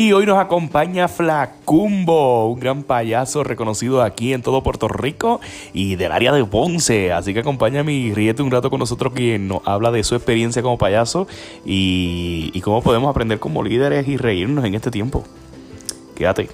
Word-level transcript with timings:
Y 0.00 0.12
hoy 0.12 0.26
nos 0.26 0.38
acompaña 0.38 1.08
Flacumbo, 1.08 2.52
un 2.52 2.60
gran 2.60 2.84
payaso 2.84 3.42
reconocido 3.42 4.00
aquí 4.00 4.32
en 4.32 4.42
todo 4.42 4.62
Puerto 4.62 4.86
Rico 4.86 5.40
y 5.72 5.96
del 5.96 6.12
área 6.12 6.32
de 6.32 6.44
Ponce. 6.44 7.12
Así 7.12 7.34
que 7.34 7.40
acompáñame 7.40 7.92
y 7.94 8.14
ríete 8.14 8.44
un 8.44 8.52
rato 8.52 8.70
con 8.70 8.78
nosotros 8.78 9.12
quien 9.12 9.48
nos 9.48 9.66
habla 9.66 9.90
de 9.90 10.04
su 10.04 10.14
experiencia 10.14 10.62
como 10.62 10.78
payaso 10.78 11.26
y, 11.64 12.52
y 12.54 12.60
cómo 12.60 12.80
podemos 12.80 13.10
aprender 13.10 13.40
como 13.40 13.64
líderes 13.64 14.06
y 14.06 14.16
reírnos 14.16 14.64
en 14.64 14.76
este 14.76 14.92
tiempo. 14.92 15.24
Quédate. 16.14 16.48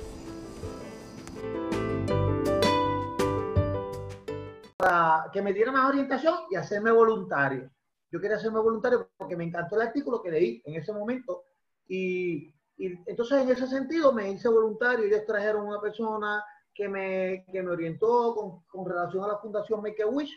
Para 4.79 5.27
que 5.35 5.43
me 5.43 5.53
diera 5.53 5.71
más 5.71 5.91
orientación 5.91 6.35
y 6.51 6.57
hacerme 6.57 6.93
voluntario. 6.93 7.69
Yo 8.11 8.23
quería 8.23 8.39
hacerme 8.39 8.61
voluntario 8.61 9.11
porque 9.19 9.37
me 9.37 9.45
encantó 9.45 9.77
el 9.77 9.83
artículo 9.83 10.23
que 10.23 10.31
leí 10.31 10.63
en 10.65 10.77
ese 10.77 10.95
momento 10.95 11.43
y 11.87 12.55
y 12.77 12.93
entonces 13.07 13.43
en 13.43 13.51
ese 13.51 13.67
sentido 13.67 14.13
me 14.13 14.31
hice 14.31 14.49
voluntario, 14.49 15.05
ellos 15.05 15.25
trajeron 15.27 15.67
una 15.67 15.81
persona 15.81 16.45
que 16.75 16.89
me, 16.89 17.45
que 17.53 17.63
me 17.63 17.71
orientó 17.71 18.35
con, 18.35 18.65
con, 18.67 18.91
relación 18.91 19.25
a 19.25 19.29
la 19.29 19.39
fundación 19.39 19.81
Make 19.81 20.03
a 20.03 20.07
Wish 20.07 20.33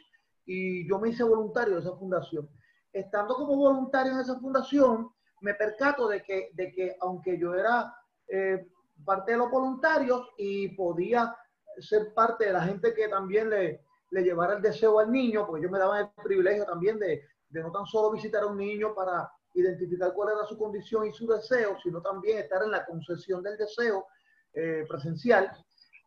y 0.46 0.88
yo 0.88 1.00
me 1.00 1.10
hice 1.10 1.24
voluntario 1.24 1.76
de 1.76 1.82
esa 1.82 1.96
fundación. 1.96 2.48
Estando 2.94 3.36
como 3.36 3.56
voluntario 3.56 4.14
en 4.14 4.20
esa 4.20 4.40
fundación, 4.40 5.10
me 5.42 5.56
percato 5.56 6.08
de 6.08 6.22
que, 6.22 6.52
de 6.54 6.72
que 6.72 6.96
aunque 7.02 7.40
yo 7.40 7.56
era 7.56 7.94
eh, 8.28 8.68
parte 9.04 9.32
de 9.32 9.38
los 9.40 9.50
voluntarios 9.50 10.30
y 10.38 10.70
podía 10.70 11.36
ser 11.80 12.14
parte 12.14 12.46
de 12.46 12.54
la 12.54 12.62
gente 12.62 12.94
que 12.94 13.08
también 13.08 13.50
le, 13.50 13.82
le 14.12 14.24
llevara 14.24 14.56
el 14.56 14.62
deseo 14.62 15.00
al 15.00 15.12
niño, 15.12 15.46
porque 15.46 15.64
yo 15.64 15.70
me 15.70 15.80
daba 15.80 16.00
el 16.00 16.10
privilegio 16.24 16.66
también 16.66 17.00
de, 17.00 17.24
de 17.50 17.62
no 17.62 17.72
tan 17.72 17.86
solo 17.86 18.12
visitar 18.12 18.44
a 18.44 18.48
un 18.48 18.58
niño 18.58 18.94
para 18.96 19.30
identificar 19.54 20.14
cuál 20.14 20.36
era 20.36 20.46
su 20.46 20.58
condición 20.58 21.08
y 21.08 21.14
su 21.14 21.28
deseo, 21.28 21.78
sino 21.82 22.02
también 22.02 22.40
estar 22.40 22.64
en 22.64 22.72
la 22.72 22.86
concesión 22.86 23.42
del 23.44 23.58
deseo 23.58 24.08
eh, 24.54 24.86
presencial, 24.88 25.52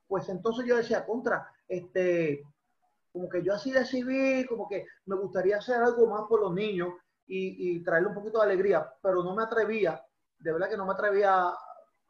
pues 0.07 0.29
entonces 0.29 0.67
yo 0.67 0.77
decía, 0.77 1.05
contra, 1.05 1.47
este, 1.69 2.43
como 3.13 3.29
que 3.29 3.43
yo 3.43 3.55
así 3.55 3.71
decidí, 3.71 4.45
como 4.47 4.69
que 4.69 4.87
me 5.07 5.17
gustaría 5.17 5.59
hacer 5.59 5.77
algo 5.77 6.07
más 6.07 6.27
por 6.29 6.41
los 6.41 6.53
niños 6.53 6.95
y, 7.27 7.77
y 7.77 7.83
traerle 7.85 8.09
un 8.09 8.15
poquito 8.15 8.39
de 8.39 8.47
alegría, 8.47 8.93
pero 9.03 9.23
no 9.23 9.35
me 9.35 9.43
atrevía, 9.43 10.05
de 10.39 10.53
verdad 10.53 10.69
que 10.69 10.77
no 10.77 10.87
me 10.87 10.93
atrevía 10.93 11.49
a, 11.49 11.57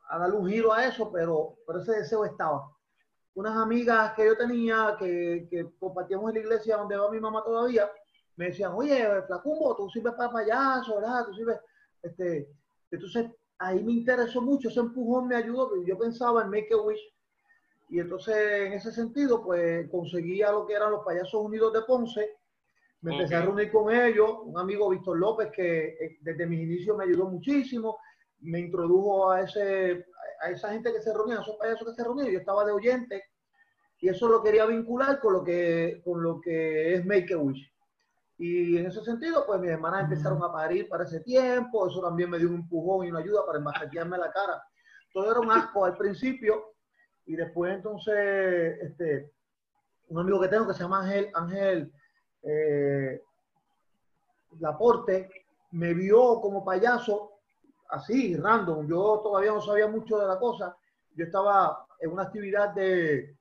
a 0.09 0.27
un 0.28 0.48
giro 0.48 0.72
a 0.72 0.84
eso, 0.87 1.11
pero, 1.12 1.56
pero 1.67 1.81
ese 1.81 1.92
deseo 1.92 2.25
estaba. 2.25 2.70
Unas 3.34 3.56
amigas 3.56 4.12
que 4.15 4.27
yo 4.27 4.37
tenía, 4.37 4.97
que, 4.98 5.47
que 5.50 5.70
compartíamos 5.78 6.31
en 6.31 6.34
la 6.34 6.41
iglesia 6.41 6.77
donde 6.77 6.97
va 6.97 7.11
mi 7.11 7.20
mamá 7.20 7.42
todavía, 7.44 7.91
me 8.41 8.46
decían, 8.46 8.72
oye, 8.74 9.06
Flacumbo, 9.27 9.77
tú 9.77 9.91
sirves 9.91 10.14
para 10.14 10.33
payaso, 10.33 10.94
¿verdad? 10.94 11.27
Tú 11.27 11.34
sirves, 11.34 11.58
este, 12.02 12.48
entonces 12.91 13.27
ahí 13.58 13.84
me 13.84 13.92
interesó 13.92 14.41
mucho, 14.41 14.70
ese 14.70 14.80
empujón 14.80 15.28
me 15.28 15.36
ayudó, 15.36 15.70
yo 15.84 15.98
pensaba 15.98 16.41
en 16.41 16.48
Make 16.48 16.72
a 16.72 16.78
Wish, 16.78 17.14
y 17.91 18.00
entonces 18.00 18.34
en 18.34 18.72
ese 18.72 18.92
sentido, 18.92 19.44
pues 19.44 19.91
conseguía 19.91 20.52
lo 20.52 20.66
que 20.66 20.72
eran 20.72 20.91
los 20.91 21.05
Payasos 21.05 21.34
Unidos 21.34 21.74
de 21.74 21.82
Ponce, 21.82 22.38
me 23.02 23.10
okay. 23.10 23.20
empecé 23.20 23.34
a 23.34 23.42
reunir 23.42 23.70
con 23.70 23.94
ellos, 23.94 24.30
un 24.44 24.58
amigo 24.58 24.88
Víctor 24.88 25.19
López 25.19 25.50
que 25.54 25.88
eh, 25.88 26.19
desde 26.22 26.47
mis 26.47 26.60
inicios 26.60 26.97
me 26.97 27.04
ayudó 27.04 27.27
muchísimo, 27.27 27.98
me 28.38 28.60
introdujo 28.60 29.30
a, 29.30 29.42
ese, 29.42 30.06
a 30.41 30.50
esa 30.50 30.72
gente 30.72 30.94
que 30.94 31.02
se 31.02 31.12
reunía, 31.12 31.41
a 31.41 31.42
esos 31.42 31.56
payasos 31.56 31.88
que 31.88 31.94
se 31.94 32.04
reunían, 32.04 32.30
yo 32.30 32.38
estaba 32.38 32.64
de 32.64 32.72
oyente, 32.72 33.22
y 34.00 34.08
eso 34.08 34.30
lo 34.30 34.42
quería 34.42 34.64
vincular 34.64 35.20
con 35.20 35.34
lo 35.34 35.44
que, 35.44 36.00
con 36.02 36.22
lo 36.22 36.41
que 36.41 36.94
es 36.94 37.04
Make 37.04 37.34
a 37.34 37.36
Wish. 37.36 37.70
Y 38.42 38.78
en 38.78 38.86
ese 38.86 39.05
sentido, 39.05 39.44
pues 39.44 39.60
mis 39.60 39.70
hermanas 39.70 40.05
empezaron 40.05 40.42
a 40.42 40.50
parir 40.50 40.88
para 40.88 41.05
ese 41.05 41.20
tiempo, 41.20 41.86
eso 41.86 42.00
también 42.00 42.30
me 42.30 42.38
dio 42.38 42.48
un 42.48 42.55
empujón 42.55 43.05
y 43.05 43.10
una 43.10 43.19
ayuda 43.19 43.44
para 43.44 43.58
embajatearme 43.58 44.16
la 44.16 44.32
cara. 44.32 44.64
Todo 45.12 45.30
era 45.30 45.41
un 45.41 45.50
asco 45.52 45.84
al 45.84 45.94
principio 45.94 46.72
y 47.27 47.36
después 47.36 47.74
entonces, 47.74 48.78
este, 48.81 49.31
un 50.09 50.20
amigo 50.20 50.41
que 50.41 50.48
tengo 50.48 50.66
que 50.66 50.72
se 50.72 50.82
llama 50.82 51.00
Ángel, 51.00 51.31
Ángel 51.34 51.92
eh, 52.44 53.22
Laporte, 54.59 55.28
me 55.72 55.92
vio 55.92 56.41
como 56.41 56.65
payaso, 56.65 57.41
así, 57.91 58.36
random. 58.36 58.88
Yo 58.88 59.20
todavía 59.22 59.53
no 59.53 59.60
sabía 59.60 59.86
mucho 59.86 60.19
de 60.19 60.26
la 60.26 60.38
cosa. 60.38 60.75
Yo 61.15 61.26
estaba 61.26 61.86
en 61.98 62.10
una 62.10 62.22
actividad 62.22 62.70
de, 62.70 63.36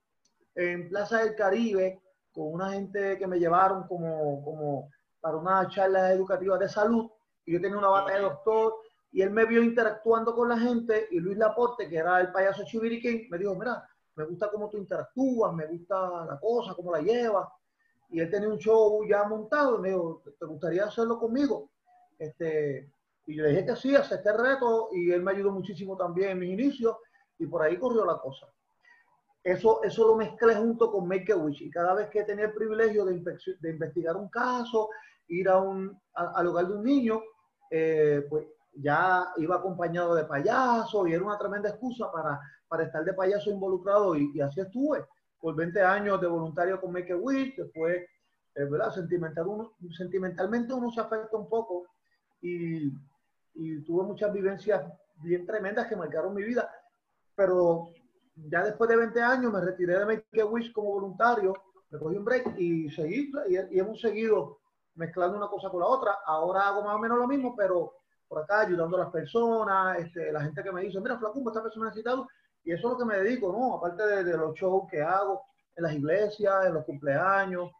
en 0.55 0.89
Plaza 0.89 1.19
del 1.19 1.35
Caribe, 1.35 2.01
con 2.39 2.53
una 2.53 2.71
gente 2.71 3.17
que 3.17 3.27
me 3.27 3.37
llevaron 3.37 3.85
como, 3.85 4.41
como 4.45 4.89
para 5.19 5.35
una 5.35 5.67
charla 5.67 6.13
educativa 6.13 6.57
de 6.57 6.69
salud 6.69 7.11
y 7.45 7.51
yo 7.51 7.59
tenía 7.59 7.77
una 7.77 7.89
bata 7.89 8.13
de 8.13 8.21
doctor 8.21 8.75
y 9.11 9.21
él 9.21 9.31
me 9.31 9.43
vio 9.43 9.61
interactuando 9.61 10.33
con 10.33 10.47
la 10.47 10.57
gente 10.57 11.09
y 11.11 11.19
Luis 11.19 11.37
Laporte, 11.37 11.89
que 11.89 11.97
era 11.97 12.21
el 12.21 12.31
payaso 12.31 12.63
Chiviriquín, 12.63 13.27
me 13.29 13.37
dijo, 13.37 13.55
mira, 13.55 13.85
me 14.15 14.23
gusta 14.23 14.49
cómo 14.49 14.69
tú 14.69 14.77
interactúas, 14.77 15.53
me 15.53 15.65
gusta 15.65 16.25
la 16.25 16.39
cosa, 16.39 16.73
cómo 16.75 16.93
la 16.93 17.01
llevas. 17.01 17.49
Y 18.09 18.21
él 18.21 18.29
tenía 18.29 18.47
un 18.47 18.57
show 18.57 19.05
ya 19.05 19.25
montado 19.25 19.77
y 19.77 19.81
me 19.81 19.89
dijo, 19.89 20.23
¿te 20.39 20.45
gustaría 20.45 20.85
hacerlo 20.85 21.19
conmigo? 21.19 21.69
Este, 22.17 22.89
y 23.25 23.35
yo 23.35 23.43
le 23.43 23.49
dije 23.49 23.65
que 23.65 23.75
sí, 23.75 23.95
acepté 23.95 24.29
el 24.29 24.37
reto 24.37 24.89
y 24.93 25.11
él 25.11 25.21
me 25.23 25.31
ayudó 25.31 25.51
muchísimo 25.51 25.97
también 25.97 26.29
en 26.29 26.39
mis 26.39 26.51
inicios 26.51 26.95
y 27.37 27.47
por 27.47 27.63
ahí 27.63 27.77
corrió 27.77 28.05
la 28.05 28.17
cosa 28.17 28.47
eso, 29.43 29.81
eso 29.83 30.07
lo 30.07 30.15
mezclé 30.15 30.55
junto 30.55 30.91
con 30.91 31.07
Make 31.07 31.31
a 31.31 31.37
Wish. 31.37 31.61
Y 31.61 31.69
cada 31.69 31.93
vez 31.93 32.09
que 32.09 32.23
tenía 32.23 32.45
el 32.45 32.53
privilegio 32.53 33.05
de, 33.05 33.21
de 33.59 33.69
investigar 33.69 34.15
un 34.17 34.29
caso, 34.29 34.89
ir 35.27 35.47
a 35.49 35.59
un, 35.59 35.97
al 36.13 36.47
hogar 36.47 36.67
de 36.67 36.73
un 36.73 36.83
niño, 36.83 37.21
eh, 37.71 38.25
pues 38.29 38.47
ya 38.73 39.31
iba 39.37 39.55
acompañado 39.55 40.15
de 40.15 40.25
payaso 40.25 41.07
y 41.07 41.13
era 41.13 41.23
una 41.23 41.37
tremenda 41.37 41.69
excusa 41.69 42.11
para, 42.11 42.39
para 42.67 42.83
estar 42.83 43.03
de 43.03 43.13
payaso 43.13 43.49
involucrado. 43.49 44.15
Y, 44.15 44.31
y 44.33 44.41
así 44.41 44.59
estuve 44.59 45.05
por 45.39 45.55
20 45.55 45.81
años 45.81 46.19
de 46.19 46.27
voluntario 46.27 46.79
con 46.81 46.91
Make 46.91 47.13
a 47.13 47.17
Wish. 47.17 47.55
Después, 47.55 47.97
eh, 48.55 48.65
¿verdad? 48.65 48.91
Sentimental 48.93 49.47
uno, 49.47 49.73
sentimentalmente 49.95 50.73
uno 50.73 50.91
se 50.91 50.99
afecta 50.99 51.37
un 51.37 51.47
poco 51.47 51.87
y, 52.41 52.91
y 53.53 53.81
tuve 53.83 54.03
muchas 54.03 54.33
vivencias 54.33 54.83
bien 55.21 55.45
tremendas 55.45 55.87
que 55.87 55.95
marcaron 55.95 56.35
mi 56.35 56.43
vida. 56.43 56.69
Pero 57.35 57.93
ya 58.47 58.63
después 58.63 58.89
de 58.89 58.97
20 58.97 59.21
años 59.21 59.51
me 59.51 59.61
retiré 59.61 59.97
de 59.99 60.05
Make 60.05 60.41
a 60.41 60.45
Wish 60.45 60.71
como 60.71 60.93
voluntario, 60.93 61.53
me 61.89 61.99
cogí 61.99 62.17
un 62.17 62.25
break 62.25 62.57
y 62.57 62.89
seguí, 62.91 63.31
y, 63.47 63.75
y, 63.75 63.79
hemos 63.79 63.99
seguido 63.99 64.59
mezclando 64.95 65.37
una 65.37 65.47
cosa 65.47 65.69
con 65.69 65.79
la 65.79 65.87
otra. 65.87 66.17
Ahora 66.25 66.67
hago 66.67 66.83
más 66.83 66.95
o 66.95 66.99
menos 66.99 67.17
lo 67.17 67.27
mismo, 67.27 67.55
pero 67.55 67.93
por 68.27 68.43
acá 68.43 68.61
ayudando 68.61 68.97
a 68.97 69.05
las 69.05 69.11
personas, 69.11 69.99
este, 69.99 70.31
la 70.31 70.41
gente 70.41 70.63
que 70.63 70.71
me 70.71 70.81
dice, 70.81 70.99
mira, 70.99 71.17
Flacumbo, 71.17 71.49
esta 71.49 71.63
persona 71.63 71.87
necesitado, 71.87 72.27
y 72.63 72.71
eso 72.71 72.87
es 72.87 72.93
lo 72.93 72.97
que 72.97 73.05
me 73.05 73.17
dedico, 73.17 73.51
¿no? 73.51 73.75
Aparte 73.75 74.05
de, 74.05 74.23
de, 74.23 74.37
los 74.37 74.55
shows 74.55 74.89
que 74.89 75.01
hago 75.01 75.41
en 75.75 75.83
las 75.83 75.93
iglesias, 75.93 76.65
en 76.67 76.73
los 76.75 76.85
cumpleaños, 76.85 77.71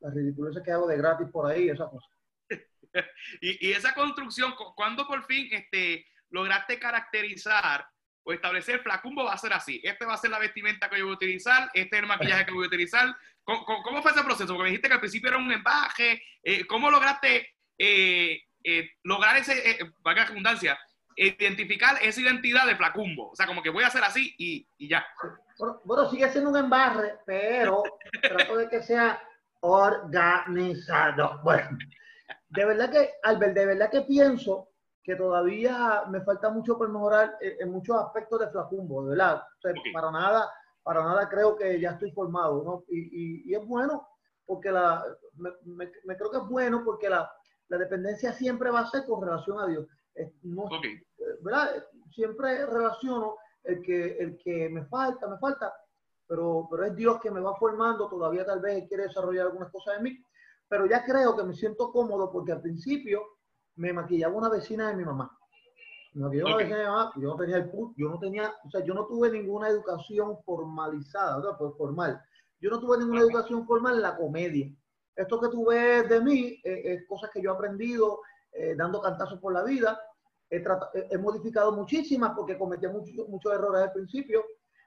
las 0.00 0.14
ridiculeces 0.14 0.62
que 0.62 0.72
hago 0.72 0.86
de 0.86 0.96
gratis 0.96 1.28
por 1.30 1.50
ahí, 1.50 1.68
esas 1.68 1.90
cosas. 1.90 2.10
y, 3.42 3.68
y, 3.68 3.72
esa 3.72 3.94
construcción, 3.94 4.54
¿cuándo 4.74 5.06
por 5.06 5.24
fin 5.24 5.48
este, 5.52 6.06
lograste 6.30 6.78
caracterizar 6.78 7.84
o 8.28 8.32
establecer 8.34 8.80
Flacumbo 8.80 9.24
va 9.24 9.32
a 9.32 9.38
ser 9.38 9.54
así. 9.54 9.80
Este 9.82 10.04
va 10.04 10.12
a 10.12 10.18
ser 10.18 10.30
la 10.30 10.38
vestimenta 10.38 10.90
que 10.90 11.00
voy 11.00 11.12
a 11.12 11.14
utilizar, 11.14 11.70
este 11.72 11.96
es 11.96 12.02
el 12.02 12.08
maquillaje 12.08 12.44
que 12.44 12.52
voy 12.52 12.64
a 12.64 12.66
utilizar. 12.66 13.16
¿Cómo, 13.42 14.02
fue 14.02 14.10
ese 14.10 14.22
proceso? 14.22 14.48
Porque 14.48 14.64
me 14.64 14.68
dijiste 14.68 14.88
que 14.88 14.94
al 14.94 15.00
principio 15.00 15.30
era 15.30 15.38
un 15.38 15.50
embaje. 15.50 16.22
Eh, 16.42 16.66
¿Cómo 16.66 16.90
lograste 16.90 17.54
eh, 17.78 18.38
eh, 18.62 18.90
lograr 19.04 19.38
ese, 19.38 19.70
eh, 19.70 19.78
valga 20.00 20.24
la 20.24 20.28
redundancia, 20.28 20.78
identificar 21.16 21.96
esa 22.02 22.20
identidad 22.20 22.66
de 22.66 22.76
Flacumbo? 22.76 23.30
O 23.30 23.34
sea, 23.34 23.46
como 23.46 23.62
que 23.62 23.70
voy 23.70 23.84
a 23.84 23.86
hacer 23.86 24.04
así 24.04 24.34
y, 24.36 24.68
ya. 24.90 25.06
Bueno, 25.84 26.10
sigue 26.10 26.28
siendo 26.28 26.50
un 26.50 26.58
embarre, 26.58 27.14
pero 27.24 27.82
trato 28.20 28.58
de 28.58 28.68
que 28.68 28.82
sea 28.82 29.22
organizado. 29.60 31.40
Bueno, 31.42 31.78
de 32.50 32.64
verdad 32.66 32.92
que, 32.92 33.10
Albert, 33.22 33.54
de 33.54 33.66
verdad 33.66 33.90
que 33.90 34.02
pienso 34.02 34.68
que 35.02 35.16
todavía 35.16 36.04
me 36.08 36.20
falta 36.20 36.50
mucho 36.50 36.76
por 36.76 36.88
mejorar 36.88 37.36
en, 37.40 37.70
muchos 37.70 37.96
aspectos 37.96 38.40
de 38.40 38.48
Flacumbo, 38.48 39.04
de 39.04 39.10
verdad. 39.10 39.36
O 39.36 39.60
sea, 39.60 39.70
okay. 39.70 39.92
Para 39.92 40.10
nada, 40.10 40.50
para 40.82 41.02
nada 41.02 41.28
creo 41.28 41.56
que 41.56 41.80
ya 41.80 41.92
estoy 41.92 42.10
formado, 42.12 42.62
¿no? 42.62 42.84
Y, 42.88 42.98
y, 42.98 43.50
y 43.50 43.54
es 43.54 43.66
bueno, 43.66 44.08
porque 44.44 44.70
la, 44.70 45.04
me, 45.34 45.50
me, 45.64 45.90
me, 46.04 46.16
creo 46.16 46.30
que 46.30 46.38
es 46.38 46.48
bueno 46.48 46.82
porque 46.84 47.08
la, 47.08 47.30
la 47.68 47.78
dependencia 47.78 48.32
siempre 48.32 48.70
va 48.70 48.80
a 48.80 48.90
ser 48.90 49.04
con 49.06 49.22
relación 49.22 49.60
a 49.60 49.66
Dios. 49.66 49.86
No, 50.42 50.64
okay. 50.64 51.00
¿verdad? 51.42 51.84
Siempre 52.14 52.66
relaciono 52.66 53.36
el 53.64 53.82
que, 53.82 54.18
el 54.18 54.38
que 54.38 54.68
me 54.68 54.84
falta, 54.86 55.28
me 55.28 55.38
falta, 55.38 55.72
pero, 56.26 56.66
pero 56.70 56.84
es 56.84 56.96
Dios 56.96 57.20
que 57.20 57.30
me 57.30 57.40
va 57.40 57.56
formando, 57.56 58.08
todavía 58.08 58.44
tal 58.44 58.60
vez 58.60 58.88
quiere 58.88 59.04
desarrollar 59.04 59.46
algunas 59.46 59.70
cosas 59.70 59.98
en 59.98 60.02
mí, 60.04 60.24
pero 60.68 60.86
ya 60.86 61.04
creo 61.04 61.36
que 61.36 61.44
me 61.44 61.54
siento 61.54 61.92
cómodo 61.92 62.30
porque 62.30 62.52
al 62.52 62.60
principio 62.60 63.37
me 63.78 63.92
maquillaba 63.92 64.34
una 64.34 64.48
vecina 64.48 64.88
de 64.88 64.96
mi 64.96 65.04
mamá. 65.04 65.36
Me 66.14 66.24
maquillaba 66.24 66.54
okay. 66.54 66.66
una 66.66 66.76
vecina 66.76 66.76
de 66.76 66.84
mi 66.84 66.90
mamá, 66.90 67.12
yo 67.16 67.28
no 67.28 67.36
tenía 67.36 67.56
el 67.56 67.70
yo 67.96 68.08
no 68.08 68.18
tenía, 68.18 68.54
o 68.64 68.70
sea, 68.70 68.84
yo 68.84 68.94
no 68.94 69.06
tuve 69.06 69.30
ninguna 69.30 69.68
educación 69.68 70.36
formalizada, 70.44 71.36
¿verdad? 71.38 71.56
Pues 71.58 71.72
formal. 71.76 72.20
Yo 72.60 72.70
no 72.70 72.80
tuve 72.80 72.98
ninguna 72.98 73.20
educación 73.20 73.66
formal 73.66 73.96
en 73.96 74.02
la 74.02 74.16
comedia. 74.16 74.70
Esto 75.14 75.40
que 75.40 75.48
tú 75.48 75.66
ves 75.66 76.08
de 76.08 76.20
mí 76.20 76.60
eh, 76.64 76.82
es 76.84 77.06
cosas 77.08 77.30
que 77.32 77.42
yo 77.42 77.50
he 77.50 77.54
aprendido 77.54 78.20
eh, 78.52 78.74
dando 78.76 79.00
cantazos 79.00 79.40
por 79.40 79.52
la 79.52 79.62
vida 79.64 80.00
He, 80.50 80.64
he 81.10 81.18
modificado 81.18 81.72
muchísimas 81.72 82.32
porque 82.34 82.56
cometí 82.56 82.86
muchos, 82.86 83.28
muchos 83.28 83.52
errores 83.52 83.82
al 83.82 83.92
principio. 83.92 84.44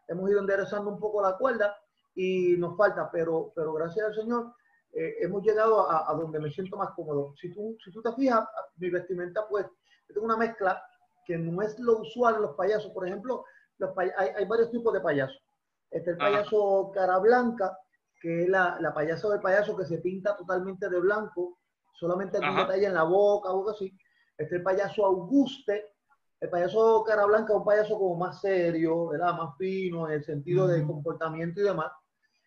Hemos 0.08 0.30
ido 0.30 0.40
enderezando 0.40 0.90
un 0.90 1.00
poco 1.00 1.22
la 1.22 1.38
cuerda 1.38 1.76
y 2.16 2.56
nos 2.58 2.76
falta, 2.76 3.10
pero, 3.12 3.54
pero 3.56 3.74
gracias 3.74 4.08
al 4.08 4.16
Señor 4.16 4.54
eh, 4.94 5.16
hemos 5.22 5.44
llegado 5.44 5.90
a, 5.90 6.10
a, 6.10 6.14
donde 6.16 6.40
me 6.40 6.52
siento 6.52 6.78
más 6.78 6.92
cómodo. 6.92 7.34
Si 7.40 7.54
tú, 7.54 7.78
si 7.84 7.92
tú 7.92 8.02
te 8.02 8.12
fijas, 8.14 8.46
mi 8.78 8.90
vestimenta, 8.90 9.48
pues, 9.48 9.66
yo 10.08 10.14
tengo 10.14 10.26
una 10.26 10.38
mezcla 10.38 10.82
que 11.26 11.38
no 11.38 11.62
es 11.62 11.80
lo 11.80 12.00
usual 12.00 12.36
en 12.36 12.42
los 12.42 12.56
payasos. 12.56 12.92
Por 12.92 13.08
ejemplo, 13.08 13.46
los 13.78 13.98
hay, 13.98 14.10
hay, 14.36 14.46
varios 14.46 14.72
tipos 14.72 14.94
de 14.94 15.02
payasos. 15.02 15.42
Este 15.90 16.12
el 16.12 16.18
payaso 16.18 16.92
cara 16.94 17.18
blanca, 17.20 17.78
que 18.22 18.44
es 18.44 18.50
la, 18.50 18.78
la 18.80 18.94
payasa 18.94 19.30
del 19.30 19.42
payaso 19.42 19.76
que 19.76 19.86
se 19.86 19.98
pinta 19.98 20.36
totalmente 20.38 20.90
de 20.90 21.00
blanco, 21.00 21.60
solamente 21.94 22.38
algún 22.38 22.58
detalle 22.58 22.86
en 22.86 22.94
la 22.94 23.04
boca, 23.04 23.50
algo 23.50 23.70
así. 23.70 23.96
Este 24.38 24.58
el 24.58 24.64
payaso 24.64 25.06
Auguste, 25.06 25.94
el 26.40 26.50
payaso 26.50 27.04
cara 27.04 27.26
blanca 27.26 27.54
es 27.54 27.60
un 27.60 27.66
payaso 27.66 27.98
como 27.98 28.16
más 28.16 28.42
serio, 28.42 29.08
¿verdad? 29.08 29.36
más 29.36 29.58
fino 29.58 30.08
en 30.08 30.14
el 30.14 30.24
sentido 30.24 30.68
de 30.68 30.86
comportamiento 30.86 31.62
y 31.62 31.64
demás. 31.64 31.92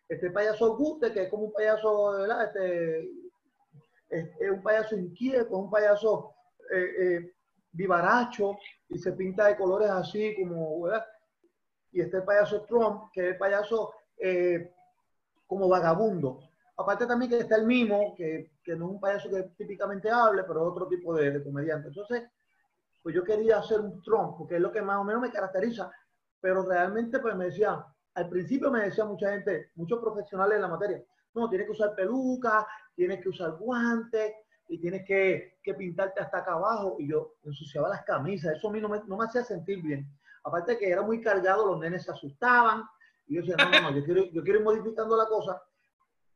Este 0.09 0.31
payaso 0.31 0.67
Auguste, 0.67 1.13
que 1.13 1.23
es 1.25 1.31
como 1.31 1.45
un 1.45 1.53
payaso, 1.53 2.13
¿verdad? 2.13 2.45
Este, 2.45 3.11
es, 4.11 4.51
un 4.51 4.63
payaso 4.63 4.97
inquieto, 4.97 5.57
un 5.57 5.71
payaso 5.71 6.35
eh, 6.71 6.91
eh, 6.99 7.35
vivaracho 7.73 8.57
y 8.89 8.99
se 8.99 9.13
pinta 9.13 9.47
de 9.47 9.57
colores 9.57 9.91
así 9.91 10.35
como, 10.37 10.83
¿verdad? 10.83 11.05
Y 11.93 12.01
este 12.01 12.23
payaso 12.23 12.63
Trump, 12.63 13.11
que 13.13 13.21
es 13.21 13.33
el 13.33 13.39
payaso 13.39 13.93
eh, 14.19 14.73
como 15.47 15.69
vagabundo. 15.69 16.41
Aparte 16.77 17.07
también 17.07 17.31
que 17.31 17.39
está 17.39 17.57
el 17.57 17.67
mimo, 17.67 18.15
que, 18.17 18.51
que, 18.63 18.75
no 18.75 18.87
es 18.87 18.91
un 18.93 19.01
payaso 19.01 19.31
que 19.31 19.43
típicamente 19.57 20.11
hable, 20.11 20.43
pero 20.43 20.63
es 20.63 20.73
otro 20.73 20.89
tipo 20.89 21.15
de, 21.15 21.31
de 21.31 21.43
comediante. 21.43 21.89
Entonces, 21.89 22.25
pues 23.03 23.15
yo 23.15 23.23
quería 23.23 23.59
hacer 23.59 23.81
un 23.81 24.03
Trump, 24.03 24.37
porque 24.39 24.57
es 24.57 24.61
lo 24.61 24.73
que 24.73 24.83
más 24.83 24.99
o 24.99 25.05
menos 25.05 25.23
me 25.23 25.31
caracteriza, 25.31 25.91
pero 26.41 26.65
realmente 26.65 27.21
pues 27.21 27.37
me 27.37 27.47
decía, 27.47 27.85
al 28.15 28.29
principio 28.29 28.71
me 28.71 28.85
decía 28.85 29.05
mucha 29.05 29.31
gente, 29.31 29.71
muchos 29.75 29.99
profesionales 29.99 30.57
en 30.57 30.63
la 30.63 30.69
materia, 30.69 31.03
no, 31.35 31.49
tienes 31.49 31.67
que 31.67 31.73
usar 31.73 31.95
peluca, 31.95 32.67
tienes 32.95 33.21
que 33.21 33.29
usar 33.29 33.53
guantes 33.53 34.33
y 34.69 34.79
tienes 34.79 35.05
que, 35.05 35.59
que 35.63 35.75
pintarte 35.75 36.21
hasta 36.21 36.39
acá 36.39 36.53
abajo. 36.53 36.97
Y 37.01 37.09
yo 37.09 37.35
ensuciaba 37.43 37.89
las 37.89 38.05
camisas, 38.05 38.57
eso 38.57 38.69
a 38.69 38.73
mí 38.73 38.81
no 38.81 38.89
me, 38.89 39.01
no 39.07 39.17
me 39.17 39.25
hacía 39.25 39.43
sentir 39.43 39.83
bien. 39.83 40.09
Aparte 40.45 40.79
que 40.79 40.89
era 40.89 41.03
muy 41.03 41.21
cargado, 41.21 41.67
los 41.67 41.81
nenes 41.81 42.05
se 42.05 42.13
asustaban. 42.13 42.85
Y 43.27 43.35
yo 43.35 43.41
decía, 43.41 43.57
no, 43.59 43.71
no, 43.71 43.91
no, 43.91 43.97
yo 43.97 44.05
quiero, 44.05 44.25
yo 44.27 44.43
quiero 44.43 44.61
ir 44.61 44.65
modificando 44.65 45.17
la 45.17 45.27
cosa. 45.27 45.61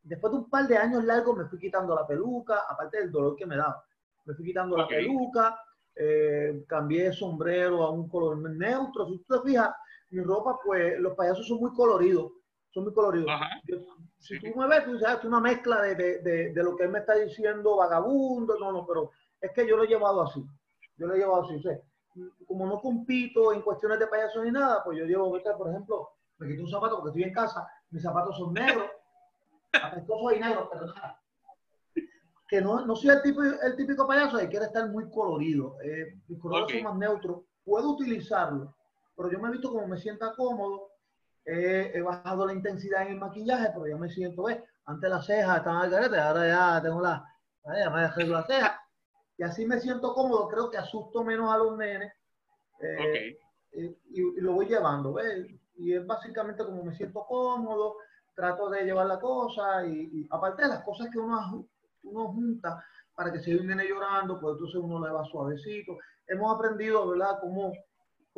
Después 0.02 0.32
de 0.32 0.38
un 0.38 0.50
par 0.50 0.66
de 0.66 0.76
años 0.76 1.04
largos 1.04 1.36
me 1.36 1.44
fui 1.44 1.58
quitando 1.58 1.94
la 1.94 2.06
peluca, 2.06 2.64
aparte 2.69 2.98
del 2.98 3.12
dolor 3.12 3.36
que 3.36 3.46
me 3.46 3.56
daba. 3.56 3.84
Me 4.25 4.34
fui 4.34 4.46
quitando 4.46 4.76
la 4.76 4.88
peluca, 4.88 5.60
eh, 5.94 6.64
cambié 6.66 7.04
de 7.04 7.12
sombrero 7.12 7.84
a 7.84 7.90
un 7.90 8.08
color 8.08 8.38
neutro. 8.38 9.06
Si 9.06 9.19
tú 9.19 9.38
te 9.38 9.48
fijas, 9.48 9.70
mi 10.10 10.22
ropa, 10.22 10.58
pues 10.64 10.99
los 10.99 11.14
payasos 11.14 11.46
son 11.46 11.58
muy 11.58 11.72
coloridos, 11.72 12.32
son 12.70 12.84
muy 12.84 12.93
coloridos. 12.93 13.31
si 14.19 14.38
tú 14.40 14.58
me 14.58 14.66
ves, 14.69 14.84
tú 14.84 14.93
dices, 14.93 15.08
es 15.08 15.25
una 15.25 15.40
mezcla 15.40 15.82
de, 15.82 15.94
de, 15.94 16.52
de, 16.52 16.62
lo 16.62 16.76
que 16.76 16.84
él 16.84 16.90
me 16.90 17.00
está 17.00 17.14
diciendo, 17.14 17.76
vagabundo, 17.76 18.58
no, 18.58 18.72
no, 18.72 18.87
pero 18.87 19.10
es 19.40 19.52
que 19.52 19.66
yo 19.66 19.76
lo 19.76 19.84
he 19.84 19.88
llevado 19.88 20.22
así, 20.22 20.44
yo 20.96 21.06
lo 21.06 21.14
he 21.14 21.19
llevado 21.19 21.43
así, 21.43 21.62
o 21.66 22.46
como 22.46 22.66
no 22.66 22.81
compito 22.81 23.52
en 23.52 23.62
cuestiones 23.62 23.99
de 23.99 24.06
payasos 24.06 24.44
ni 24.44 24.50
nada, 24.50 24.82
pues 24.84 24.99
yo 24.99 25.05
llevo, 25.05 25.31
por 25.31 25.69
ejemplo, 25.69 26.11
me 26.38 26.49
quito 26.49 26.62
un 26.62 26.70
zapato 26.70 26.96
porque 26.96 27.11
estoy 27.11 27.22
en 27.25 27.34
casa, 27.34 27.69
mis 27.90 28.02
zapatos 28.02 28.37
son 28.37 28.52
negros, 28.54 28.90
apestosos 29.82 30.32
y 30.37 30.40
negros, 30.40 30.69
pero 30.72 30.87
nada. 30.87 31.22
Que 32.49 32.62
no, 32.62 32.87
no 32.87 32.96
soy 32.96 33.11
el, 33.11 33.22
tipo, 33.22 33.43
el 33.43 33.76
típico 33.76 34.06
payaso 34.06 34.38
que 34.38 34.49
quiere 34.49 34.66
estar 34.66 34.88
muy 34.88 35.11
colorido. 35.11 35.76
Eh, 35.82 36.19
mis 36.28 36.40
colores 36.40 36.75
son 36.75 36.82
más 36.82 36.96
neutros. 36.96 37.43
Puedo 37.62 37.90
utilizarlo, 37.90 38.75
pero 39.18 39.32
yo 39.32 39.40
me 39.40 39.48
he 39.48 39.52
visto 39.52 39.72
como 39.72 39.88
me 39.88 39.98
sienta 39.98 40.32
cómodo. 40.36 40.92
he 41.44 42.00
bajado 42.00 42.46
la 42.46 42.52
intensidad 42.52 43.02
en 43.02 43.14
el 43.14 43.18
maquillaje, 43.18 43.70
pero 43.74 43.88
ya 43.88 43.96
me 43.96 44.08
siento, 44.08 44.44
¿ves? 44.44 44.62
Antes 44.84 45.10
las 45.10 45.26
cejas 45.26 45.58
estaban 45.58 45.82
al 45.82 45.90
garete, 45.90 46.18
ahora 46.18 46.46
ya 46.46 46.82
tengo 46.82 47.00
la, 47.00 47.24
ya 47.76 47.90
me 47.90 48.02
dejé 48.02 48.26
la 48.26 48.46
ceja. 48.46 48.80
Y 49.36 49.42
así 49.42 49.66
me 49.66 49.80
siento 49.80 50.14
cómodo, 50.14 50.48
creo 50.48 50.70
que 50.70 50.78
asusto 50.78 51.24
menos 51.24 51.52
a 51.52 51.58
los 51.58 51.76
nenes. 51.76 52.12
Eh, 52.80 53.36
y, 53.72 54.40
lo 54.40 54.52
voy 54.52 54.66
llevando, 54.66 55.14
¿ves? 55.14 55.48
Y 55.76 55.94
es 55.94 56.06
básicamente 56.06 56.64
como 56.64 56.84
me 56.84 56.94
siento 56.94 57.26
cómodo, 57.26 57.96
trato 58.36 58.70
de 58.70 58.84
llevar 58.84 59.06
la 59.06 59.18
cosa 59.18 59.84
y, 59.84 60.28
aparte 60.30 60.62
de 60.62 60.68
las 60.68 60.84
cosas 60.84 61.08
que 61.10 61.18
uno, 61.18 61.66
uno 62.04 62.28
junta 62.28 62.84
para 63.16 63.32
que 63.32 63.40
se 63.40 63.56
un 63.56 63.66
nene 63.66 63.88
llorando, 63.88 64.40
pues 64.40 64.52
entonces 64.52 64.80
uno 64.80 65.04
le 65.04 65.12
va 65.12 65.24
suavecito. 65.24 65.98
Hemos 66.28 66.54
aprendido, 66.54 67.08
¿verdad?, 67.08 67.38
cómo 67.40 67.72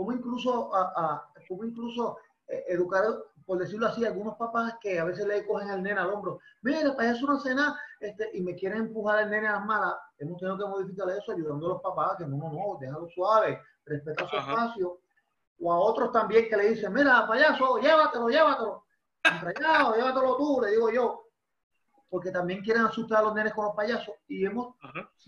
cómo 0.00 0.12
incluso, 0.12 0.75
a, 0.75 1.31
cómo 1.47 1.62
incluso 1.62 2.17
eh, 2.49 2.64
educar, 2.69 3.05
por 3.44 3.58
decirlo 3.58 3.87
así, 3.87 4.02
algunos 4.02 4.35
papás 4.37 4.79
que 4.81 4.99
a 4.99 5.05
veces 5.05 5.26
le 5.26 5.47
cogen 5.47 5.69
al 5.69 5.82
nene 5.82 6.00
al 6.00 6.11
hombro, 6.11 6.41
mira, 6.62 6.97
para 6.97 7.11
eso 7.11 7.26
una 7.26 7.38
cena, 7.38 7.79
este, 8.00 8.31
y 8.32 8.41
me 8.41 8.55
quieren 8.55 8.79
empujar 8.79 9.19
al 9.19 9.31
nene 9.31 9.47
a 9.47 9.52
las 9.52 9.67
malas, 9.67 9.97
hemos 10.17 10.41
tenido 10.41 10.56
que 10.56 10.64
modificar 10.64 11.11
eso 11.11 11.32
ayudando 11.32 11.67
a 11.67 11.69
los 11.75 11.82
papás 11.82 12.17
que 12.17 12.25
no, 12.25 12.38
no, 12.38 12.50
no, 12.50 12.79
déjalo 12.81 13.11
suave, 13.11 13.61
respeta 13.85 14.26
su 14.26 14.37
espacio, 14.38 15.00
o 15.61 15.70
a 15.70 15.79
otros 15.79 16.11
también 16.12 16.49
que 16.49 16.56
le 16.56 16.70
dicen, 16.70 16.94
mira, 16.94 17.26
payaso, 17.29 17.79
llévatelo, 17.79 18.31
llévatelo, 18.31 18.85
Entrayado, 19.23 19.97
llévatelo 19.97 20.37
tú, 20.38 20.62
le 20.62 20.70
digo 20.70 20.91
yo, 20.91 21.26
porque 22.08 22.31
también 22.31 22.62
quieren 22.62 22.87
asustar 22.87 23.19
a 23.19 23.23
los 23.25 23.35
nenes 23.35 23.52
con 23.52 23.67
los 23.67 23.75
payasos, 23.75 24.14
y 24.29 24.47
hemos 24.47 24.76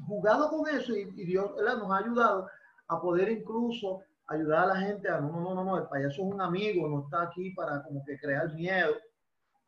jugado 0.07 0.49
con 0.49 0.67
eso, 0.75 0.97
y, 0.97 1.03
y 1.15 1.27
Dios 1.27 1.51
nos 1.61 1.91
ha 1.91 1.99
ayudado 1.99 2.49
a 2.89 2.99
poder 3.03 3.29
incluso 3.29 4.03
ayudar 4.29 4.65
a 4.65 4.75
la 4.75 4.77
gente 4.77 5.09
a 5.09 5.21
no, 5.21 5.41
no, 5.41 5.55
no, 5.55 5.65
no, 5.65 5.79
el 5.79 5.89
payaso 5.89 6.23
es 6.23 6.33
un 6.33 6.41
amigo, 6.41 6.89
no 6.89 7.05
está 7.05 7.23
aquí 7.23 7.51
para 7.51 7.83
como 7.83 8.05
que 8.05 8.19
crear 8.19 8.53
miedo. 8.55 8.95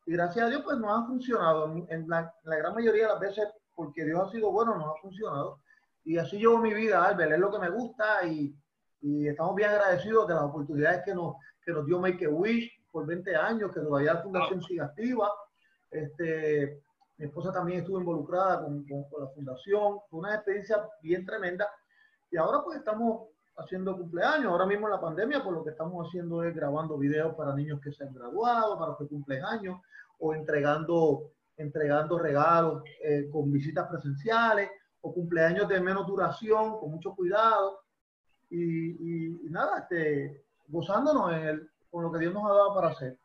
Y 0.05 0.13
gracias 0.13 0.45
a 0.45 0.49
Dios, 0.49 0.61
pues 0.63 0.77
no 0.77 0.93
ha 0.93 1.05
funcionado. 1.05 1.73
En 1.89 2.07
la, 2.07 2.33
la 2.43 2.55
gran 2.57 2.73
mayoría 2.73 3.03
de 3.03 3.09
las 3.13 3.19
veces, 3.19 3.47
porque 3.73 4.05
Dios 4.05 4.27
ha 4.27 4.31
sido 4.31 4.51
bueno, 4.51 4.75
no 4.75 4.91
ha 4.91 5.01
funcionado. 5.01 5.59
Y 6.03 6.17
así 6.17 6.37
llevo 6.37 6.59
mi 6.59 6.73
vida, 6.73 7.03
Albert, 7.03 7.33
es 7.33 7.39
lo 7.39 7.51
que 7.51 7.59
me 7.59 7.69
gusta 7.69 8.25
y, 8.25 8.55
y 9.01 9.27
estamos 9.27 9.55
bien 9.55 9.71
agradecidos 9.71 10.27
de 10.27 10.35
las 10.35 10.43
oportunidades 10.43 11.03
que 11.03 11.15
nos, 11.15 11.35
que 11.63 11.71
nos 11.71 11.85
dio 11.85 11.99
Make 11.99 12.25
a 12.25 12.29
Wish 12.29 12.71
por 12.91 13.07
20 13.07 13.35
años, 13.35 13.71
que 13.73 13.79
todavía 13.79 14.13
la 14.13 14.21
fundación 14.21 14.61
sigue 14.61 14.81
activa. 14.81 15.31
Este, 15.89 16.83
mi 17.17 17.25
esposa 17.25 17.51
también 17.51 17.79
estuvo 17.79 17.99
involucrada 17.99 18.61
con, 18.61 18.85
con, 18.87 19.09
con 19.09 19.23
la 19.23 19.29
fundación. 19.29 19.99
Fue 20.09 20.19
una 20.19 20.35
experiencia 20.35 20.87
bien 21.01 21.25
tremenda. 21.25 21.67
Y 22.29 22.37
ahora 22.37 22.61
pues 22.63 22.77
estamos 22.77 23.29
haciendo 23.57 23.97
cumpleaños. 23.97 24.51
Ahora 24.51 24.65
mismo 24.65 24.87
en 24.87 24.93
la 24.93 25.01
pandemia, 25.01 25.43
pues 25.43 25.55
lo 25.55 25.63
que 25.63 25.71
estamos 25.71 26.07
haciendo 26.07 26.43
es 26.43 26.53
grabando 26.55 26.97
videos 26.97 27.35
para 27.35 27.55
niños 27.55 27.79
que 27.81 27.91
se 27.91 28.03
han 28.03 28.13
graduado, 28.13 28.77
para 28.77 28.89
los 28.89 28.97
que 28.97 29.07
cumplen 29.07 29.43
años, 29.43 29.79
o 30.19 30.33
entregando, 30.33 31.31
entregando 31.57 32.19
regalos 32.19 32.83
eh, 33.03 33.29
con 33.31 33.51
visitas 33.51 33.87
presenciales, 33.87 34.69
o 35.01 35.13
cumpleaños 35.13 35.67
de 35.67 35.79
menos 35.79 36.07
duración, 36.07 36.79
con 36.79 36.91
mucho 36.91 37.15
cuidado. 37.15 37.81
Y, 38.49 39.37
nada, 39.49 39.79
este, 39.79 40.45
gozándonos 40.67 41.33
en 41.33 41.47
el, 41.47 41.69
con 41.89 42.03
lo 42.03 42.11
que 42.11 42.19
Dios 42.19 42.33
nos 42.33 42.45
ha 42.45 42.53
dado 42.53 42.75
para 42.75 42.89
hacer. 42.89 43.17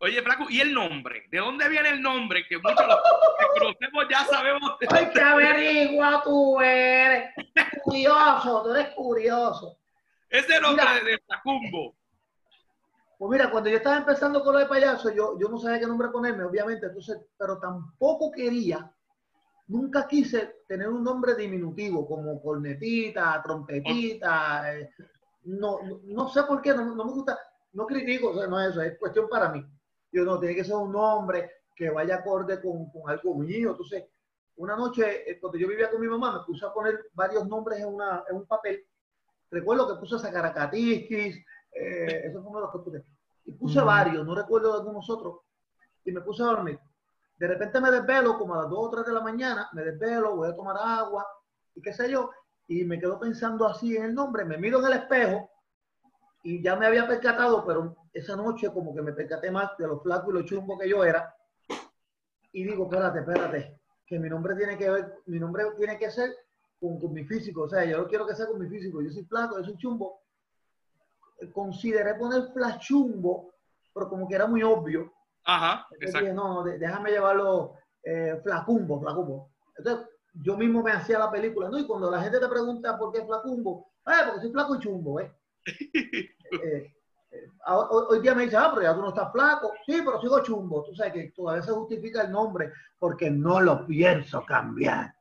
Oye, 0.00 0.22
Flaco, 0.22 0.44
¿y 0.48 0.60
el 0.60 0.72
nombre? 0.72 1.24
¿De 1.28 1.38
dónde 1.38 1.68
viene 1.68 1.90
el 1.90 2.00
nombre? 2.00 2.46
Que 2.48 2.56
muchos 2.56 2.86
los 2.86 2.98
que 3.38 3.58
conocemos 3.58 4.04
ya 4.08 4.24
sabemos. 4.26 4.76
¡Ay, 4.90 5.10
qué 5.12 5.20
averigua 5.20 6.22
tú 6.22 6.60
eres! 6.60 7.34
Curioso, 7.82 8.62
tú 8.62 8.74
eres 8.74 8.94
curioso. 8.94 9.77
Ese 10.30 10.60
nombre 10.60 10.84
de 11.04 11.18
Flacumbo. 11.26 11.94
Pues 13.18 13.30
mira, 13.30 13.50
cuando 13.50 13.68
yo 13.68 13.78
estaba 13.78 13.96
empezando 13.96 14.44
con 14.44 14.54
lo 14.54 14.60
de 14.60 14.66
payaso, 14.66 15.10
yo, 15.10 15.38
yo 15.38 15.48
no 15.48 15.58
sabía 15.58 15.80
qué 15.80 15.86
nombre 15.86 16.08
ponerme, 16.08 16.44
obviamente, 16.44 16.86
entonces, 16.86 17.18
pero 17.36 17.58
tampoco 17.58 18.30
quería, 18.30 18.92
nunca 19.66 20.06
quise 20.06 20.62
tener 20.68 20.88
un 20.88 21.02
nombre 21.02 21.34
diminutivo, 21.34 22.06
como 22.06 22.40
cornetita, 22.40 23.42
trompetita, 23.42 24.72
eh, 24.72 24.90
no, 25.44 25.80
no, 26.04 26.28
sé 26.28 26.44
por 26.44 26.62
qué, 26.62 26.74
no, 26.74 26.94
no 26.94 27.04
me 27.04 27.12
gusta, 27.12 27.36
no 27.72 27.86
critico, 27.86 28.30
o 28.30 28.34
sea, 28.38 28.46
no 28.46 28.60
es 28.60 28.70
eso, 28.70 28.82
es 28.82 28.98
cuestión 28.98 29.28
para 29.28 29.48
mí. 29.48 29.64
Yo 30.12 30.24
no, 30.24 30.38
tiene 30.38 30.54
que 30.54 30.64
ser 30.64 30.76
un 30.76 30.92
nombre 30.92 31.50
que 31.74 31.90
vaya 31.90 32.16
acorde 32.16 32.60
con, 32.60 32.90
con 32.90 33.10
algo 33.10 33.34
mío. 33.34 33.70
Entonces, 33.70 34.04
una 34.56 34.76
noche, 34.76 35.30
eh, 35.30 35.38
cuando 35.38 35.58
yo 35.58 35.68
vivía 35.68 35.90
con 35.90 36.00
mi 36.00 36.08
mamá, 36.08 36.38
me 36.38 36.44
puse 36.44 36.64
a 36.64 36.72
poner 36.72 37.10
varios 37.12 37.46
nombres 37.46 37.80
en, 37.80 37.86
una, 37.86 38.24
en 38.28 38.36
un 38.36 38.46
papel. 38.46 38.84
Recuerdo 39.50 39.88
que 39.88 40.00
puse 40.00 40.18
Sacaracatisquis, 40.18 41.36
eh, 41.72 42.22
eso 42.24 42.42
fue 42.42 42.50
uno 42.50 42.60
de 42.60 42.66
los 42.66 42.72
que 42.72 42.78
puse. 42.78 43.04
Y 43.44 43.52
puse 43.52 43.80
varios, 43.80 44.26
no 44.26 44.34
recuerdo 44.34 44.72
de 44.72 44.78
algunos 44.78 45.08
otros. 45.08 45.40
Y 46.04 46.12
me 46.12 46.20
puse 46.20 46.42
a 46.42 46.46
dormir. 46.46 46.78
De 47.38 47.46
repente 47.46 47.80
me 47.80 47.90
desvelo, 47.90 48.36
como 48.36 48.54
a 48.54 48.62
las 48.62 48.70
2 48.70 48.78
o 48.78 48.90
3 48.90 49.06
de 49.06 49.12
la 49.12 49.20
mañana, 49.20 49.68
me 49.72 49.82
desvelo, 49.84 50.36
voy 50.36 50.48
a 50.48 50.56
tomar 50.56 50.76
agua 50.76 51.26
y 51.74 51.80
qué 51.80 51.92
sé 51.92 52.10
yo. 52.10 52.30
Y 52.66 52.84
me 52.84 52.98
quedo 52.98 53.18
pensando 53.18 53.66
así 53.66 53.96
en 53.96 54.04
el 54.04 54.14
nombre. 54.14 54.44
Me 54.44 54.58
miro 54.58 54.80
en 54.80 54.86
el 54.86 54.98
espejo 54.98 55.48
y 56.42 56.62
ya 56.62 56.76
me 56.76 56.86
había 56.86 57.06
percatado, 57.06 57.64
pero 57.64 57.96
esa 58.12 58.36
noche 58.36 58.70
como 58.72 58.94
que 58.94 59.02
me 59.02 59.12
percaté 59.12 59.50
más 59.50 59.76
de 59.78 59.86
los 59.86 60.02
flacos 60.02 60.30
y 60.30 60.38
los 60.38 60.44
chungos 60.44 60.78
que 60.78 60.88
yo 60.88 61.04
era. 61.04 61.34
Y 62.52 62.64
digo, 62.64 62.84
espérate, 62.84 63.20
espérate, 63.20 63.80
que 64.04 64.18
mi 64.18 64.28
nombre 64.28 64.56
tiene 64.56 64.76
que 64.76 64.90
ver, 64.90 65.14
mi 65.26 65.38
nombre 65.38 65.64
tiene 65.76 65.98
que 65.98 66.10
ser 66.10 66.34
con, 66.80 66.98
con 66.98 67.12
mi 67.12 67.24
físico, 67.24 67.62
o 67.62 67.68
sea, 67.68 67.84
yo 67.84 67.98
no 67.98 68.06
quiero 68.06 68.26
que 68.26 68.34
sea 68.34 68.46
con 68.46 68.60
mi 68.60 68.68
físico, 68.68 69.02
yo 69.02 69.10
soy 69.10 69.24
flaco, 69.24 69.58
yo 69.58 69.64
soy 69.64 69.76
chumbo. 69.76 70.22
Consideré 71.52 72.14
poner 72.14 72.52
flash 72.52 72.78
chumbo, 72.88 73.52
pero 73.94 74.08
como 74.08 74.28
que 74.28 74.34
era 74.34 74.46
muy 74.46 74.62
obvio. 74.62 75.12
Ajá, 75.44 75.86
exacto. 76.00 76.26
dije, 76.26 76.32
no, 76.34 76.62
déjame 76.64 77.10
llevarlo 77.10 77.74
eh, 78.02 78.40
flacumbo, 78.42 79.00
flacumbo. 79.00 79.50
Entonces, 79.76 80.06
yo 80.34 80.56
mismo 80.56 80.82
me 80.82 80.92
hacía 80.92 81.18
la 81.18 81.30
película, 81.30 81.68
¿no? 81.68 81.78
Y 81.78 81.86
cuando 81.86 82.10
la 82.10 82.22
gente 82.22 82.38
te 82.38 82.48
pregunta 82.48 82.98
por 82.98 83.12
qué 83.12 83.24
flacumbo, 83.24 83.92
ah, 84.04 84.22
porque 84.26 84.40
soy 84.42 84.52
flaco 84.52 84.76
y 84.76 84.78
chumbo, 84.80 85.20
¿eh? 85.20 85.32
Eh, 86.50 86.94
eh, 87.30 87.46
hoy, 87.66 88.04
hoy 88.08 88.20
día 88.20 88.34
me 88.34 88.44
dicen, 88.44 88.60
ah, 88.62 88.70
pero 88.70 88.80
ya 88.80 88.94
tú 88.94 89.02
no 89.02 89.10
estás 89.10 89.30
flaco. 89.30 89.70
Sí, 89.84 90.00
pero 90.02 90.18
sigo 90.18 90.42
chumbo. 90.42 90.82
Tú 90.84 90.94
sabes 90.94 91.12
que 91.12 91.30
todavía 91.36 91.62
se 91.62 91.72
justifica 91.72 92.22
el 92.22 92.32
nombre 92.32 92.72
porque 92.98 93.30
no 93.30 93.60
lo 93.60 93.84
pienso 93.84 94.42
cambiar. 94.46 95.14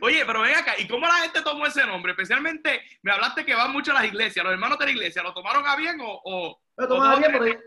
Oye, 0.00 0.24
pero 0.24 0.42
ven 0.42 0.54
acá, 0.54 0.74
¿y 0.78 0.86
cómo 0.86 1.06
la 1.06 1.14
gente 1.14 1.42
tomó 1.42 1.66
ese 1.66 1.84
nombre? 1.86 2.12
Especialmente, 2.12 2.82
me 3.02 3.12
hablaste 3.12 3.44
que 3.44 3.54
van 3.54 3.72
mucho 3.72 3.90
a 3.90 3.94
las 3.94 4.04
iglesias, 4.04 4.44
los 4.44 4.52
hermanos 4.54 4.78
de 4.78 4.84
la 4.86 4.90
iglesia, 4.92 5.22
¿lo 5.22 5.34
tomaron 5.34 5.66
a 5.66 5.74
bien 5.76 6.00
o...? 6.00 6.20
o 6.24 6.60
Pero 6.76 6.86
o 6.88 6.94
tomaba 6.94 7.14
no? 7.14 7.18
bien, 7.18 7.32
pero 7.32 7.60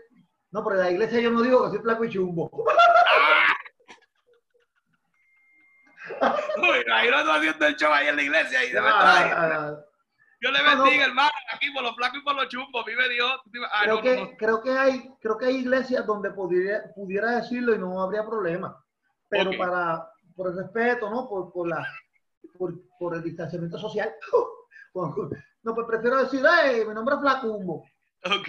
no, 0.52 0.64
pero 0.64 0.76
en 0.76 0.82
la 0.84 0.90
iglesia 0.90 1.20
yo 1.20 1.30
no 1.30 1.42
digo 1.42 1.64
que 1.64 1.70
soy 1.76 1.82
flaco 1.82 2.04
y 2.04 2.08
chumbo. 2.10 2.50
Uy, 6.58 6.82
imagino 6.86 7.24
tú 7.24 7.30
haciendo 7.30 7.66
el 7.66 7.76
show 7.76 7.92
ahí 7.92 8.06
en 8.08 8.16
la 8.16 8.22
iglesia 8.22 8.64
y 8.64 8.68
de 8.72 8.80
verdad, 8.80 9.00
Ah, 9.02 9.76
Dios 10.40 10.52
le 10.52 10.62
No, 10.62 10.74
no. 10.76 10.82
bendiga, 10.84 11.04
hermano, 11.06 11.30
aquí 11.52 11.70
por 11.70 11.82
los 11.82 11.96
flacos 11.96 12.18
y 12.18 12.22
por 12.22 12.34
los 12.36 12.48
chumbos, 12.48 12.84
vive 12.84 13.08
Dios. 13.08 13.40
Creo, 13.50 13.96
no, 13.96 14.02
que, 14.02 14.36
creo 14.38 14.62
que 14.62 14.70
hay 14.70 15.10
creo 15.20 15.36
que 15.38 15.46
hay 15.46 15.56
iglesias 15.56 16.06
donde 16.06 16.30
pudiera, 16.30 16.82
pudiera 16.94 17.32
decirlo 17.32 17.74
y 17.74 17.78
no 17.78 18.00
habría 18.00 18.24
problema. 18.24 18.82
Pero 19.28 19.50
para 19.58 20.08
por 20.36 20.50
el 20.50 20.56
respeto, 20.58 21.10
¿no? 21.10 21.28
Por, 21.28 21.52
por 21.52 21.66
la 21.68 21.84
por, 22.56 22.74
por 22.98 23.14
el 23.14 23.22
distanciamiento 23.22 23.78
social. 23.78 24.12
No, 25.62 25.74
pues 25.74 25.86
prefiero 25.86 26.22
decir, 26.22 26.42
hey, 26.42 26.82
mi 26.88 26.94
nombre 26.94 27.16
es 27.16 27.20
Flacumbo. 27.20 27.84
Ok, 28.24 28.48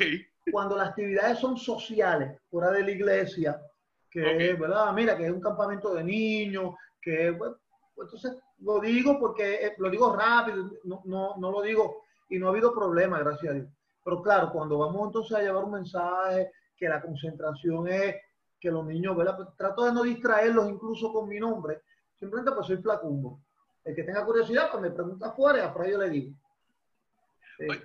cuando 0.51 0.77
las 0.77 0.89
actividades 0.89 1.39
son 1.39 1.57
sociales, 1.57 2.39
fuera 2.49 2.71
de 2.71 2.83
la 2.83 2.91
iglesia, 2.91 3.61
que 4.09 4.51
es, 4.51 4.59
¿verdad? 4.59 4.93
Mira, 4.93 5.17
que 5.17 5.25
es 5.25 5.31
un 5.31 5.41
campamento 5.41 5.93
de 5.93 6.03
niños, 6.03 6.75
que, 7.01 7.31
bueno, 7.31 7.57
pues, 7.95 8.07
entonces 8.07 8.37
lo 8.59 8.79
digo 8.79 9.19
porque 9.19 9.55
eh, 9.55 9.75
lo 9.77 9.89
digo 9.89 10.15
rápido, 10.15 10.71
no, 10.83 11.01
no, 11.05 11.35
no 11.37 11.51
lo 11.51 11.61
digo 11.61 12.03
y 12.29 12.37
no 12.37 12.47
ha 12.47 12.51
habido 12.51 12.73
problema, 12.73 13.19
gracias 13.19 13.51
a 13.51 13.55
Dios. 13.55 13.67
Pero 14.03 14.21
claro, 14.21 14.51
cuando 14.51 14.77
vamos 14.77 15.07
entonces 15.07 15.37
a 15.37 15.41
llevar 15.41 15.63
un 15.63 15.71
mensaje, 15.71 16.51
que 16.75 16.87
la 16.87 17.01
concentración 17.01 17.87
es 17.87 18.15
que 18.59 18.71
los 18.71 18.85
niños, 18.85 19.15
¿verdad? 19.15 19.35
Pues, 19.35 19.49
trato 19.57 19.85
de 19.85 19.93
no 19.93 20.03
distraerlos 20.03 20.69
incluso 20.69 21.11
con 21.11 21.27
mi 21.27 21.39
nombre, 21.39 21.81
simplemente 22.15 22.51
pues 22.53 22.67
soy 22.67 22.77
Flacumbo. 22.77 23.41
El 23.88 23.96
que 23.96 24.03
tenga 24.03 24.25
curiosidad, 24.25 24.70
pues 24.70 24.82
me 24.84 24.91
pregunta 24.91 25.27
afuera 25.29 25.60
y 25.60 25.62
afuera 25.62 25.89
yo 25.91 25.98
le 26.00 26.10
digo. 26.10 26.34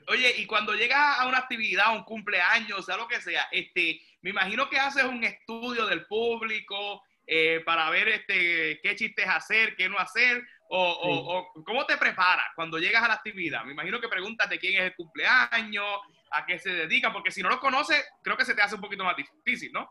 Oye, 0.09 0.35
y 0.37 0.47
cuando 0.47 0.75
llegas 0.75 1.21
a 1.21 1.27
una 1.27 1.39
actividad, 1.39 1.95
un 1.97 2.05
cumpleaños, 2.05 2.79
o 2.79 2.83
sea, 2.83 2.97
lo 2.99 3.09
que 3.09 3.21
sea, 3.23 3.45
este, 3.51 4.01
me 4.21 4.31
imagino 4.31 4.69
que 4.69 4.79
haces 4.79 5.05
un 5.05 5.25
estudio 5.25 5.87
del 5.87 6.05
público 6.07 7.03
eh, 7.27 7.63
para 7.65 7.89
ver 7.89 8.09
este, 8.09 8.81
qué 8.83 8.95
chistes 8.97 9.27
hacer, 9.27 9.75
qué 9.77 9.89
no 9.89 9.99
hacer, 9.99 10.43
o, 10.69 10.91
o- 10.91 11.05
Sí. 11.47 11.59
o 11.59 11.65
cómo 11.65 11.87
te 11.87 11.97
preparas 11.97 12.47
cuando 12.55 12.79
llegas 12.79 13.03
a 13.03 13.09
la 13.09 13.15
actividad. 13.15 13.65
Me 13.65 13.73
imagino 13.73 13.99
que 14.01 14.09
preguntas 14.09 14.51
de 14.51 14.59
quién 14.59 14.75
es 14.75 14.91
el 14.91 14.95
cumpleaños, 14.97 16.01
a 16.33 16.45
qué 16.45 16.59
se 16.59 16.71
dedican, 16.71 17.13
porque 17.13 17.31
si 17.31 17.43
no 17.43 17.49
lo 17.49 17.61
conoces, 17.61 18.05
creo 18.23 18.37
que 18.37 18.45
se 18.45 18.55
te 18.55 18.61
hace 18.63 18.75
un 18.75 18.81
poquito 18.81 19.05
más 19.05 19.17
difícil, 19.17 19.73
¿no? 19.73 19.91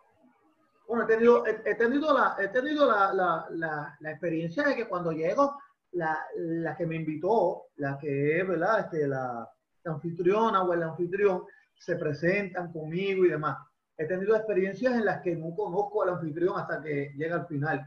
Bueno, 0.87 1.05
he 1.05 1.07
tenido, 1.07 1.45
he, 1.47 1.61
he 1.65 1.75
tenido, 1.75 2.13
la, 2.13 2.35
he 2.39 2.49
tenido 2.49 2.85
la, 2.85 3.13
la, 3.13 3.45
la, 3.51 3.97
la 3.99 4.11
experiencia 4.11 4.63
de 4.63 4.75
que 4.75 4.87
cuando 4.87 5.11
llego, 5.11 5.59
la, 5.93 6.17
la 6.35 6.75
que 6.75 6.85
me 6.85 6.95
invitó, 6.95 7.63
la 7.75 7.97
que 7.97 8.39
es, 8.39 8.47
¿verdad? 8.47 8.79
Este, 8.81 9.07
la, 9.07 9.49
la 9.83 9.91
anfitriona 9.91 10.63
o 10.63 10.73
el 10.73 10.83
anfitrión, 10.83 11.43
se 11.77 11.95
presentan 11.95 12.71
conmigo 12.71 13.25
y 13.25 13.29
demás. 13.29 13.57
He 13.97 14.05
tenido 14.05 14.35
experiencias 14.35 14.93
en 14.93 15.05
las 15.05 15.21
que 15.21 15.35
no 15.35 15.53
conozco 15.55 16.03
al 16.03 16.09
anfitrión 16.09 16.57
hasta 16.57 16.81
que 16.81 17.13
llega 17.15 17.35
al 17.35 17.47
final. 17.47 17.79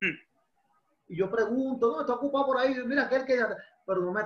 Hmm. 0.00 0.16
Y 1.08 1.16
yo 1.16 1.30
pregunto, 1.30 1.90
no, 1.90 2.00
está 2.00 2.14
ocupado 2.14 2.46
por 2.46 2.58
ahí, 2.58 2.74
mira, 2.86 3.04
aquel 3.04 3.24
que... 3.24 3.38
Pero 3.86 4.00
no 4.02 4.12
me... 4.12 4.22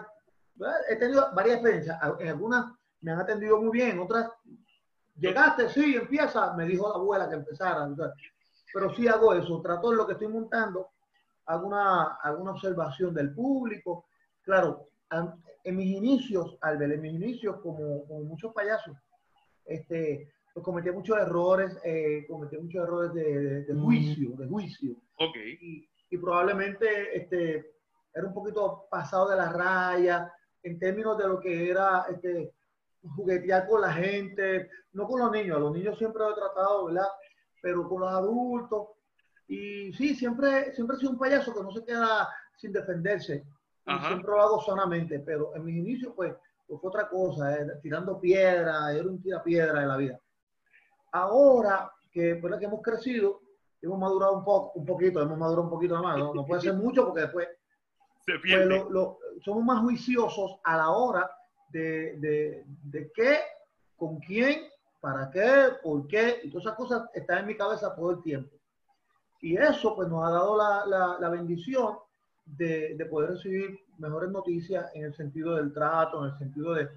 He 0.88 0.97
tenido 0.97 1.31
varias 1.35 1.57
experiencias. 1.57 1.99
En 2.21 2.28
algunas 2.28 2.66
me 3.00 3.12
han 3.12 3.21
atendido 3.21 3.61
muy 3.61 3.71
bien, 3.71 3.90
en 3.90 4.00
otras 4.00 4.31
Llegaste, 5.16 5.69
sí, 5.69 5.95
empieza, 5.95 6.54
me 6.54 6.66
dijo 6.66 6.88
la 6.88 6.97
abuela 6.97 7.28
que 7.28 7.37
empezara. 7.37 7.88
pero 8.73 8.93
sí 8.95 9.07
hago 9.07 9.33
eso, 9.33 9.61
trato 9.62 9.93
lo 9.93 10.07
que 10.07 10.14
estoy 10.14 10.28
montando, 10.28 10.90
hago 11.47 11.67
una, 11.69 12.15
alguna 12.23 12.53
observación 12.53 13.13
del 13.15 13.35
público. 13.35 14.07
Claro, 14.43 14.87
en 15.65 15.77
mis 15.77 15.97
inicios, 15.97 16.57
Albert, 16.61 16.93
en 16.95 17.01
mis 17.03 17.15
inicios, 17.15 17.61
como, 17.61 18.07
como 18.07 18.25
muchos 18.25 18.53
payasos, 18.53 18.97
este, 19.65 20.33
pues 20.53 20.65
cometí 20.65 20.91
muchos 20.91 21.17
errores, 21.19 21.79
eh, 21.85 22.27
cometí 22.29 22.57
muchos 22.59 22.83
errores 22.83 23.13
de, 23.15 23.39
de- 23.39 23.65
de 23.65 23.75
juicio, 23.75 24.31
de 24.37 24.47
juicio 24.47 24.97
Ok. 25.19 25.37
y, 25.61 25.89
y 26.11 26.19
probablemente 26.19 27.17
este, 27.17 27.73
era 28.13 28.27
un 28.27 28.35
poquito 28.35 28.87
pasado 28.91 29.29
de 29.31 29.37
la 29.37 29.51
raya 29.53 30.33
en 30.63 30.79
términos 30.79 31.17
de 31.19 31.29
lo 31.29 31.41
que 31.41 31.71
era 31.71 32.07
este, 32.11 32.53
juguetear 33.17 33.67
con 33.67 33.81
la 33.81 33.93
gente, 33.93 34.71
no 34.93 35.07
con 35.07 35.21
los 35.21 35.31
niños, 35.33 35.57
a 35.57 35.61
los 35.61 35.73
niños 35.73 35.99
siempre 35.99 36.21
lo 36.23 36.31
he 36.33 36.35
tratado, 36.35 36.87
¿verdad? 36.87 37.09
Pero 37.61 37.89
con 37.89 38.01
los 38.01 38.11
adultos. 38.11 38.89
Y 39.49 39.93
sí, 39.93 40.15
siempre, 40.15 40.73
siempre 40.75 40.97
he 40.97 41.01
sido 41.01 41.13
un 41.13 41.19
payaso 41.19 41.55
que 41.55 41.63
no 41.63 41.71
se 41.71 41.85
queda 41.85 42.29
sin 42.57 42.73
defenderse. 42.73 43.45
Ajá. 43.87 44.09
siempre 44.09 44.31
lo 44.31 44.41
hago 44.41 44.63
sanamente, 44.63 45.19
pero 45.21 45.55
en 45.55 45.63
mis 45.65 45.77
inicios, 45.77 46.15
pues, 46.17 46.35
pues 46.67 46.81
fue 46.81 46.89
otra 46.89 47.07
cosa, 47.09 47.55
eh, 47.55 47.67
tirando 47.83 48.19
piedra, 48.19 48.91
era 48.93 49.07
un 49.07 49.21
tirapiedra 49.21 49.81
de 49.81 49.87
la 49.87 49.97
vida. 49.99 50.19
Ahora 51.13 51.93
que, 52.11 52.35
¿verdad? 52.35 52.59
que 52.59 52.65
hemos 52.65 52.81
crecido, 52.83 53.41
hemos 53.83 53.99
madurado 53.99 54.39
un 54.39 54.45
poco, 54.45 54.79
un 54.79 54.87
poquito, 54.87 55.21
hemos 55.21 55.37
madurado 55.39 55.65
un 55.65 55.71
poquito 55.71 56.03
más, 56.03 56.19
no, 56.19 56.33
no 56.35 56.47
puede 56.47 56.63
ser 56.63 56.75
mucho 56.75 57.05
porque 57.07 57.23
después 57.23 57.49
Se 58.25 58.33
pues, 58.33 58.41
pierde. 58.43 58.67
lo- 58.67 58.89
lo- 58.91 59.19
somos 59.45 59.63
más 59.65 59.81
juiciosos 59.83 60.57
a 60.65 60.77
la 60.79 60.91
hora 60.91 61.31
de, 61.69 62.17
de, 62.19 62.65
de 62.85 63.13
qué, 63.13 63.39
con 63.97 64.19
quién, 64.21 64.63
para 65.01 65.29
qué, 65.31 65.73
por 65.83 66.07
qué, 66.07 66.41
y 66.45 66.51
todas 66.51 66.65
esas 66.67 66.77
cosas 66.77 67.03
están 67.13 67.41
en 67.41 67.47
mi 67.49 67.57
cabeza 67.57 67.95
todo 67.95 68.13
el 68.13 68.23
tiempo. 68.23 68.57
Y 69.45 69.57
eso 69.59 69.95
pues 69.95 70.09
nos 70.09 70.25
ha 70.25 70.31
dado 70.31 70.57
la, 70.57 70.87
la, 70.87 71.19
la 71.21 71.29
bendición 71.29 71.99
de, 72.47 72.95
de 72.97 73.07
poder 73.07 73.31
recibir 73.33 73.79
mejores 73.99 74.31
noticias 74.31 74.91
en 74.95 75.05
el 75.05 75.15
sentido 75.15 75.57
del 75.57 75.73
trato, 75.73 76.25
en 76.25 76.33
el 76.33 76.39
sentido 76.39 76.73
de 76.73 76.89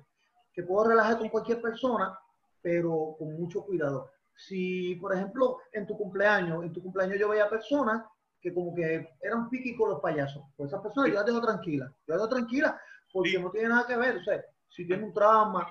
que 0.54 0.64
puedo 0.64 0.88
relajar 0.88 1.18
con 1.20 1.28
cualquier 1.30 1.62
persona, 1.62 2.18
pero 2.62 3.16
con 3.20 3.34
mucho 3.40 3.64
cuidado. 3.64 4.10
Si, 4.34 4.96
por 4.96 5.14
ejemplo, 5.14 5.58
en 5.74 5.86
tu 5.86 5.98
cumpleaños, 5.98 6.64
en 6.64 6.72
tu 6.72 6.82
cumpleaños 6.82 7.20
yo 7.20 7.28
veía 7.30 7.50
personas 7.50 8.04
que 8.40 8.54
como 8.54 8.74
que 8.74 9.10
eran 9.22 9.50
piqui 9.50 9.76
con 9.76 9.90
los 9.90 10.00
payasos, 10.00 10.44
pues 10.56 10.70
esas 10.70 10.82
personas 10.82 11.10
yo 11.10 11.16
las 11.16 11.26
dejo 11.26 11.42
tranquilas, 11.42 11.90
yo 12.08 12.14
las 12.14 12.18
dejo 12.20 12.30
tranquilas 12.30 12.76
porque 13.12 13.32
Sí. 13.32 13.42
no 13.42 13.50
tiene 13.52 13.70
nada 13.70 13.86
que 13.88 13.98
ver, 13.98 14.18
o 14.18 14.24
sea, 14.24 14.42
si 14.70 14.86
tiene 14.88 15.04
un 15.04 15.14
trauma, 15.14 15.68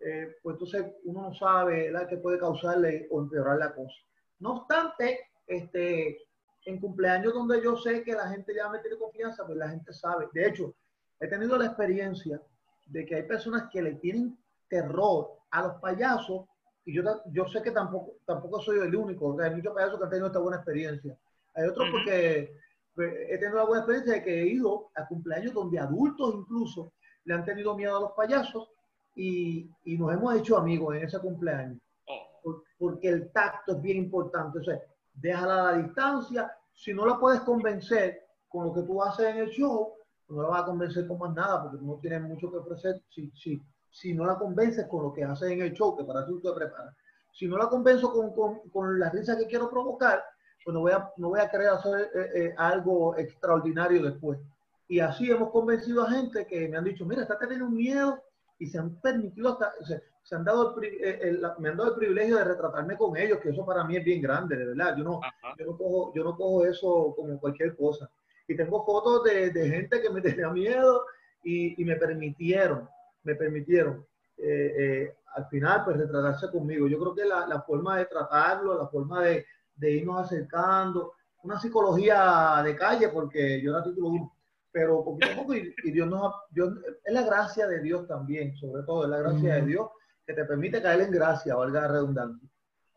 eh, 0.00 0.36
pues 0.42 0.54
entonces 0.54 0.92
uno 1.04 1.22
no 1.22 1.34
sabe 1.34 1.90
la 1.90 2.06
que 2.06 2.18
puede 2.18 2.38
causarle 2.38 3.06
o 3.10 3.20
empeorar 3.20 3.56
la 3.58 3.74
cosa. 3.74 3.94
No 4.40 4.54
obstante, 4.56 5.29
este, 5.50 6.18
en 6.64 6.80
cumpleaños 6.80 7.34
donde 7.34 7.62
yo 7.62 7.76
sé 7.76 8.02
que 8.04 8.12
la 8.12 8.28
gente 8.28 8.54
ya 8.54 8.68
me 8.68 8.78
tiene 8.78 8.96
confianza, 8.96 9.44
pues 9.44 9.58
la 9.58 9.68
gente 9.68 9.92
sabe. 9.92 10.28
De 10.32 10.46
hecho, 10.46 10.74
he 11.18 11.26
tenido 11.26 11.56
la 11.58 11.66
experiencia 11.66 12.40
de 12.86 13.04
que 13.06 13.16
hay 13.16 13.22
personas 13.24 13.68
que 13.70 13.82
le 13.82 13.94
tienen 13.94 14.38
terror 14.68 15.32
a 15.50 15.62
los 15.62 15.74
payasos 15.80 16.46
y 16.84 16.94
yo, 16.94 17.02
yo 17.32 17.46
sé 17.46 17.62
que 17.62 17.70
tampoco, 17.72 18.14
tampoco 18.24 18.60
soy 18.60 18.78
el 18.78 18.94
único. 18.94 19.26
o 19.28 19.36
sea, 19.36 19.46
hay 19.46 19.54
muchos 19.56 19.74
payasos 19.74 19.98
que 19.98 20.04
han 20.04 20.10
tenido 20.10 20.26
esta 20.28 20.38
buena 20.38 20.56
experiencia. 20.58 21.16
Hay 21.54 21.66
otros 21.68 21.88
Ujú. 21.88 21.96
porque 21.98 22.56
pues, 22.94 23.12
he 23.28 23.38
tenido 23.38 23.56
la 23.58 23.64
buena 23.64 23.80
experiencia 23.80 24.14
de 24.14 24.22
que 24.24 24.42
he 24.42 24.46
ido 24.46 24.90
a 24.94 25.06
cumpleaños 25.06 25.52
donde 25.52 25.78
adultos 25.78 26.32
incluso 26.34 26.92
le 27.24 27.34
han 27.34 27.44
tenido 27.44 27.76
miedo 27.76 27.96
a 27.96 28.00
los 28.00 28.12
payasos 28.12 28.68
y, 29.16 29.68
y 29.84 29.98
nos 29.98 30.12
hemos 30.12 30.34
hecho 30.36 30.56
amigos 30.56 30.96
en 30.96 31.04
ese 31.04 31.18
cumpleaños 31.18 31.78
Oh, 32.06 32.40
por- 32.42 32.64
porque 32.78 33.08
el 33.08 33.30
tacto 33.30 33.72
es 33.76 33.82
bien 33.82 33.98
importante. 33.98 34.58
O 34.58 34.64
sea, 34.64 34.80
déjala 35.14 35.68
a 35.68 35.72
la 35.72 35.78
distancia. 35.82 36.52
Si 36.72 36.92
no 36.92 37.06
la 37.06 37.18
puedes 37.18 37.40
convencer 37.40 38.26
con 38.48 38.66
lo 38.66 38.74
que 38.74 38.82
tú 38.82 39.02
haces 39.02 39.26
en 39.26 39.38
el 39.38 39.50
show, 39.50 39.94
no 40.28 40.42
la 40.42 40.48
vas 40.48 40.62
a 40.62 40.66
convencer 40.66 41.06
con 41.06 41.18
más 41.18 41.34
nada 41.34 41.62
porque 41.62 41.78
no 41.80 41.98
tienes 42.00 42.22
mucho 42.22 42.50
que 42.50 42.58
ofrecer. 42.58 43.02
Si, 43.08 43.30
si, 43.34 43.62
si 43.90 44.14
no 44.14 44.24
la 44.24 44.38
convences 44.38 44.86
con 44.86 45.02
lo 45.02 45.12
que 45.12 45.24
haces 45.24 45.50
en 45.50 45.62
el 45.62 45.72
show, 45.72 45.96
que 45.96 46.04
para 46.04 46.20
eso 46.20 46.30
tú 46.30 46.40
te 46.40 46.52
preparas. 46.52 46.94
Si 47.32 47.46
no 47.46 47.56
la 47.56 47.68
convenzo 47.68 48.12
con, 48.12 48.32
con, 48.34 48.60
con 48.70 48.98
la 48.98 49.10
risa 49.10 49.36
que 49.36 49.46
quiero 49.46 49.70
provocar, 49.70 50.22
pues 50.64 50.74
no 50.74 50.80
voy 50.80 50.92
a, 50.92 51.10
no 51.16 51.30
voy 51.30 51.40
a 51.40 51.50
querer 51.50 51.68
hacer 51.68 52.10
eh, 52.14 52.30
eh, 52.34 52.54
algo 52.56 53.16
extraordinario 53.16 54.02
después. 54.02 54.38
Y 54.88 55.00
así 55.00 55.30
hemos 55.30 55.50
convencido 55.50 56.02
a 56.02 56.10
gente 56.10 56.46
que 56.46 56.68
me 56.68 56.76
han 56.76 56.84
dicho, 56.84 57.04
mira, 57.04 57.22
está 57.22 57.38
teniendo 57.38 57.68
miedo 57.68 58.22
y 58.58 58.66
se 58.66 58.78
han 58.78 58.96
permitido 58.96 59.50
hasta, 59.50 59.72
se 60.22 60.36
han 60.36 60.44
dado 60.44 60.78
el, 60.80 60.84
eh, 60.88 61.18
el- 61.22 61.42
la- 61.42 61.56
me 61.58 61.70
han 61.70 61.76
dado 61.76 61.90
el 61.92 61.96
privilegio 61.98 62.36
de 62.36 62.44
retratarme 62.44 62.96
con 62.96 63.16
ellos, 63.16 63.38
que 63.40 63.50
eso 63.50 63.64
para 63.66 63.84
mí 63.84 63.96
es 63.96 64.04
bien 64.04 64.22
grande, 64.22 64.56
de 64.56 64.66
verdad. 64.66 64.96
Yo 64.96 65.04
no, 65.04 65.20
yo 65.58 65.66
no 65.66 65.76
cojo, 65.76 66.12
yo 66.14 66.24
no 66.24 66.36
cojo 66.36 66.64
eso 66.64 67.14
como 67.16 67.38
cualquier 67.40 67.76
cosa. 67.76 68.10
y 68.46 68.56
tengo 68.56 68.84
fotos 68.84 69.22
de, 69.24 69.50
de 69.50 69.68
gente 69.70 70.00
que 70.02 70.10
me 70.10 70.20
tenía 70.22 70.48
miedo 70.50 71.04
y, 71.42 71.80
y 71.80 71.84
me 71.84 71.96
permitieron, 71.96 72.88
me 73.22 73.34
permitieron 73.36 74.04
eh, 74.36 74.74
eh, 74.78 75.14
al 75.36 75.46
final 75.48 75.84
pues 75.84 75.96
retratarse 75.98 76.50
conmigo. 76.50 76.88
Yo 76.88 76.98
creo 76.98 77.14
que 77.14 77.24
la, 77.24 77.46
la 77.46 77.62
forma 77.62 77.98
de 77.98 78.06
tratarlo, 78.06 78.76
la 78.76 78.88
forma 78.88 79.22
de, 79.22 79.44
de, 79.76 79.90
irnos 79.92 80.24
acercando, 80.26 81.12
una 81.44 81.60
psicología 81.60 82.60
de 82.64 82.74
calle, 82.76 83.08
porque 83.10 83.60
yo 83.62 83.70
era 83.70 83.82
título 83.84 84.08
uno, 84.08 84.36
pero 84.72 85.04
poquito 85.04 85.32
a 85.32 85.36
poco 85.36 85.54
y, 85.54 85.72
y 85.84 85.90
Dios 85.92 86.08
nos, 86.08 86.32
Dios, 86.50 86.74
es 87.04 87.12
la 87.14 87.22
gracia 87.22 87.66
de 87.68 87.80
Dios 87.80 88.06
también, 88.08 88.56
sobre 88.56 88.82
todo, 88.82 89.04
es 89.04 89.10
la 89.10 89.18
gracia 89.18 89.54
de 89.54 89.62
Dios 89.62 89.88
que 90.30 90.42
te 90.42 90.44
permite 90.46 90.80
caer 90.80 91.00
en 91.00 91.10
gracia, 91.10 91.56
valga 91.56 91.82
la 91.82 91.88
redundancia. 91.88 92.48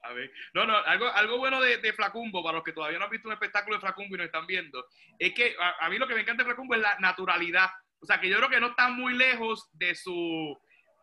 A 0.03 0.13
ver. 0.13 0.31
No, 0.53 0.65
no, 0.65 0.77
algo, 0.77 1.07
algo 1.07 1.37
bueno 1.37 1.61
de, 1.61 1.77
de, 1.77 1.93
Flacumbo, 1.93 2.43
para 2.43 2.57
los 2.57 2.63
que 2.63 2.73
todavía 2.73 2.99
no 2.99 3.05
han 3.05 3.11
visto 3.11 3.27
un 3.27 3.33
espectáculo 3.33 3.77
de 3.77 3.81
Flacumbo 3.81 4.15
y 4.15 4.17
nos 4.17 4.25
están 4.25 4.45
viendo, 4.45 4.85
es 5.17 5.33
que 5.33 5.55
a, 5.59 5.85
a, 5.85 5.89
mí 5.89 5.97
lo 5.97 6.07
que 6.07 6.13
me 6.13 6.21
encanta 6.21 6.43
de 6.43 6.49
Flacumbo 6.49 6.75
es 6.75 6.81
la 6.81 6.95
naturalidad. 6.99 7.69
O 7.99 8.05
sea, 8.05 8.19
que 8.19 8.29
yo 8.29 8.37
creo 8.37 8.49
que 8.49 8.59
no 8.59 8.67
está 8.67 8.89
muy 8.89 9.15
lejos 9.15 9.69
de 9.73 9.95
su, 9.95 10.57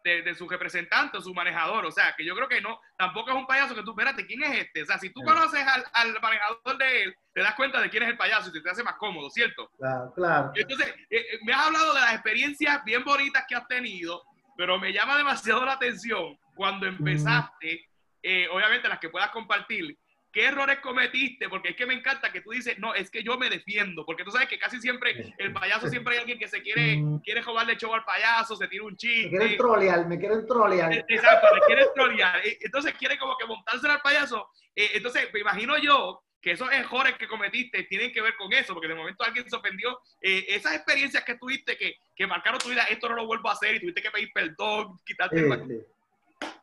de, 0.04 0.22
de, 0.22 0.34
su 0.34 0.48
representante 0.48 1.16
o 1.16 1.22
su 1.22 1.32
manejador. 1.34 1.86
O 1.86 1.90
sea, 1.90 2.14
que 2.16 2.24
yo 2.24 2.34
creo 2.36 2.46
que 2.46 2.60
no, 2.60 2.78
tampoco 2.98 3.30
es 3.30 3.36
un 3.36 3.46
payaso 3.46 3.74
que 3.74 3.82
tú, 3.82 3.92
espérate, 3.92 4.26
¿quién 4.26 4.42
es 4.42 4.66
este? 4.66 4.82
O 4.82 4.86
sea, 4.86 4.98
si 4.98 5.10
tú 5.10 5.22
conoces 5.22 5.66
al, 5.66 5.84
al 5.94 6.20
manejador 6.20 6.78
de 6.78 7.04
él, 7.04 7.16
te 7.32 7.40
das 7.42 7.54
cuenta 7.54 7.80
de 7.80 7.88
quién 7.88 8.02
es 8.02 8.10
el 8.10 8.18
payaso 8.18 8.50
y 8.54 8.62
te 8.62 8.70
hace 8.70 8.84
más 8.84 8.96
cómodo, 8.96 9.30
¿cierto? 9.30 9.70
Claro, 9.78 10.12
claro. 10.14 10.52
Entonces, 10.54 10.94
eh, 11.08 11.38
me 11.44 11.52
has 11.52 11.66
hablado 11.66 11.94
de 11.94 12.00
las 12.00 12.14
experiencias 12.14 12.84
bien 12.84 13.02
bonitas 13.02 13.44
que 13.48 13.54
has 13.54 13.66
tenido, 13.66 14.22
pero 14.60 14.78
me 14.78 14.92
llama 14.92 15.16
demasiado 15.16 15.64
la 15.64 15.72
atención 15.72 16.38
cuando 16.54 16.84
empezaste, 16.84 17.88
eh, 18.22 18.46
obviamente 18.52 18.90
las 18.90 18.98
que 18.98 19.08
puedas 19.08 19.30
compartir, 19.30 19.96
¿qué 20.30 20.48
errores 20.48 20.80
cometiste? 20.80 21.48
Porque 21.48 21.70
es 21.70 21.76
que 21.76 21.86
me 21.86 21.94
encanta 21.94 22.30
que 22.30 22.42
tú 22.42 22.50
dices, 22.50 22.78
no, 22.78 22.94
es 22.94 23.10
que 23.10 23.22
yo 23.22 23.38
me 23.38 23.48
defiendo, 23.48 24.04
porque 24.04 24.22
tú 24.22 24.30
sabes 24.30 24.48
que 24.48 24.58
casi 24.58 24.78
siempre 24.78 25.32
el 25.38 25.54
payaso 25.54 25.88
siempre 25.88 26.12
hay 26.12 26.20
alguien 26.20 26.38
que 26.38 26.46
se 26.46 26.60
quiere, 26.60 27.02
quiere 27.24 27.40
robarle 27.40 27.78
show 27.78 27.94
al 27.94 28.04
payaso, 28.04 28.54
se 28.54 28.68
tira 28.68 28.84
un 28.84 28.98
chiste. 28.98 29.30
Me 29.30 29.38
quieren 29.38 29.56
trolear, 29.56 30.06
me 30.06 30.18
quieren 30.18 30.46
trolear. 30.46 30.92
Exacto, 31.08 31.54
me 31.54 31.60
quieren 31.62 31.86
trolear. 31.94 32.42
Entonces 32.60 32.92
quiere 32.98 33.16
como 33.16 33.38
que 33.38 33.46
montárselo 33.46 33.94
al 33.94 34.02
payaso. 34.02 34.46
Eh, 34.76 34.90
entonces, 34.92 35.30
me 35.32 35.40
imagino 35.40 35.78
yo 35.78 36.22
que 36.40 36.52
esos 36.52 36.72
errores 36.72 37.16
que 37.18 37.28
cometiste 37.28 37.84
tienen 37.84 38.12
que 38.12 38.22
ver 38.22 38.34
con 38.36 38.52
eso, 38.52 38.72
porque 38.72 38.88
de 38.88 38.94
momento 38.94 39.24
alguien 39.24 39.48
se 39.48 39.56
ofendió. 39.56 39.98
Eh, 40.22 40.46
esas 40.48 40.74
experiencias 40.74 41.22
que 41.24 41.36
tuviste 41.36 41.76
que, 41.76 41.96
que 42.16 42.26
marcaron 42.26 42.58
tu 42.58 42.70
vida, 42.70 42.84
esto 42.84 43.08
no 43.08 43.16
lo 43.16 43.26
vuelvo 43.26 43.48
a 43.48 43.52
hacer 43.52 43.74
y 43.74 43.80
tuviste 43.80 44.02
que 44.02 44.10
pedir 44.10 44.30
perdón, 44.32 44.98
quitarte 45.04 45.40
el... 45.40 45.66
sí. 45.66 45.86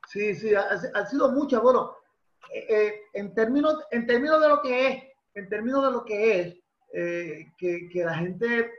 Sí, 0.08 0.36
sí, 0.36 0.56
ha, 0.56 0.62
ha 0.62 1.06
sido 1.06 1.32
muchas. 1.32 1.62
Bueno, 1.62 1.94
eh, 2.54 2.66
eh, 2.70 3.02
en, 3.14 3.34
términos, 3.34 3.76
en 3.92 4.08
términos 4.08 4.42
de 4.42 4.48
lo 4.48 4.62
que 4.62 4.88
es, 4.88 5.04
en 5.34 5.50
términos 5.50 5.84
de 5.84 5.92
lo 5.92 6.06
que 6.06 6.40
es, 6.40 6.56
eh, 6.94 7.52
que, 7.58 7.90
que, 7.90 8.06
la 8.06 8.16
gente 8.16 8.72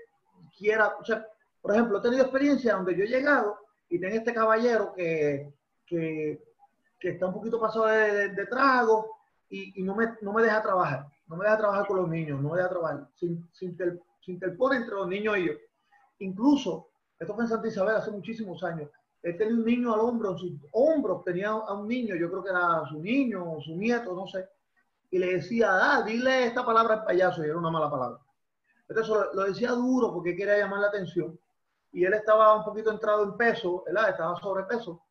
quiera, 0.56 0.96
o 0.98 1.04
sea, 1.04 1.26
por 1.60 1.72
ejemplo, 1.72 1.98
he 1.98 2.02
tenido 2.02 2.22
experiencia 2.22 2.74
donde 2.74 2.96
yo 2.96 3.04
he 3.04 3.08
llegado 3.08 3.58
y 3.90 4.00
tengo 4.00 4.16
este 4.16 4.32
caballero 4.32 4.94
que, 4.96 5.52
que, 5.86 6.42
que 6.98 7.10
está 7.10 7.26
un 7.26 7.34
poquito 7.34 7.60
pasado 7.60 7.86
de, 7.86 8.12
de, 8.12 8.28
de 8.30 8.46
trago 8.46 9.17
y, 9.50 9.82
no, 9.82 9.94
me, 9.94 10.14
no 10.20 10.32
me 10.32 10.42
deja 10.42 10.62
trabajar, 10.62 11.06
no 11.26 11.36
me 11.36 11.44
deja 11.44 11.58
trabajar 11.58 11.86
con 11.86 11.96
los 11.98 12.08
niños, 12.08 12.40
no 12.40 12.50
me 12.50 12.58
deja 12.58 12.68
trabajar, 12.68 13.08
sin 13.16 13.48
interpone 14.26 14.76
entre 14.76 14.94
los 14.94 15.08
niños 15.08 15.38
y 15.38 15.46
yo. 15.46 15.52
Incluso, 16.18 16.90
esto 17.18 17.34
fue 17.34 17.44
en 17.44 17.50
Santa 17.50 17.68
Isabel 17.68 17.96
hace 17.96 18.10
muchísimos 18.10 18.62
años, 18.62 18.90
él 19.22 19.36
tenía 19.36 19.54
un 19.54 19.64
niño 19.64 19.94
al 19.94 20.00
hombro, 20.00 20.32
en 20.32 20.38
sus 20.38 20.52
hombros 20.72 21.24
tenía 21.24 21.50
a 21.50 21.72
un 21.72 21.88
niño, 21.88 22.14
yo 22.14 22.30
creo 22.30 22.44
que 22.44 22.50
era 22.50 22.84
su 22.88 23.00
niño 23.00 23.52
o 23.52 23.60
su 23.60 23.74
nieto, 23.74 24.14
no 24.14 24.26
sé, 24.26 24.48
y 25.10 25.18
le 25.18 25.34
decía, 25.34 25.70
ah, 25.72 26.02
dile 26.02 26.46
esta 26.46 26.64
palabra 26.64 26.94
al 26.94 27.04
payaso, 27.04 27.42
y 27.42 27.48
era 27.48 27.56
una 27.56 27.70
mala 27.70 27.90
palabra. 27.90 28.18
Entonces 28.88 29.08
lo, 29.12 29.34
lo 29.34 29.44
decía 29.44 29.70
duro 29.72 30.12
porque 30.12 30.36
quería 30.36 30.58
llamar 30.58 30.80
la 30.80 30.88
atención, 30.88 31.38
y 31.92 32.04
él 32.04 32.14
estaba 32.14 32.54
un 32.54 32.64
poquito 32.64 32.90
entrado 32.90 33.24
en 33.24 33.36
peso, 33.36 33.82
¿verdad? 33.86 34.10
Estaba 34.10 34.36
sobrepeso. 34.36 35.02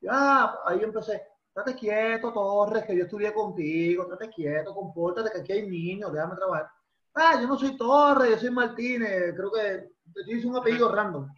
Y 0.00 0.06
ah, 0.10 0.58
ahí 0.66 0.82
empecé, 0.82 1.22
estate 1.54 1.76
quieto, 1.78 2.32
Torres, 2.32 2.84
que 2.84 2.96
yo 2.96 3.04
estudié 3.04 3.32
contigo, 3.32 4.02
estate 4.02 4.28
quieto, 4.30 4.74
compórtate, 4.74 5.30
que 5.30 5.40
aquí 5.40 5.52
hay 5.52 5.68
niños, 5.68 6.12
déjame 6.12 6.34
trabajar. 6.34 6.68
Ah, 7.14 7.38
yo 7.40 7.46
no 7.46 7.56
soy 7.56 7.76
Torres, 7.76 8.30
yo 8.30 8.38
soy 8.38 8.50
Martínez, 8.50 9.34
creo 9.36 9.52
que 9.52 9.90
te 10.12 10.32
hice 10.32 10.48
un 10.48 10.56
apellido 10.56 10.92
random. 10.92 11.28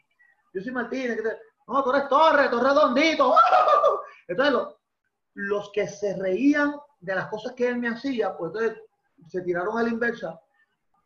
Yo 0.55 0.62
soy 0.62 0.72
Martínez, 0.72 1.22
te, 1.22 1.38
no, 1.68 1.85
tú 1.85 1.90
eres 1.90 2.09
Torre, 2.09 2.48
tú 2.48 2.59
eres 2.59 2.68
redondito. 2.72 3.35
Entonces, 4.29 4.55
los, 4.55 4.74
los 5.35 5.70
que 5.72 5.87
se 5.87 6.16
reían 6.16 6.74
de 7.00 7.14
las 7.14 7.26
cosas 7.29 7.52
que 7.52 7.68
él 7.68 7.76
me 7.76 7.88
hacía, 7.88 8.35
pues 8.37 8.52
entonces 8.55 8.83
se 9.29 9.42
tiraron 9.42 9.76
a 9.76 9.83
la 9.83 9.90
inversa. 9.90 10.40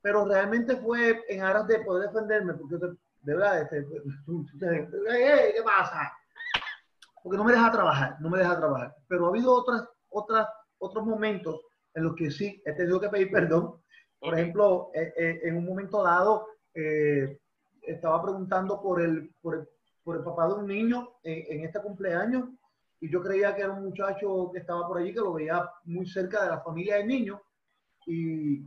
Pero 0.03 0.25
realmente 0.25 0.77
fue 0.77 1.25
en 1.29 1.43
aras 1.43 1.67
de 1.67 1.81
poder 1.81 2.09
defenderme, 2.09 2.55
porque 2.55 2.77
de 2.77 3.35
verdad, 3.35 3.63
este, 3.63 3.87
¿qué 4.61 5.63
pasa? 5.65 6.13
Porque 7.23 7.37
no 7.37 7.45
me 7.45 7.53
deja 7.53 7.71
trabajar, 7.71 8.17
no 8.21 8.31
me 8.31 8.39
deja 8.39 8.57
trabajar. 8.57 8.95
Pero 9.09 9.27
ha 9.27 9.29
habido 9.29 9.53
otras, 9.53 9.89
otras, 10.09 10.49
otros 10.79 11.05
momentos 11.05 11.61
en 11.95 12.05
los 12.05 12.15
que 12.15 12.31
sí 12.31 12.63
he 12.65 12.73
tenido 12.73 13.01
que 13.01 13.09
pedir 13.09 13.31
perdón. 13.31 13.81
Por 14.19 14.35
ejemplo, 14.35 14.91
eh, 14.95 15.13
eh, 15.17 15.41
en 15.45 15.57
un 15.57 15.65
momento 15.65 16.03
dado, 16.03 16.47
eh, 16.75 17.41
estaba 17.83 18.23
preguntando 18.23 18.81
por 18.81 19.01
el, 19.01 19.35
por 19.41 19.57
el 19.57 19.69
por 20.03 20.17
el 20.17 20.25
papá 20.25 20.49
de 20.49 20.55
un 20.55 20.67
niño 20.67 21.09
en, 21.23 21.59
en, 21.59 21.65
este 21.65 21.81
cumpleaños 21.81 22.49
y 23.01 23.11
yo 23.11 23.23
creía 23.23 23.55
que 23.55 23.63
era 23.63 23.73
un 23.73 23.85
muchacho 23.85 24.51
que 24.53 24.59
estaba 24.59 24.87
por 24.87 24.99
allí, 24.99 25.13
que 25.13 25.21
lo 25.21 25.35
veía 25.35 25.69
muy 25.85 26.07
cerca 26.07 26.43
de 26.43 26.51
la 26.51 26.61
familia 26.61 26.97
del 26.97 27.09
niño 27.09 27.41
y, 28.07 28.61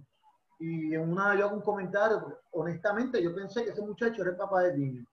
y 0.60 0.94
en 0.94 1.02
una 1.02 1.36
yo 1.36 1.46
hago 1.46 1.58
un 1.58 1.62
comentario, 1.62 2.40
honestamente 2.52 3.22
yo 3.22 3.36
pensé 3.36 3.64
que 3.64 3.72
ese 3.72 3.82
muchacho 3.82 4.22
era 4.22 4.32
el 4.32 4.38
papá 4.38 4.64
del 4.64 4.80
niño. 4.80 5.06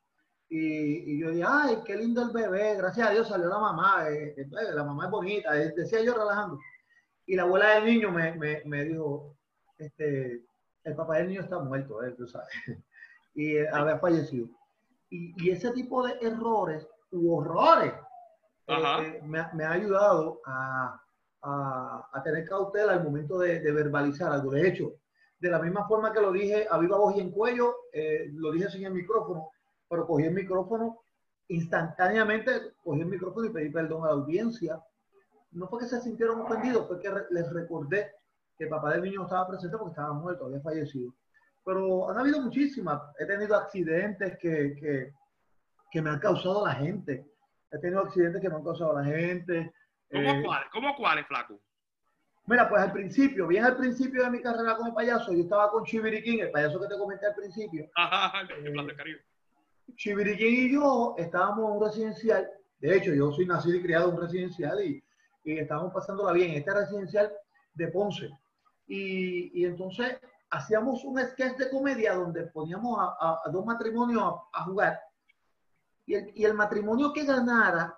Y, 0.52 1.12
y 1.14 1.20
yo 1.20 1.30
dije, 1.30 1.44
ay, 1.46 1.78
qué 1.86 1.96
lindo 1.96 2.22
el 2.22 2.30
bebé, 2.30 2.74
gracias 2.76 3.08
a 3.08 3.12
Dios 3.12 3.28
salió 3.28 3.46
la 3.48 3.58
mamá, 3.58 4.10
eh, 4.10 4.34
eh, 4.36 4.46
la 4.74 4.82
mamá 4.82 5.04
es 5.04 5.10
bonita, 5.10 5.56
eh, 5.56 5.72
decía 5.76 6.02
yo 6.02 6.12
relajando. 6.12 6.58
Y 7.24 7.36
la 7.36 7.44
abuela 7.44 7.76
del 7.76 7.84
niño 7.84 8.10
me, 8.10 8.34
me, 8.34 8.62
me 8.64 8.84
dijo, 8.84 9.36
este, 9.78 10.44
el 10.84 10.96
papá 10.96 11.16
del 11.16 11.28
niño 11.28 11.42
está 11.42 11.58
muerto, 11.58 12.02
eh, 12.02 12.12
tú 12.12 12.26
sabes, 12.26 12.48
y 13.34 13.58
había 13.58 13.98
fallecido. 13.98 14.48
Y, 15.08 15.34
y, 15.44 15.50
ese 15.50 15.70
tipo 15.72 16.06
de 16.06 16.14
errores 16.20 16.86
u 17.10 17.34
horrores 17.34 17.92
eh, 18.66 19.20
me, 19.24 19.44
me, 19.54 19.64
ha 19.64 19.72
ayudado 19.72 20.40
a, 20.44 21.00
a, 21.42 22.08
a, 22.12 22.22
tener 22.22 22.44
cautela 22.48 22.92
al 22.92 23.02
momento 23.02 23.38
de, 23.38 23.58
de, 23.60 23.72
verbalizar 23.72 24.30
algo. 24.32 24.52
De 24.52 24.68
hecho, 24.68 24.92
de 25.40 25.50
la 25.50 25.58
misma 25.58 25.88
forma 25.88 26.12
que 26.12 26.20
lo 26.20 26.30
dije 26.30 26.66
a 26.70 26.78
viva 26.78 26.96
voz 26.96 27.16
y 27.16 27.20
en 27.20 27.32
cuello, 27.32 27.74
eh, 27.92 28.28
lo 28.32 28.52
dije 28.52 28.70
sin 28.70 28.84
el 28.84 28.92
micrófono, 28.92 29.50
pero 29.90 30.06
cogí 30.06 30.24
el 30.24 30.32
micrófono 30.32 31.02
instantáneamente, 31.48 32.72
cogí 32.82 33.00
el 33.00 33.06
micrófono 33.06 33.46
y 33.46 33.50
pedí 33.50 33.68
perdón 33.68 34.04
a 34.04 34.06
la 34.06 34.12
audiencia. 34.12 34.82
No 35.50 35.68
fue 35.68 35.80
que 35.80 35.86
se 35.86 36.00
sintieron 36.00 36.40
ofendidos, 36.40 36.86
fue 36.86 37.00
que 37.00 37.10
les 37.30 37.52
recordé 37.52 38.12
que 38.56 38.64
el 38.64 38.70
papá 38.70 38.92
del 38.92 39.02
niño 39.02 39.24
estaba 39.24 39.48
presente 39.48 39.76
porque 39.76 39.90
estaba 39.90 40.14
muerto, 40.14 40.46
había 40.46 40.60
fallecido 40.60 41.12
pero 41.64 42.10
han 42.10 42.18
habido 42.18 42.40
muchísimas. 42.40 43.00
He 43.18 43.26
tenido 43.26 43.56
accidentes 43.56 44.38
que, 44.38 44.74
que, 44.78 45.12
que, 45.90 46.02
me 46.02 46.10
han 46.10 46.18
causado 46.18 46.66
la 46.66 46.74
gente. 46.74 47.26
He 47.70 47.78
tenido 47.78 48.00
accidentes 48.00 48.40
que 48.40 48.48
me 48.48 48.56
han 48.56 48.64
causado 48.64 48.98
la 48.98 49.04
gente. 49.04 49.72
¿Cómo 50.10 50.30
eh, 50.30 50.42
cuáles? 50.44 50.68
¿Cómo 50.72 50.96
cuáles, 50.96 51.26
flaco? 51.26 51.60
Mira, 52.46 52.68
pues 52.68 52.82
al 52.82 52.92
principio, 52.92 53.46
bien 53.46 53.64
al 53.64 53.76
principio 53.76 54.24
de 54.24 54.30
mi 54.30 54.40
carrera 54.40 54.76
como 54.76 54.92
payaso, 54.94 55.32
yo 55.32 55.42
estaba 55.42 55.70
con 55.70 55.84
Chiviriquín, 55.84 56.40
el 56.40 56.50
payaso 56.50 56.80
que 56.80 56.88
te 56.88 56.98
comenté 56.98 57.26
al 57.26 57.34
principio. 57.34 57.88
Ajá, 57.94 58.42
eh, 58.42 58.96
Caribe. 58.96 59.24
Chiviriquín 59.96 60.68
y 60.68 60.72
yo 60.74 61.14
estábamos 61.18 61.58
en 61.58 61.76
un 61.76 61.84
residencial. 61.84 62.50
De 62.78 62.96
hecho, 62.96 63.12
yo 63.12 63.30
soy 63.32 63.46
nacido 63.46 63.76
y 63.76 63.82
criado 63.82 64.08
en 64.08 64.14
un 64.16 64.22
residencial 64.22 64.82
y, 64.84 65.02
y 65.44 65.58
estábamos 65.58 65.92
pasándola 65.92 66.32
bien. 66.32 66.52
Este 66.52 66.72
residencial 66.72 67.32
de 67.74 67.88
Ponce. 67.88 68.30
Y, 68.86 69.60
y 69.60 69.64
entonces 69.66 70.18
hacíamos 70.50 71.04
un 71.04 71.20
sketch 71.20 71.56
de 71.56 71.70
comedia 71.70 72.14
donde 72.14 72.42
poníamos 72.48 72.98
a, 72.98 73.16
a, 73.20 73.40
a 73.44 73.50
dos 73.50 73.64
matrimonios 73.64 74.22
a, 74.22 74.60
a 74.60 74.64
jugar 74.64 75.00
y 76.06 76.14
el, 76.14 76.32
y 76.34 76.44
el, 76.44 76.54
matrimonio 76.54 77.12
que 77.12 77.24
ganara 77.24 77.96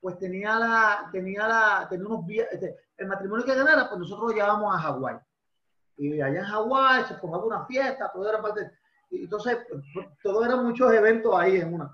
pues 0.00 0.16
tenía 0.18 0.58
la 0.58 1.08
tenía 1.10 1.48
la 1.48 1.86
tenía 1.90 2.06
unos 2.06 2.24
este, 2.28 2.76
el 2.96 3.08
matrimonio 3.08 3.44
que 3.44 3.54
ganara 3.54 3.88
pues 3.88 3.98
nosotros 3.98 4.30
lo 4.30 4.36
llevábamos 4.36 4.74
a 4.74 4.78
Hawái 4.78 5.16
y 5.96 6.20
allá 6.20 6.38
en 6.38 6.44
Hawái 6.44 7.04
se 7.04 7.14
formaba 7.16 7.44
una 7.44 7.66
fiesta 7.66 8.10
todo 8.12 8.28
era 8.28 8.40
parte 8.40 8.70
entonces 9.10 9.58
todo 10.22 10.44
eran 10.44 10.64
muchos 10.64 10.92
eventos 10.92 11.34
ahí 11.34 11.56
en 11.56 11.74
una 11.74 11.90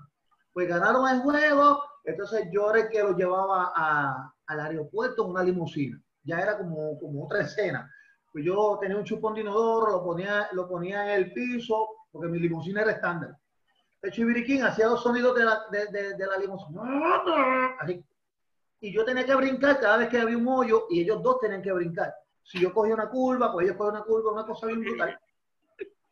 pues 0.53 0.67
ganaron 0.67 1.07
el 1.09 1.21
juego 1.21 1.81
entonces 2.03 2.47
yo 2.51 2.71
era 2.71 2.85
el 2.85 2.89
que 2.89 3.03
lo 3.03 3.15
llevaba 3.15 3.71
a, 3.75 4.33
al 4.47 4.59
aeropuerto 4.59 5.23
en 5.23 5.31
una 5.31 5.43
limusina 5.43 6.01
ya 6.23 6.39
era 6.39 6.57
como, 6.57 6.99
como 6.99 7.25
otra 7.25 7.41
escena 7.41 7.89
pues 8.35 8.43
yo 8.43 8.77
tenía 8.81 8.97
un 8.97 9.05
chupón 9.05 9.33
de 9.33 9.39
inodoro, 9.39 9.93
lo 9.93 10.03
ponía, 10.03 10.49
lo 10.51 10.67
ponía 10.67 11.05
en 11.05 11.23
el 11.23 11.31
piso, 11.31 11.87
porque 12.11 12.27
mi 12.27 12.37
limusina 12.37 12.81
era 12.81 12.91
estándar. 12.91 13.37
El 14.01 14.11
chiviriquín 14.11 14.61
hacía 14.61 14.87
los 14.87 15.01
sonidos 15.01 15.33
de 15.35 15.45
la, 15.45 15.61
de 15.71 16.27
la 16.27 16.37
limusina. 16.37 16.81
Así. 17.79 18.03
Y 18.81 18.91
yo 18.91 19.05
tenía 19.05 19.25
que 19.25 19.35
brincar 19.35 19.79
cada 19.79 19.95
vez 19.95 20.09
que 20.09 20.19
había 20.19 20.37
un 20.37 20.45
hoyo 20.49 20.85
y 20.89 20.99
ellos 20.99 21.23
dos 21.23 21.39
tenían 21.39 21.61
que 21.61 21.71
brincar. 21.71 22.13
Si 22.43 22.59
yo 22.59 22.73
cogía 22.73 22.95
una 22.95 23.09
curva, 23.09 23.53
pues 23.53 23.67
ellos 23.67 23.77
cogían 23.77 23.95
una 23.95 24.03
curva, 24.03 24.33
una 24.33 24.45
cosa 24.45 24.67
bien 24.67 24.81
brutal. 24.81 25.17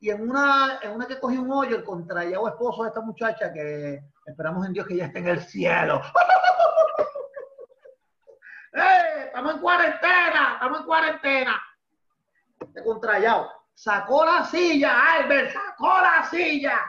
Y 0.03 0.09
en 0.09 0.29
una, 0.29 0.79
en 0.81 0.91
una 0.91 1.07
que 1.07 1.17
cogí 1.17 1.37
un 1.37 1.49
hoyo, 1.49 1.77
el 1.77 1.83
contrallado 1.85 2.49
esposo 2.49 2.83
de 2.83 2.89
esta 2.89 2.99
muchacha, 2.99 3.53
que 3.53 4.03
esperamos 4.25 4.67
en 4.67 4.73
Dios 4.73 4.85
que 4.85 4.97
ya 4.97 5.05
esté 5.05 5.19
en 5.19 5.29
el 5.29 5.39
cielo. 5.39 6.01
¡Eh! 8.73 9.27
Estamos 9.27 9.53
en 9.53 9.61
cuarentena, 9.61 10.55
estamos 10.55 10.79
en 10.81 10.85
cuarentena. 10.85 11.63
Este 12.59 12.83
contrallado 12.83 13.49
sacó 13.73 14.25
la 14.25 14.43
silla, 14.43 15.13
Albert, 15.13 15.53
sacó 15.53 15.87
la 15.87 16.27
silla 16.29 16.81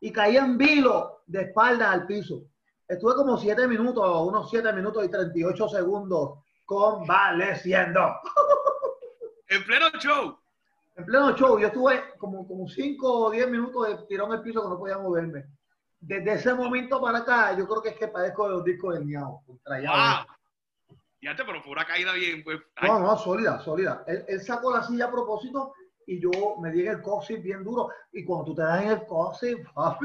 y 0.00 0.12
caí 0.12 0.36
en 0.36 0.58
vilo 0.58 1.22
de 1.24 1.44
espalda 1.44 1.90
al 1.90 2.04
piso. 2.04 2.42
Estuve 2.86 3.14
como 3.14 3.38
siete 3.38 3.66
minutos, 3.66 4.28
unos 4.28 4.50
siete 4.50 4.70
minutos 4.74 5.06
y 5.06 5.08
38 5.08 5.68
segundos 5.70 6.40
convaleciendo. 6.66 8.20
En 9.48 9.64
pleno 9.64 9.88
show. 9.98 10.41
En 10.94 11.04
pleno 11.06 11.34
show, 11.36 11.58
yo 11.58 11.68
estuve 11.68 12.02
como, 12.18 12.46
como 12.46 12.68
cinco 12.68 13.26
o 13.26 13.30
diez 13.30 13.48
minutos 13.48 13.88
de 13.88 14.06
tirón 14.06 14.30
en 14.30 14.38
el 14.38 14.42
piso 14.42 14.62
que 14.62 14.68
no 14.68 14.78
podía 14.78 14.98
moverme. 14.98 15.46
Desde 15.98 16.32
ese 16.34 16.54
momento 16.54 17.00
para 17.00 17.18
acá, 17.18 17.56
yo 17.56 17.66
creo 17.66 17.82
que 17.82 17.88
es 17.90 17.96
que 17.96 18.08
padezco 18.08 18.46
de 18.46 18.54
los 18.54 18.64
discos 18.64 18.94
del 18.94 19.04
miau. 19.04 19.40
Wow. 19.46 20.26
Ya 21.22 21.36
te, 21.36 21.44
pero 21.44 21.62
fue 21.62 21.72
una 21.72 21.86
caída 21.86 22.12
bien. 22.12 22.42
Pues, 22.42 22.58
no, 22.82 22.98
no, 22.98 23.16
sólida, 23.16 23.60
sólida. 23.60 24.02
Él, 24.06 24.24
él, 24.26 24.40
sacó 24.42 24.72
la 24.72 24.82
silla 24.82 25.06
a 25.06 25.10
propósito 25.12 25.72
y 26.06 26.20
yo 26.20 26.30
me 26.60 26.70
di 26.72 26.82
en 26.82 26.88
el 26.88 27.02
coxis 27.02 27.40
bien 27.42 27.62
duro. 27.62 27.88
Y 28.12 28.24
cuando 28.24 28.46
tú 28.46 28.54
te 28.56 28.62
das 28.62 28.82
en 28.82 28.90
el 28.90 29.06
coxis, 29.06 29.56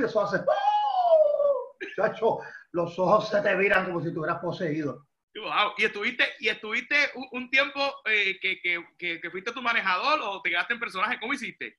eso 0.06 0.22
hace. 0.22 0.44
Chacho, 1.96 2.40
los 2.72 2.98
ojos 3.00 3.30
se 3.30 3.42
te 3.42 3.56
viran 3.56 3.86
como 3.86 4.02
si 4.02 4.10
estuvieras 4.10 4.40
poseído. 4.40 5.08
Wow. 5.36 5.74
¿Y 5.78 5.86
estuviste, 5.86 6.24
y 6.40 6.48
estuviste 6.50 6.96
un, 7.32 7.50
tiempo 7.50 7.80
eh, 8.06 8.40
que, 8.42 8.60
que, 8.62 9.22
que, 9.22 9.30
fuiste 9.30 9.52
tu 9.52 9.62
manejador 9.62 10.20
o 10.24 10.42
te 10.42 10.50
quedaste 10.50 10.74
en 10.74 10.80
personaje? 10.80 11.20
¿Cómo 11.20 11.34
hiciste? 11.34 11.78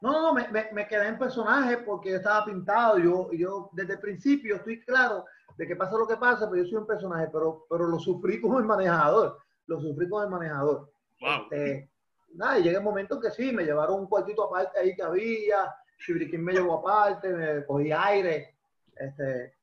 No, 0.00 0.20
no, 0.20 0.34
me, 0.34 0.48
me, 0.48 0.68
me 0.72 0.86
quedé 0.86 1.08
en 1.08 1.18
personaje 1.18 1.78
porque 1.78 2.10
yo 2.10 2.16
estaba 2.16 2.44
pintado. 2.44 2.98
Yo, 2.98 3.30
yo 3.32 3.70
desde 3.72 3.94
el 3.94 4.00
principio 4.00 4.56
estoy 4.56 4.80
claro 4.84 5.24
de 5.56 5.66
que 5.66 5.76
pasa 5.76 5.96
lo 5.96 6.06
que 6.06 6.16
pasa, 6.16 6.48
pero 6.48 6.62
yo 6.62 6.68
soy 6.68 6.78
un 6.78 6.86
personaje, 6.86 7.28
pero, 7.32 7.66
pero 7.68 7.86
lo 7.86 7.98
sufrí 7.98 8.40
como 8.40 8.58
el 8.58 8.64
manejador. 8.64 9.38
Lo 9.66 9.80
sufrí 9.80 10.08
como 10.08 10.22
el 10.22 10.30
manejador. 10.30 10.92
Wow. 11.20 11.42
Este, 11.50 11.90
nada, 12.34 12.58
y 12.58 12.62
llega 12.62 12.78
el 12.78 12.84
momento 12.84 13.20
que 13.20 13.30
sí, 13.30 13.52
me 13.52 13.64
llevaron 13.64 14.00
un 14.00 14.06
cuartito 14.06 14.44
aparte 14.44 14.78
ahí 14.78 14.94
que 14.94 15.02
había, 15.02 15.74
Chibriquín 16.04 16.42
me 16.42 16.52
llevó 16.52 16.78
aparte, 16.78 17.28
me 17.28 17.64
cogí 17.64 17.92
aire. 17.92 18.56
Este, 18.96 19.54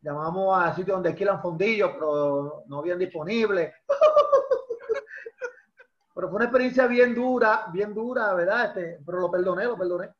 llamamos 0.00 0.58
al 0.58 0.74
sitio 0.74 0.94
donde 0.94 1.10
alquilan 1.10 1.40
fondillos, 1.40 1.92
pero 1.92 2.64
no 2.66 2.78
habían 2.78 2.98
disponible. 2.98 3.74
pero 6.14 6.28
fue 6.28 6.36
una 6.36 6.46
experiencia 6.46 6.86
bien 6.86 7.14
dura, 7.14 7.66
bien 7.72 7.94
dura, 7.94 8.34
¿verdad? 8.34 8.66
Este, 8.66 8.98
pero 9.04 9.20
lo 9.20 9.30
perdoné, 9.30 9.64
lo 9.64 9.78
perdoné. 9.78 10.10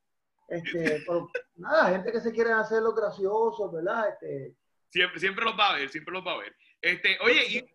Este, 0.49 1.03
pero, 1.07 1.31
nada, 1.57 1.91
gente 1.91 2.12
que 2.12 2.21
se 2.21 2.33
quiere 2.33 2.53
hacer 2.53 2.83
los 2.83 2.95
graciosos, 2.95 3.73
¿verdad? 3.73 4.11
Este, 4.11 4.55
siempre, 4.91 5.21
siempre 5.21 5.45
los 5.45 5.59
va 5.59 5.71
a 5.71 5.77
ver, 5.77 5.88
siempre 5.88 6.14
los 6.14 6.27
va 6.27 6.33
a 6.33 6.38
ver. 6.38 6.55
Este, 6.81 7.19
oye, 7.23 7.45
y... 7.49 7.75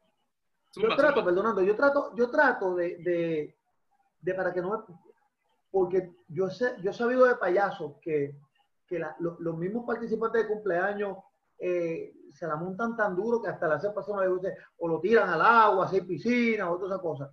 Yo 0.75 0.87
trato, 0.95 1.19
zumba. 1.19 1.25
perdonando, 1.25 1.61
yo 1.61 1.75
trato, 1.75 2.15
yo 2.15 2.31
trato 2.31 2.73
de, 2.73 2.97
de, 2.97 3.55
de 4.21 4.33
para 4.33 4.51
que 4.51 4.59
no 4.59 4.71
me, 4.71 4.95
porque 5.69 6.13
yo 6.27 6.49
sé, 6.49 6.73
yo 6.81 6.89
he 6.89 6.93
sabido 6.93 7.25
de 7.25 7.35
payasos 7.35 7.97
que, 8.01 8.35
que 8.87 8.97
la, 8.97 9.15
lo, 9.19 9.37
los 9.39 9.55
mismos 9.55 9.85
participantes 9.85 10.41
de 10.41 10.47
cumpleaños 10.47 11.17
eh, 11.59 12.13
se 12.33 12.47
la 12.47 12.55
montan 12.55 12.95
tan 12.95 13.15
duro 13.15 13.41
que 13.41 13.49
hasta 13.49 13.67
la 13.67 13.75
hace 13.75 13.91
persona 13.91 14.21
le 14.21 14.29
guste, 14.29 14.55
o 14.77 14.87
lo 14.87 14.99
tiran 14.99 15.29
al 15.29 15.41
agua, 15.41 15.89
hay 15.91 16.01
piscina, 16.01 16.69
o 16.69 16.75
todas 16.75 16.91
esas 16.91 17.01
cosas. 17.01 17.31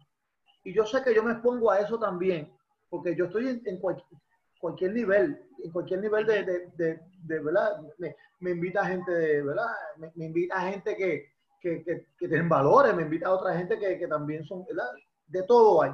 Y 0.63 0.75
yo 0.75 0.85
sé 0.85 1.03
que 1.03 1.15
yo 1.15 1.23
me 1.23 1.33
expongo 1.33 1.71
a 1.71 1.79
eso 1.79 1.99
también, 1.99 2.53
porque 2.89 3.17
yo 3.17 3.27
estoy 3.27 3.49
en, 3.49 3.63
en 3.65 3.79
cualquier, 3.79 4.21
cualquier 4.61 4.93
nivel, 4.93 5.43
en 5.63 5.73
cualquier 5.73 6.01
nivel 6.01 6.27
de, 6.27 6.45
de, 6.45 6.67
de, 6.77 7.01
de 7.23 7.39
¿verdad? 7.41 7.81
Me, 7.99 8.15
me, 8.41 8.51
invita 8.51 8.85
gente, 8.85 9.11
de, 9.11 9.43
¿verdad? 9.43 9.71
Me, 9.97 10.13
me 10.15 10.27
invita 10.27 10.61
gente 10.61 10.97
que, 10.97 11.33
que, 11.61 11.83
que, 11.83 12.07
que, 12.19 12.29
tienen 12.29 12.49
valores, 12.49 12.95
me 12.95 13.03
invita 13.03 13.29
a 13.29 13.35
otra 13.35 13.57
gente 13.57 13.79
que, 13.79 13.99
que 13.99 14.07
también 14.07 14.45
son, 14.45 14.65
¿verdad? 14.67 14.91
De 15.27 15.43
todo 15.45 15.83
hay. 15.83 15.93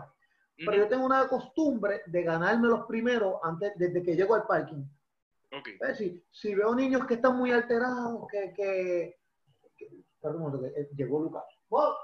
Pero 0.59 0.75
yo 0.75 0.89
tengo 0.89 1.05
una 1.05 1.29
costumbre 1.29 2.03
de 2.07 2.23
ganarme 2.23 2.69
los 2.69 2.87
primeros 2.87 3.37
antes, 3.43 3.73
desde 3.77 4.03
que 4.03 4.17
llego 4.17 4.35
al 4.35 4.47
parking. 4.47 4.85
Okay. 5.53 5.79
Si 6.31 6.55
veo 6.55 6.75
niños 6.75 7.07
que 7.07 7.15
están 7.15 7.37
muy 7.37 7.53
alterados, 7.53 8.27
que, 8.31 8.53
que, 8.53 9.17
que 9.77 10.05
perdón, 10.21 10.65
eh, 10.65 10.89
llegó 10.97 11.21
Lucas. 11.21 11.45
¡Oh! 11.69 11.95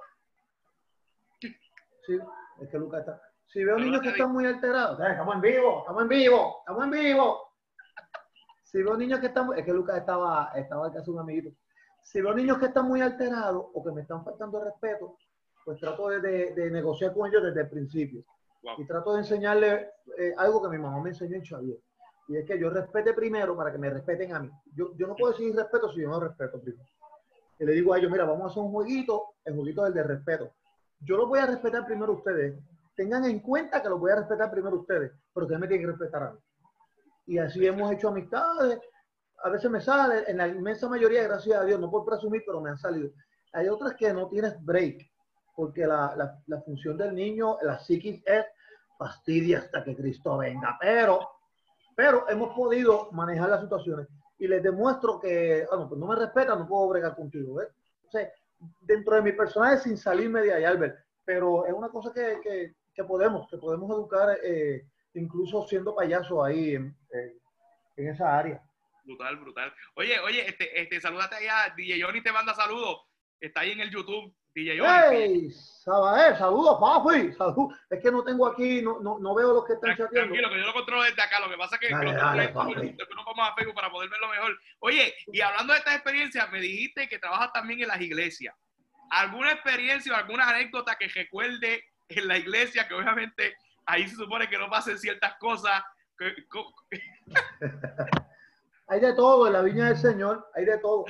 Sí, 1.41 2.19
es 2.61 2.69
que 2.69 2.79
Lucas 2.79 3.01
está. 3.01 3.21
Si 3.47 3.65
veo 3.65 3.77
niños 3.79 4.01
que 4.01 4.11
están 4.11 4.33
muy 4.33 4.47
alterados, 4.47 4.99
eh, 5.01 5.11
estamos 5.11 5.35
en 5.35 5.41
vivo, 5.41 5.81
estamos 5.81 6.03
en 6.03 6.09
vivo, 6.09 6.57
estamos 6.61 6.85
en 6.85 6.91
vivo. 6.91 7.53
Si 8.63 8.83
veo 8.83 8.97
niños 8.97 9.21
que 9.21 9.27
están, 9.27 9.53
es 9.57 9.65
que 9.65 9.73
Lucas 9.73 9.99
estaba, 9.99 10.51
estaba 10.55 10.93
casi 10.93 11.11
un 11.11 11.19
amiguito. 11.19 11.51
Si 12.01 12.21
veo 12.21 12.35
niños 12.35 12.59
que 12.59 12.67
están 12.67 12.87
muy 12.87 13.01
alterados 13.01 13.67
o 13.75 13.85
que 13.85 13.93
me 13.93 14.03
están 14.03 14.25
faltando 14.25 14.65
respeto, 14.65 15.19
pues 15.65 15.79
trato 15.79 16.09
de, 16.09 16.21
de, 16.21 16.55
de 16.55 16.71
negociar 16.71 17.13
con 17.13 17.29
ellos 17.29 17.43
desde 17.43 17.61
el 17.61 17.69
principio. 17.69 18.25
Wow. 18.63 18.75
Y 18.79 18.87
trato 18.87 19.13
de 19.13 19.19
enseñarles 19.19 19.89
eh, 20.17 20.35
algo 20.39 20.63
que 20.63 20.69
mi 20.69 20.79
mamá 20.79 21.01
me 21.01 21.11
enseñó 21.11 21.37
en 21.37 21.45
Xavier. 21.45 21.79
Y 22.29 22.37
es 22.37 22.47
que 22.47 22.59
yo 22.59 22.71
respete 22.71 23.13
primero 23.15 23.57
para 23.57 23.73
que 23.73 23.79
me 23.79 23.91
respeten 23.91 24.35
a 24.35 24.41
mí. 24.41 24.51
Yo, 24.75 24.95
yo 24.97 25.07
no 25.07 25.17
puedo 25.17 25.33
decir 25.33 25.55
respeto 25.55 25.93
si 25.93 26.03
yo 26.03 26.09
no 26.09 26.21
respeto 26.21 26.61
primero. 26.61 26.89
Y 27.59 27.65
le 27.65 27.73
digo 27.73 27.93
a 27.93 27.99
ellos, 27.99 28.11
mira, 28.11 28.25
vamos 28.25 28.45
a 28.45 28.47
hacer 28.51 28.63
un 28.63 28.73
jueguito, 28.73 29.35
el 29.45 29.55
jueguito 29.55 29.85
del 29.85 29.95
de 29.95 30.03
respeto. 30.03 30.53
Yo 31.01 31.17
los 31.17 31.29
voy 31.29 31.41
a 31.41 31.47
respetar 31.47 31.85
primero 31.85 32.13
a 32.13 32.17
ustedes. 32.17 32.59
Tengan 32.95 33.25
en 33.25 33.41
cuenta 33.41 33.83
que 33.83 33.89
los 33.89 33.99
voy 33.99 34.13
a 34.13 34.17
respetar 34.17 34.51
primero 34.51 34.77
a 34.77 34.81
ustedes, 34.81 35.13
pero 35.33 35.47
ustedes 35.47 35.61
me 35.61 35.69
tienen 35.69 35.87
que 35.87 35.93
respetar 35.93 36.23
a 36.23 36.33
mí. 36.33 36.39
Y 37.27 37.39
así 37.39 37.67
hemos 37.67 37.93
hecho 37.93 38.09
amistades. 38.09 38.81
A 39.45 39.49
veces 39.49 39.71
me 39.71 39.81
sale, 39.81 40.25
en 40.29 40.37
la 40.39 40.49
inmensa 40.49 40.89
mayoría, 40.89 41.23
gracias 41.25 41.59
a 41.59 41.65
Dios, 41.65 41.81
no 41.81 41.91
por 41.91 42.05
presumir, 42.05 42.43
pero 42.47 42.61
me 42.61 42.71
han 42.71 42.79
salido. 42.79 43.11
Hay 43.53 43.69
otras 43.69 43.95
que 43.95 44.13
no 44.13 44.29
tienes 44.29 44.63
break, 44.65 45.11
porque 45.55 45.87
la, 45.87 46.15
la, 46.17 46.39
la 46.47 46.61
función 46.63 46.97
del 46.97 47.15
niño, 47.15 47.59
la 47.63 47.79
psiquis 47.79 48.23
es 48.25 48.45
fastidia 48.99 49.59
hasta 49.59 49.83
que 49.85 49.97
Cristo 49.97 50.39
venga. 50.39 50.77
Pero 50.81 51.29
pero 51.95 52.29
hemos 52.29 52.55
podido 52.55 53.11
manejar 53.13 53.49
las 53.49 53.61
situaciones 53.61 54.09
y 54.39 54.49
les 54.49 54.63
demuestro 54.63 55.21
que, 55.21 55.67
bueno, 55.71 55.89
pues 55.89 56.01
no 56.01 56.07
me 56.07 56.17
respetan, 56.17 56.59
no 56.59 56.67
puedo 56.67 56.89
bregar 56.89 57.15
contigo. 57.15 57.55
¿ves? 57.55 57.69
O 58.07 58.11
sea, 58.11 58.29
dentro 58.81 59.15
de 59.15 59.23
mi 59.23 59.33
personaje 59.33 59.79
sin 59.79 59.97
salirme 59.97 60.43
de 60.43 60.53
ahí, 60.53 60.65
Albert, 60.65 60.99
pero 61.25 61.67
es 61.67 61.73
una 61.73 61.89
cosa 61.89 62.13
que, 62.13 62.41
que, 62.43 62.75
que 62.95 63.05
podemos, 63.05 63.49
que 63.49 63.59
podemos 63.59 63.91
educar 63.91 64.37
eh, 64.43 64.85
incluso 65.15 65.67
siendo 65.69 65.95
payaso 65.95 66.43
ahí 66.43 66.75
en, 66.75 66.97
en, 67.11 67.41
en, 67.97 68.09
esa 68.09 68.37
área. 68.37 68.63
Brutal, 69.05 69.37
brutal. 69.37 69.73
Oye, 69.97 70.19
oye, 70.21 70.49
este, 70.49 70.81
este, 70.81 71.01
salúdate 71.01 71.37
allá, 71.37 71.73
DJ 71.77 72.03
Johnny 72.03 72.23
te 72.23 72.33
manda 72.33 72.55
saludos, 72.55 73.03
está 73.41 73.61
ahí 73.61 73.73
en 73.73 73.81
el 73.81 73.91
YouTube. 73.91 74.35
DJ. 74.55 74.79
¡Hey! 74.85 75.51
Sabael, 75.51 76.37
saludos, 76.37 76.79
papi. 76.79 77.33
Salud. 77.33 77.75
Es 77.91 78.01
que 78.01 78.11
no 78.11 78.23
tengo 78.23 78.47
aquí, 78.47 78.83
no, 78.83 79.01
no, 79.01 79.19
no 79.19 79.35
veo 79.35 79.55
los 79.55 79.65
que 79.65 79.73
están 79.73 79.97
chateando. 79.97 80.35
Tranquilo, 80.35 80.51
que 80.51 80.61
yo 80.61 80.67
lo 80.67 80.75
controlo 80.75 81.03
desde 81.03 81.23
acá. 81.23 81.41
Lo 81.41 81.49
que 81.49 81.57
pasa 81.57 81.77
es 81.77 81.81
que 81.81 81.89
Dale, 81.91 82.13
dale, 82.13 82.53
nos 82.53 83.25
vamos 83.25 83.49
a 83.49 83.55
Facebook 83.55 83.75
para 83.75 83.91
poder 83.91 84.11
verlo 84.11 84.29
mejor. 84.29 84.61
Oye, 84.81 85.15
y 85.33 85.41
hablando 85.41 85.73
de 85.73 85.79
esta 85.79 85.95
experiencia, 85.95 86.47
me 86.49 86.61
dijiste 86.61 87.09
que 87.09 87.19
trabajas 87.19 87.51
también 87.53 87.81
en 87.81 87.89
las 87.89 88.01
iglesias. 88.01 88.55
¿Alguna 89.11 89.53
experiencia 89.53 90.13
o 90.13 90.17
alguna 90.17 90.49
anécdota 90.49 90.97
que 90.97 91.09
recuerde 91.09 91.85
en 92.09 92.29
la 92.29 92.39
iglesia 92.39 92.87
que 92.87 92.95
obviamente 92.95 93.57
ahí 93.87 94.07
se 94.09 94.17
supone 94.17 94.49
que 94.49 94.59
no 94.59 94.71
pasen 94.71 94.99
ciertas 94.99 95.35
cosas? 95.37 95.83
Hay 98.89 99.01
de 99.01 99.15
todo 99.15 99.47
en 99.47 99.55
la 99.55 99.63
viña 99.63 99.87
del 99.87 99.97
Señor, 99.97 100.51
hay 100.55 100.67
de 100.67 100.77
todo 100.79 101.07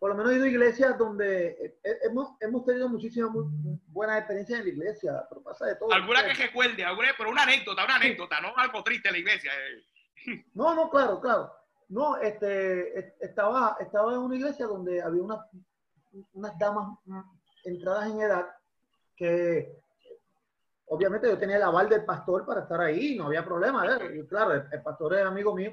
por 0.00 0.08
lo 0.08 0.16
menos 0.16 0.32
he 0.32 0.36
ido 0.36 0.46
a 0.46 0.48
iglesias 0.48 0.96
donde 0.96 1.78
hemos, 2.02 2.30
hemos 2.40 2.64
tenido 2.64 2.88
muchísimas 2.88 3.30
muy 3.32 3.44
buenas 3.88 4.18
experiencias 4.18 4.58
en 4.58 4.64
la 4.64 4.72
iglesia, 4.72 5.26
pero 5.28 5.42
pasa 5.42 5.66
de 5.66 5.76
todo. 5.76 5.92
¿Alguna 5.92 6.24
que 6.24 6.32
recuerde? 6.32 6.82
¿Alguna, 6.82 7.08
pero 7.18 7.30
una 7.30 7.42
anécdota, 7.42 7.84
una 7.84 7.96
anécdota, 7.96 8.40
no 8.40 8.56
algo 8.56 8.82
triste 8.82 9.08
en 9.08 9.12
la 9.12 9.18
iglesia. 9.18 9.52
No, 10.52 10.74
no, 10.74 10.90
claro, 10.90 11.18
claro. 11.18 11.50
No, 11.88 12.18
este, 12.18 13.14
estaba, 13.20 13.78
estaba 13.80 14.12
en 14.12 14.18
una 14.18 14.36
iglesia 14.36 14.66
donde 14.66 15.00
había 15.00 15.22
unas, 15.22 15.38
unas 16.34 16.58
damas 16.58 16.98
entradas 17.64 18.10
en 18.10 18.20
edad 18.20 18.46
que 19.16 19.80
obviamente 20.88 21.26
yo 21.26 21.38
tenía 21.38 21.56
el 21.56 21.62
aval 21.62 21.88
del 21.88 22.04
pastor 22.04 22.44
para 22.44 22.60
estar 22.60 22.82
ahí, 22.82 23.16
no 23.16 23.28
había 23.28 23.42
problema. 23.42 23.86
¿eh? 23.86 24.26
Claro, 24.28 24.52
el, 24.52 24.64
el 24.70 24.82
pastor 24.82 25.14
es 25.14 25.24
amigo 25.24 25.54
mío. 25.54 25.72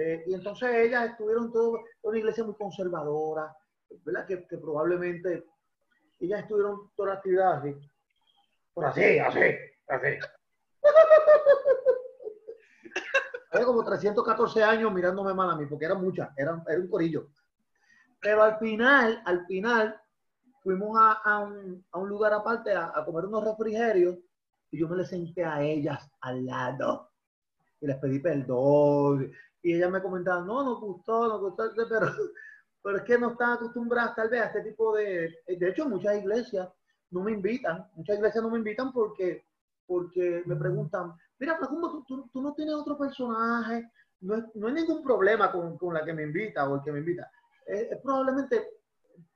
Eh, 0.00 0.22
y 0.28 0.34
entonces 0.34 0.72
ellas 0.76 1.10
estuvieron 1.10 1.52
todo, 1.52 1.82
una 2.02 2.18
iglesia 2.18 2.44
muy 2.44 2.54
conservadora, 2.54 3.52
¿verdad? 4.04 4.28
Que, 4.28 4.46
que 4.46 4.56
probablemente 4.56 5.44
ellas 6.20 6.42
estuvieron 6.42 6.92
toda 6.94 7.08
la 7.08 7.14
actividad 7.16 7.54
así. 7.54 7.74
Por 8.72 8.84
así, 8.84 9.18
así, 9.18 9.40
así. 9.88 10.18
Había 13.50 13.66
como 13.66 13.82
314 13.82 14.62
años 14.62 14.92
mirándome 14.92 15.34
mal 15.34 15.50
a 15.50 15.56
mí, 15.56 15.66
porque 15.66 15.86
eran 15.86 16.00
muchas, 16.00 16.30
eran, 16.38 16.62
era 16.68 16.78
un 16.78 16.88
corillo. 16.88 17.30
Pero 18.20 18.44
al 18.44 18.56
final, 18.58 19.20
al 19.26 19.46
final, 19.46 20.00
fuimos 20.62 20.96
a, 20.96 21.14
a, 21.24 21.40
un, 21.40 21.84
a 21.90 21.98
un, 21.98 22.08
lugar 22.08 22.34
aparte 22.34 22.72
a, 22.72 22.92
a 22.94 23.04
comer 23.04 23.24
unos 23.24 23.44
refrigerios 23.44 24.16
y 24.70 24.78
yo 24.78 24.86
me 24.86 24.96
le 24.96 25.04
senté 25.04 25.44
a 25.44 25.60
ellas 25.60 26.08
al 26.20 26.46
lado 26.46 27.10
y 27.80 27.88
les 27.88 27.96
pedí 27.96 28.20
perdón. 28.20 29.32
Y 29.68 29.74
ellas 29.74 29.90
me 29.90 30.00
comentaban, 30.00 30.46
no, 30.46 30.64
nos 30.64 30.80
gustó, 30.80 31.28
nos 31.28 31.42
gustó, 31.42 31.64
pero, 31.90 32.10
pero 32.82 32.96
es 32.96 33.02
que 33.02 33.18
no 33.18 33.32
están 33.32 33.52
acostumbradas 33.52 34.16
tal 34.16 34.30
vez 34.30 34.40
a 34.40 34.46
este 34.46 34.62
tipo 34.62 34.96
de... 34.96 35.30
De 35.46 35.68
hecho, 35.68 35.86
muchas 35.86 36.16
iglesias 36.16 36.70
no 37.10 37.20
me 37.22 37.32
invitan, 37.32 37.86
muchas 37.94 38.16
iglesias 38.16 38.42
no 38.42 38.48
me 38.48 38.56
invitan 38.56 38.90
porque, 38.94 39.44
porque 39.86 40.42
me 40.46 40.56
preguntan, 40.56 41.12
mira, 41.38 41.58
¿cómo 41.58 41.90
tú, 41.90 42.04
tú, 42.04 42.30
tú 42.32 42.40
no 42.40 42.54
tienes 42.54 42.76
otro 42.76 42.96
personaje? 42.96 43.90
No, 44.20 44.36
es, 44.36 44.44
no 44.54 44.68
hay 44.68 44.72
ningún 44.72 45.02
problema 45.02 45.52
con, 45.52 45.76
con, 45.76 45.92
la 45.92 46.02
que 46.02 46.14
me 46.14 46.22
invita 46.22 46.66
o 46.66 46.76
el 46.76 46.82
que 46.82 46.92
me 46.92 47.00
invita. 47.00 47.30
Es, 47.66 47.92
es 47.92 48.00
probablemente 48.00 48.70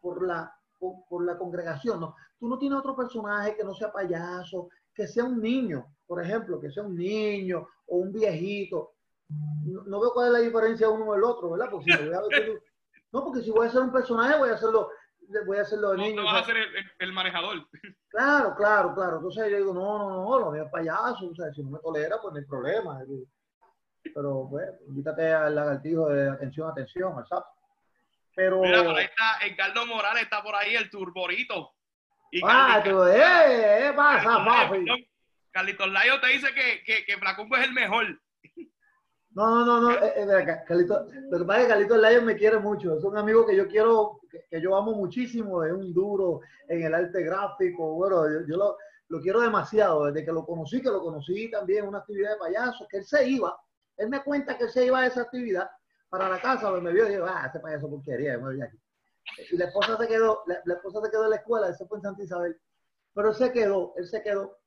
por 0.00 0.26
la, 0.26 0.50
por, 0.78 1.04
por, 1.10 1.26
la 1.26 1.36
congregación, 1.36 2.00
¿no? 2.00 2.16
Tú 2.38 2.48
no 2.48 2.56
tienes 2.56 2.78
otro 2.78 2.96
personaje 2.96 3.54
que 3.54 3.64
no 3.64 3.74
sea 3.74 3.92
payaso, 3.92 4.70
que 4.94 5.06
sea 5.06 5.24
un 5.24 5.42
niño, 5.42 5.94
por 6.06 6.22
ejemplo, 6.22 6.58
que 6.58 6.70
sea 6.70 6.84
un 6.84 6.96
niño 6.96 7.68
o 7.86 7.96
un 7.98 8.10
viejito. 8.10 8.94
No, 9.64 9.82
no 9.84 10.00
veo 10.00 10.12
cuál 10.12 10.28
es 10.28 10.32
la 10.32 10.38
diferencia 10.40 10.88
uno 10.88 11.12
del 11.12 11.24
otro, 11.24 11.50
¿verdad? 11.50 11.68
Porque 11.70 11.92
si 11.92 12.04
voy 12.04 12.14
a 12.14 12.20
ver, 12.20 12.62
no, 13.12 13.24
porque 13.24 13.42
si 13.42 13.50
voy 13.50 13.66
a 13.66 13.70
hacer 13.70 13.82
un 13.82 13.92
personaje, 13.92 14.38
voy 14.38 14.50
a 14.50 14.54
hacerlo 14.54 14.90
voy 15.46 15.58
a 15.58 15.62
hacerlo 15.62 15.90
de 15.92 15.98
niño. 15.98 16.22
No 16.22 16.24
vas 16.24 16.42
a 16.42 16.46
ser 16.46 16.56
el, 16.56 16.76
el, 16.76 16.90
el, 16.98 17.12
manejador. 17.12 17.66
Claro, 18.12 18.54
claro, 18.54 18.94
claro. 18.94 19.16
Entonces 19.16 19.50
yo 19.50 19.56
digo, 19.56 19.72
no, 19.72 19.98
no, 19.98 20.10
no, 20.10 20.38
lo 20.38 20.50
mío 20.50 20.64
es 20.64 20.70
payaso. 20.70 21.30
O 21.30 21.34
sea, 21.34 21.50
si 21.54 21.62
no 21.62 21.70
me 21.70 21.78
tolera, 21.78 22.20
pues 22.20 22.34
no 22.34 22.40
hay 22.40 22.44
problema. 22.44 23.00
Pero, 24.02 24.48
pues, 24.50 24.68
invítate 24.86 25.32
al 25.32 25.54
lagartijo 25.54 26.10
de 26.10 26.28
atención, 26.28 26.70
atención, 26.70 27.16
al 27.16 27.26
sapo. 27.26 27.46
Pero... 28.36 28.60
Mira, 28.60 28.84
por 28.84 28.96
ahí 28.96 29.06
está 29.06 29.46
Edgardo 29.46 29.86
Morales, 29.86 30.24
está 30.24 30.42
por 30.42 30.54
ahí 30.54 30.76
el 30.76 30.90
turborito. 30.90 31.72
Y 32.30 32.42
ah, 32.44 32.82
tú, 32.84 33.02
eh, 33.04 33.88
eh, 33.88 33.92
pasa. 33.96 34.44
Carlitos 35.50 35.90
Layo 35.90 36.20
te 36.20 36.26
dice 36.28 36.52
que, 36.52 36.82
que, 36.84 37.06
que 37.06 37.16
Flacumbo 37.16 37.56
es 37.56 37.64
el 37.64 37.72
mejor. 37.72 38.20
No, 39.34 39.50
no, 39.50 39.64
no, 39.64 39.80
no. 39.80 39.90
Eh, 39.92 40.12
eh, 40.16 40.62
Carlito, 40.66 41.06
lo 41.30 41.38
que 41.38 41.44
pasa 41.44 41.60
es 41.60 41.64
que 41.64 41.72
Carlitos 41.72 41.98
Layo 41.98 42.22
me 42.22 42.36
quiere 42.36 42.58
mucho. 42.58 42.98
Es 42.98 43.04
un 43.04 43.16
amigo 43.16 43.46
que 43.46 43.56
yo 43.56 43.66
quiero, 43.66 44.20
que, 44.30 44.60
yo 44.60 44.76
amo 44.76 44.92
muchísimo. 44.92 45.64
Es 45.64 45.72
un 45.72 45.92
duro 45.92 46.40
en 46.68 46.82
el 46.82 46.94
arte 46.94 47.22
gráfico. 47.22 47.94
Bueno, 47.94 48.28
yo, 48.28 48.46
yo 48.46 48.56
lo, 48.56 48.76
lo, 49.08 49.20
quiero 49.20 49.40
demasiado. 49.40 50.06
Desde 50.06 50.24
que 50.26 50.32
lo 50.32 50.44
conocí, 50.44 50.82
que 50.82 50.90
lo 50.90 51.00
conocí 51.00 51.50
también 51.50 51.86
una 51.86 51.98
actividad 51.98 52.32
de 52.32 52.38
payaso, 52.38 52.86
que 52.90 52.98
él 52.98 53.04
se 53.04 53.26
iba. 53.28 53.56
Él 53.96 54.08
me 54.08 54.22
cuenta 54.22 54.56
que 54.56 54.64
él 54.64 54.70
se 54.70 54.84
iba 54.84 55.00
a 55.00 55.06
esa 55.06 55.22
actividad 55.22 55.70
para 56.12 56.28
la 56.28 56.38
casa, 56.38 56.70
me 56.72 56.92
vio 56.92 57.06
y 57.06 57.12
dijo, 57.12 57.24
ah, 57.26 57.46
ese 57.48 57.58
payaso 57.58 57.88
porquería, 57.88 58.36
me 58.36 58.44
voy 58.44 58.60
aquí. 58.60 58.78
Y 59.50 59.56
la 59.56 59.64
esposa 59.64 59.96
se 59.96 60.06
quedó, 60.06 60.42
la, 60.46 60.60
la, 60.66 60.74
esposa 60.74 61.00
se 61.00 61.10
quedó 61.10 61.24
en 61.24 61.30
la 61.30 61.36
escuela, 61.36 61.68
eso 61.70 61.86
fue 61.86 61.96
en 61.96 62.02
Santa 62.02 62.22
Isabel. 62.22 62.60
Pero 63.14 63.30
él 63.30 63.34
se 63.34 63.50
quedó, 63.50 63.94
él 63.96 64.06
se 64.06 64.22
quedó. 64.22 64.58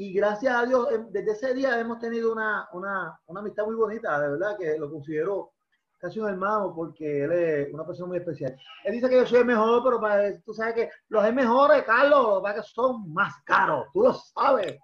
Y 0.00 0.12
gracias 0.12 0.54
a 0.54 0.64
Dios, 0.64 0.86
desde 1.10 1.32
ese 1.32 1.54
día 1.54 1.76
hemos 1.80 1.98
tenido 1.98 2.30
una, 2.30 2.68
una, 2.72 3.18
una 3.26 3.40
amistad 3.40 3.64
muy 3.66 3.74
bonita, 3.74 4.20
de 4.20 4.28
verdad, 4.28 4.56
que 4.56 4.78
lo 4.78 4.88
considero 4.88 5.54
casi 5.98 6.20
un 6.20 6.28
hermano 6.28 6.72
porque 6.72 7.24
él 7.24 7.32
es 7.32 7.74
una 7.74 7.84
persona 7.84 8.06
muy 8.06 8.18
especial. 8.18 8.56
Él 8.84 8.92
dice 8.92 9.08
que 9.08 9.16
yo 9.16 9.26
soy 9.26 9.40
el 9.40 9.46
mejor, 9.46 9.82
pero 9.82 10.00
para, 10.00 10.40
tú 10.42 10.54
sabes 10.54 10.74
que 10.74 10.90
los 11.08 11.34
mejores, 11.34 11.82
Carlos, 11.82 12.40
para 12.40 12.54
que 12.54 12.62
son 12.62 13.12
más 13.12 13.42
caros. 13.42 13.88
Tú 13.92 14.04
lo 14.04 14.14
sabes. 14.14 14.78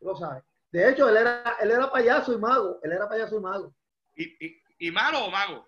Tú 0.00 0.06
lo 0.06 0.16
sabes. 0.16 0.42
De 0.72 0.90
hecho, 0.90 1.08
él 1.08 1.16
era, 1.16 1.56
él 1.60 1.70
era 1.70 1.88
payaso 1.88 2.32
y 2.32 2.38
mago. 2.38 2.80
Él 2.82 2.90
era 2.90 3.08
payaso 3.08 3.36
y 3.36 3.40
mago. 3.40 3.72
¿Y, 4.16 4.24
y, 4.44 4.62
y 4.80 4.90
malo 4.90 5.26
o 5.26 5.30
mago? 5.30 5.64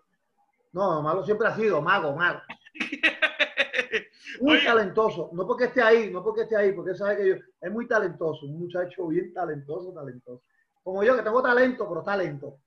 No, 0.73 1.03
malo 1.03 1.25
siempre 1.25 1.47
ha 1.47 1.55
sido, 1.55 1.81
mago, 1.81 2.17
mago. 2.17 2.41
muy 4.41 4.57
Oye. 4.57 4.65
talentoso. 4.65 5.31
No 5.33 5.47
porque 5.47 5.65
esté 5.65 5.83
ahí, 5.83 6.11
no 6.11 6.23
porque 6.23 6.43
esté 6.43 6.57
ahí, 6.57 6.73
porque 6.73 6.95
sabe 6.95 7.17
que 7.17 7.29
yo 7.29 7.35
es 7.61 7.73
muy 7.73 7.87
talentoso, 7.87 8.47
un 8.47 8.59
muchacho 8.59 9.09
bien 9.09 9.33
talentoso, 9.33 9.93
talentoso. 9.93 10.43
Como 10.83 11.03
yo, 11.03 11.17
que 11.17 11.23
tengo 11.23 11.43
talento, 11.43 11.89
pero 11.89 12.03
talento. 12.03 12.59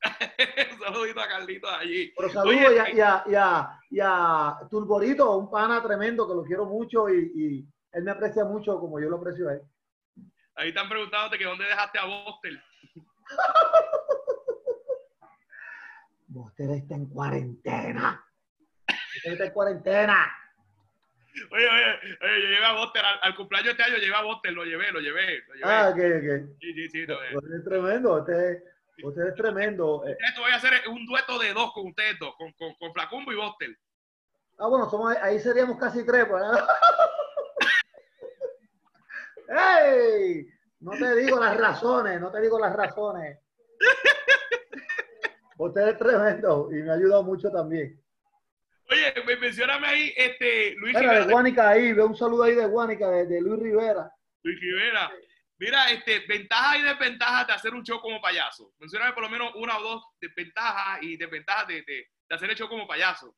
Saludito 0.80 1.20
a 1.20 1.28
Carlito 1.28 1.68
allí. 1.68 2.12
Pero 2.16 2.30
saludo 2.30 2.56
Oye, 2.56 2.74
y, 2.74 2.78
a, 2.78 2.90
y, 2.90 3.00
a, 3.00 3.24
y, 3.26 3.34
a, 3.34 3.80
y, 3.90 4.00
a, 4.02 4.58
Turborito, 4.70 5.36
un 5.36 5.50
pana 5.50 5.82
tremendo 5.82 6.26
que 6.26 6.34
lo 6.34 6.42
quiero 6.42 6.64
mucho 6.66 7.08
y, 7.08 7.32
y, 7.34 7.68
él 7.92 8.04
me 8.04 8.12
aprecia 8.12 8.44
mucho 8.44 8.78
como 8.78 9.00
yo 9.00 9.08
lo 9.08 9.16
aprecio 9.16 9.48
a 9.48 9.54
él. 9.54 9.62
Ahí 10.54 10.68
están 10.68 10.88
preguntándote 10.88 11.38
que 11.38 11.44
dónde 11.44 11.64
dejaste 11.64 11.98
a 11.98 12.06
Bostel. 12.06 12.62
Bostel 16.28 16.70
está 16.70 16.94
en 16.94 17.06
cuarentena. 17.06 18.24
Está 19.24 19.44
en 19.44 19.52
cuarentena. 19.52 20.36
Oye, 21.52 21.68
oye, 21.68 22.16
oye, 22.22 22.42
yo 22.42 22.48
llevé 22.48 22.64
a 22.64 22.72
Boster 22.72 23.04
al, 23.04 23.18
al, 23.22 23.36
cumpleaños 23.36 23.70
este 23.70 23.82
año, 23.82 23.96
llevé 23.96 24.14
a 24.14 24.22
Boster, 24.22 24.52
lo 24.52 24.64
llevé, 24.64 24.90
lo 24.92 25.00
llevé, 25.00 25.44
lo 25.46 25.54
llevé. 25.54 25.64
Ah, 25.64 25.88
ok, 25.90 25.96
ok. 25.96 26.58
Sí, 26.60 26.74
sí, 26.74 26.88
sí. 26.88 27.02
Usted 27.02 27.56
es 27.56 27.64
tremendo, 27.64 28.14
usted, 28.16 28.62
usted 29.02 29.28
es 29.28 29.34
tremendo. 29.36 30.04
Esto 30.06 30.40
voy 30.40 30.52
a 30.52 30.56
hacer 30.56 30.72
un 30.88 31.06
dueto 31.06 31.38
de 31.38 31.52
dos 31.52 31.72
con 31.72 31.86
ustedes 31.88 32.18
dos, 32.18 32.34
con, 32.36 32.52
con, 32.54 32.74
con 32.74 32.92
Flacumbo 32.92 33.32
y 33.32 33.36
Boster. 33.36 33.76
Ah, 34.58 34.66
bueno, 34.66 34.90
somos, 34.90 35.16
ahí 35.22 35.38
seríamos 35.38 35.78
casi 35.78 36.04
tres, 36.04 36.26
pues. 36.26 36.42
¡Ey! 39.48 40.46
No 40.80 40.92
te 40.92 41.14
digo 41.16 41.38
las 41.38 41.56
razones, 41.56 42.20
no 42.20 42.30
te 42.30 42.40
digo 42.40 42.58
las 42.58 42.74
razones. 42.74 43.38
Usted 45.58 45.88
es 45.88 45.98
tremendo 45.98 46.68
y 46.72 46.76
me 46.76 46.90
ha 46.90 46.94
ayudado 46.94 47.22
mucho 47.22 47.50
también. 47.50 48.00
Oye, 48.90 49.36
mencioname 49.40 49.86
ahí, 49.86 50.12
este, 50.16 50.74
Luis 50.76 50.94
Mira, 50.94 51.00
Rivera. 51.00 51.26
de 51.26 51.32
Guánica 51.32 51.68
ahí, 51.68 51.92
ve 51.92 52.02
un 52.02 52.16
saludo 52.16 52.42
ahí 52.42 52.54
de 52.54 52.66
Guánica, 52.66 53.08
de, 53.08 53.26
de, 53.26 53.40
Luis 53.40 53.60
Rivera. 53.62 54.12
Luis 54.42 54.60
Rivera. 54.60 55.12
Mira, 55.58 55.90
este, 55.90 56.26
ventajas 56.26 56.78
y 56.78 56.82
desventajas 56.82 57.46
de 57.46 57.52
hacer 57.52 57.74
un 57.74 57.84
show 57.84 58.00
como 58.00 58.20
payaso. 58.20 58.72
Mencioname 58.78 59.12
por 59.12 59.22
lo 59.22 59.28
menos 59.30 59.52
una 59.54 59.78
o 59.78 59.82
dos 59.82 60.04
desventajas 60.20 61.02
y 61.02 61.16
desventajas 61.16 61.68
de, 61.68 61.74
de, 61.82 62.06
de 62.28 62.34
hacer 62.34 62.50
el 62.50 62.56
show 62.56 62.68
como 62.68 62.86
payaso. 62.86 63.36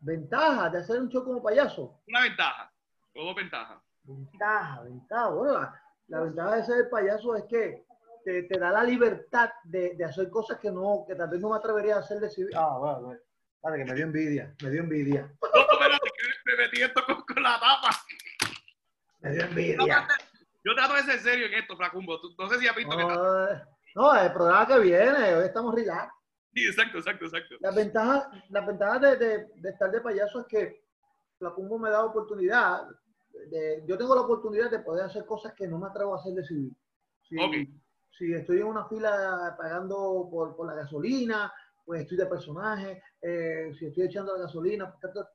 ¿Ventajas 0.00 0.72
de 0.72 0.78
hacer 0.78 1.00
un 1.00 1.08
show 1.08 1.22
como 1.24 1.42
payaso? 1.42 2.02
Una 2.08 2.22
ventaja, 2.22 2.72
o 3.14 3.24
dos 3.24 3.36
ventajas. 3.36 3.78
Ventaja, 4.02 4.82
ventaja. 4.82 5.28
Bueno, 5.28 5.52
la, 5.60 5.82
la 6.08 6.20
ventaja 6.22 6.56
de 6.56 6.64
ser 6.64 6.90
payaso 6.90 7.36
es 7.36 7.44
que 7.44 7.84
te, 8.24 8.42
te 8.44 8.58
da 8.58 8.72
la 8.72 8.82
libertad 8.82 9.50
de, 9.62 9.94
de, 9.94 10.04
hacer 10.04 10.28
cosas 10.28 10.58
que 10.58 10.72
no, 10.72 11.04
que 11.06 11.14
tal 11.14 11.28
vez 11.28 11.40
no 11.40 11.50
me 11.50 11.56
atrevería 11.56 11.96
a 11.96 12.00
hacer 12.00 12.18
de 12.18 12.30
civil. 12.30 12.50
Ah, 12.56 12.76
bueno, 12.78 13.00
bueno. 13.02 13.20
Que 13.62 13.84
me 13.84 13.94
dio 13.94 14.04
envidia, 14.04 14.54
me 14.60 14.70
dio 14.70 14.82
envidia. 14.82 15.32
No, 15.40 15.48
que 16.00 16.50
me 16.50 16.56
metí 16.56 16.82
esto 16.82 17.04
con, 17.06 17.22
con, 17.22 17.42
la 17.42 17.60
tapa. 17.60 17.90
Me 19.20 19.30
dio 19.30 19.44
envidia. 19.44 20.08
Yo 20.64 20.74
trato 20.74 20.94
de 20.94 21.02
ser 21.02 21.20
serio 21.20 21.46
en 21.46 21.54
esto, 21.54 21.76
Flacumbo. 21.76 22.18
No 22.38 22.48
sé 22.48 22.58
si 22.58 22.66
has 22.66 22.74
visto 22.74 22.96
no, 22.96 23.06
que 23.06 23.12
está... 23.14 23.68
No, 23.94 24.14
el 24.14 24.32
programa 24.32 24.66
que 24.66 24.78
viene, 24.80 25.34
hoy 25.34 25.44
estamos 25.44 25.74
relax. 25.74 26.12
Sí, 26.52 26.66
exacto, 26.66 26.98
exacto, 26.98 27.24
exacto. 27.24 27.54
La 27.60 27.70
ventaja, 27.70 28.30
la 28.50 28.66
ventaja 28.66 28.98
de, 28.98 29.16
de, 29.16 29.46
de, 29.54 29.70
estar 29.70 29.90
de 29.90 30.00
payaso 30.00 30.40
es 30.40 30.46
que 30.46 30.84
Flacumbo 31.38 31.78
me 31.78 31.90
da 31.90 32.04
oportunidad. 32.04 32.82
De, 33.48 33.84
yo 33.86 33.96
tengo 33.96 34.14
la 34.14 34.22
oportunidad 34.22 34.70
de 34.70 34.80
poder 34.80 35.04
hacer 35.04 35.24
cosas 35.24 35.54
que 35.54 35.68
no 35.68 35.78
me 35.78 35.86
atrevo 35.86 36.14
a 36.14 36.18
hacer 36.18 36.32
de 36.32 36.44
civil. 36.44 36.76
Si, 37.22 37.38
okay. 37.38 37.68
si 38.18 38.34
estoy 38.34 38.58
en 38.58 38.66
una 38.66 38.86
fila 38.88 39.54
pagando 39.56 40.28
por, 40.30 40.56
por 40.56 40.66
la 40.66 40.74
gasolina, 40.74 41.52
pues 41.84 42.02
estoy 42.02 42.16
de 42.16 42.26
personaje, 42.26 43.02
eh, 43.20 43.72
si 43.78 43.86
estoy 43.86 44.04
echando 44.04 44.32
la 44.36 44.44
gasolina, 44.44 44.94
trato, 45.00 45.28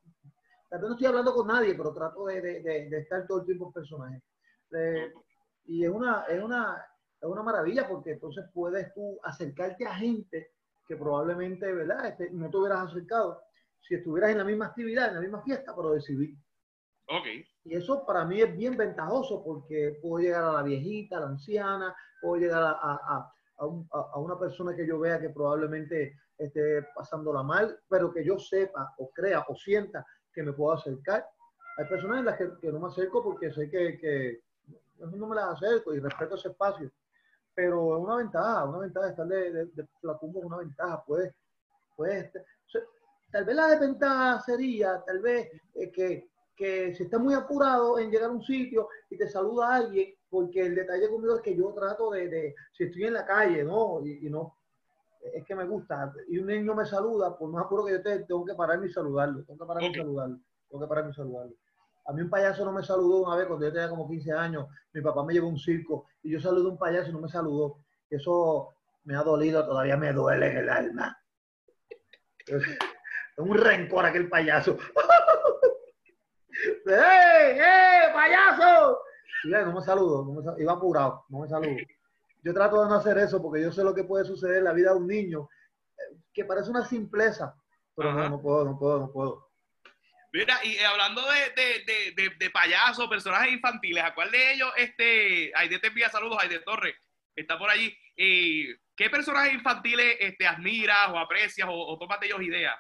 tal 0.70 0.80
vez 0.80 0.90
no 0.90 0.96
estoy 0.96 1.08
hablando 1.08 1.34
con 1.34 1.48
nadie, 1.48 1.76
pero 1.76 1.94
trato 1.94 2.26
de, 2.26 2.42
de, 2.42 2.62
de, 2.62 2.90
de 2.90 3.00
estar 3.00 3.26
todo 3.28 3.40
el 3.40 3.46
tiempo 3.46 3.68
en 3.68 3.74
personaje. 3.74 4.22
Eh, 4.72 5.14
y 5.66 5.84
es 5.84 5.90
una, 5.90 6.24
es, 6.30 6.42
una, 6.42 6.86
es 7.22 7.28
una 7.28 7.44
maravilla 7.44 7.88
porque 7.88 8.12
entonces 8.12 8.46
puedes 8.54 8.94
tú 8.94 9.20
acercarte 9.24 9.86
a 9.86 9.96
gente 9.96 10.52
que 10.88 10.96
probablemente, 10.96 11.72
¿verdad? 11.74 12.08
Este, 12.08 12.32
no 12.32 12.50
te 12.50 12.58
hubieras 12.58 12.90
acercado 12.90 13.42
si 13.82 13.96
estuvieras 13.96 14.32
en 14.32 14.38
la 14.40 14.44
misma 14.46 14.68
actividad, 14.68 15.10
en 15.10 15.16
la 15.16 15.22
misma 15.22 15.42
fiesta, 15.42 15.76
pero 15.76 15.92
de 15.92 16.02
civil. 16.02 16.38
Okay. 17.10 17.46
Y 17.64 17.76
eso 17.76 18.06
para 18.06 18.26
mí 18.26 18.42
es 18.42 18.56
bien 18.56 18.76
ventajoso 18.76 19.44
porque 19.44 19.98
puedo 20.02 20.24
llegar 20.24 20.44
a 20.44 20.54
la 20.54 20.64
viejita, 20.64 21.18
a 21.18 21.22
la 21.22 21.28
anciana, 21.28 21.96
puedo 22.22 22.36
llegar 22.42 22.64
a, 22.64 22.72
a, 22.72 22.94
a, 22.94 23.34
a 23.60 24.20
una 24.20 24.38
persona 24.38 24.76
que 24.76 24.86
yo 24.86 25.00
vea 25.00 25.20
que 25.20 25.30
probablemente 25.30 26.16
esté 26.38 26.84
pasándola 26.96 27.44
mal, 27.44 27.80
pero 27.90 28.14
que 28.14 28.24
yo 28.24 28.38
sepa 28.38 28.94
o 29.00 29.10
crea 29.12 29.46
o 29.48 29.56
sienta 29.56 30.06
que 30.34 30.44
me 30.44 30.54
puedo 30.54 30.74
acercar. 30.74 31.28
Hay 31.78 31.86
personas 31.86 32.20
en 32.20 32.26
las 32.26 32.38
que, 32.38 32.72
no 32.72 32.80
me 32.80 32.88
acerco 32.88 33.24
porque 33.24 33.52
sé 33.52 33.70
que, 33.70 33.98
que, 33.98 34.42
no 35.00 35.28
me 35.28 35.36
las 35.36 35.56
acerco 35.56 35.94
y 35.94 36.00
respeto 36.00 36.36
ese 36.36 36.50
espacio. 36.50 36.92
Pero 37.56 37.98
es 37.98 38.04
una 38.04 38.18
ventaja, 38.18 38.66
una 38.66 38.80
ventaja 38.80 39.10
estar 39.10 39.28
de, 39.28 39.52
de, 39.52 39.66
de 39.66 39.88
Flacumbo 40.00 40.40
es 40.40 40.46
una 40.46 40.58
ventaja. 40.58 41.04
Puedes, 41.06 41.34
puedes, 41.96 42.32
tal 43.32 43.46
vez 43.46 43.56
la 43.56 43.68
desventaja 43.68 44.42
sería, 44.42 45.04
tal 45.06 45.20
vez, 45.20 45.50
eh, 45.74 45.92
que, 45.92 46.30
que 46.56 46.94
si 46.96 47.04
estás 47.04 47.20
muy 47.20 47.34
apurado 47.34 47.98
en 48.00 48.12
llegar 48.12 48.30
a 48.30 48.34
un 48.34 48.44
sitio 48.44 48.90
y 49.10 49.18
te 49.18 49.28
saluda 49.28 49.76
alguien, 49.76 50.14
porque 50.30 50.66
el 50.66 50.76
detalle 50.76 51.10
conmigo 51.10 51.36
es 51.36 51.42
que 51.42 51.56
yo 51.56 51.74
trato 51.74 52.12
de, 52.12 52.28
de 52.28 52.56
si 52.74 52.86
estoy 52.86 53.06
en 53.06 53.14
la 53.14 53.26
calle, 53.26 53.64
¿no? 53.64 54.06
Y, 54.06 54.28
y 54.28 54.30
no, 54.30 54.58
es 55.34 55.46
que 55.46 55.56
me 55.56 55.66
gusta, 55.66 56.14
y 56.28 56.38
un 56.38 56.48
niño 56.48 56.76
me 56.76 56.86
saluda, 56.86 57.38
por 57.38 57.50
más 57.50 57.66
apuro 57.66 57.86
que 57.86 57.94
yo 57.94 58.02
tengo 58.02 58.46
que 58.46 58.54
pararme 58.54 58.88
y 58.88 58.92
saludarlo, 58.92 59.44
tengo 59.44 59.60
que 59.60 59.68
pararme 59.68 59.90
okay. 59.90 60.02
y 60.02 60.04
saludarlo, 60.04 60.40
tengo 60.70 60.84
que 60.84 60.88
pararme 60.90 61.12
y 61.12 61.14
saludarlo. 61.14 61.56
A 62.06 62.14
mí 62.14 62.22
un 62.22 62.30
payaso 62.30 62.64
no 62.64 62.72
me 62.72 62.84
saludó 62.84 63.24
una 63.24 63.36
vez 63.36 63.48
cuando 63.48 63.66
yo 63.66 63.74
tenía 63.74 63.90
como 63.90 64.08
15 64.08 64.32
años, 64.32 64.68
mi 64.94 65.02
papá 65.02 65.26
me 65.26 65.34
llevó 65.34 65.48
a 65.48 65.52
un 65.52 65.60
circo 65.60 66.06
y 66.24 66.32
yo 66.32 66.40
saludé 66.40 66.68
a 66.68 66.72
un 66.72 66.78
payaso 66.78 67.10
y 67.10 67.14
no 67.14 67.20
me 67.20 67.28
saludó. 67.28 67.80
Eso 68.10 68.74
me 69.04 69.16
ha 69.16 69.24
dolido, 69.24 69.66
todavía 69.66 69.98
me 69.98 70.14
duele 70.14 70.52
en 70.52 70.58
el 70.58 70.70
alma. 70.70 71.22
Es 72.46 72.62
un 73.36 73.54
rencor 73.56 74.06
aquel 74.06 74.30
payaso. 74.30 74.78
¡Ey, 76.86 77.60
ey, 77.60 78.14
payaso! 78.14 79.02
No 79.44 79.74
me 79.74 79.82
saludo, 79.82 80.26
no 80.26 80.34
me 80.34 80.44
saludo, 80.44 80.62
iba 80.62 80.74
apurado, 80.74 81.26
no 81.30 81.40
me 81.40 81.48
saludo. 81.48 81.78
Yo 82.44 82.54
trato 82.54 82.82
de 82.82 82.90
no 82.90 82.96
hacer 82.96 83.18
eso 83.18 83.42
porque 83.42 83.62
yo 83.62 83.72
sé 83.72 83.84
lo 83.84 83.94
que 83.94 84.04
puede 84.04 84.26
suceder 84.26 84.60
en 84.60 84.64
la 84.66 84.74
vida 84.74 84.92
de 84.92 84.98
un 84.98 85.08
niño, 85.08 85.50
eh, 85.98 86.18
que 86.34 86.46
parece 86.46 86.70
una 86.70 86.86
simpleza, 86.86 87.56
pero 87.96 88.14
no, 88.14 88.30
no 88.30 88.42
puedo, 88.42 88.66
no 88.66 88.78
puedo, 88.78 89.00
no 89.00 89.12
puedo. 89.12 89.48
Mira, 90.34 90.60
y 90.64 90.78
hablando 90.80 91.22
de, 91.22 91.62
de, 91.62 92.14
de, 92.14 92.30
de, 92.38 92.50
payasos, 92.50 93.08
personajes 93.08 93.54
infantiles, 93.54 94.04
¿a 94.04 94.14
cuál 94.14 94.30
de 94.30 94.54
ellos, 94.54 94.72
este, 94.78 95.52
Aide 95.56 95.80
te 95.80 95.88
envía 95.88 96.10
saludos, 96.10 96.38
Aide 96.40 96.60
Torres, 96.60 96.96
está 97.36 97.58
por 97.58 97.70
allí, 97.70 97.98
eh, 98.16 98.78
¿qué 98.96 99.10
personajes 99.10 99.54
infantiles 99.54 100.18
este, 100.20 100.46
admiras 100.46 101.10
o 101.10 101.18
aprecias 101.18 101.68
o, 101.68 101.74
o 101.74 101.98
tomas 101.98 102.20
de 102.20 102.28
ellos 102.28 102.42
ideas? 102.42 102.76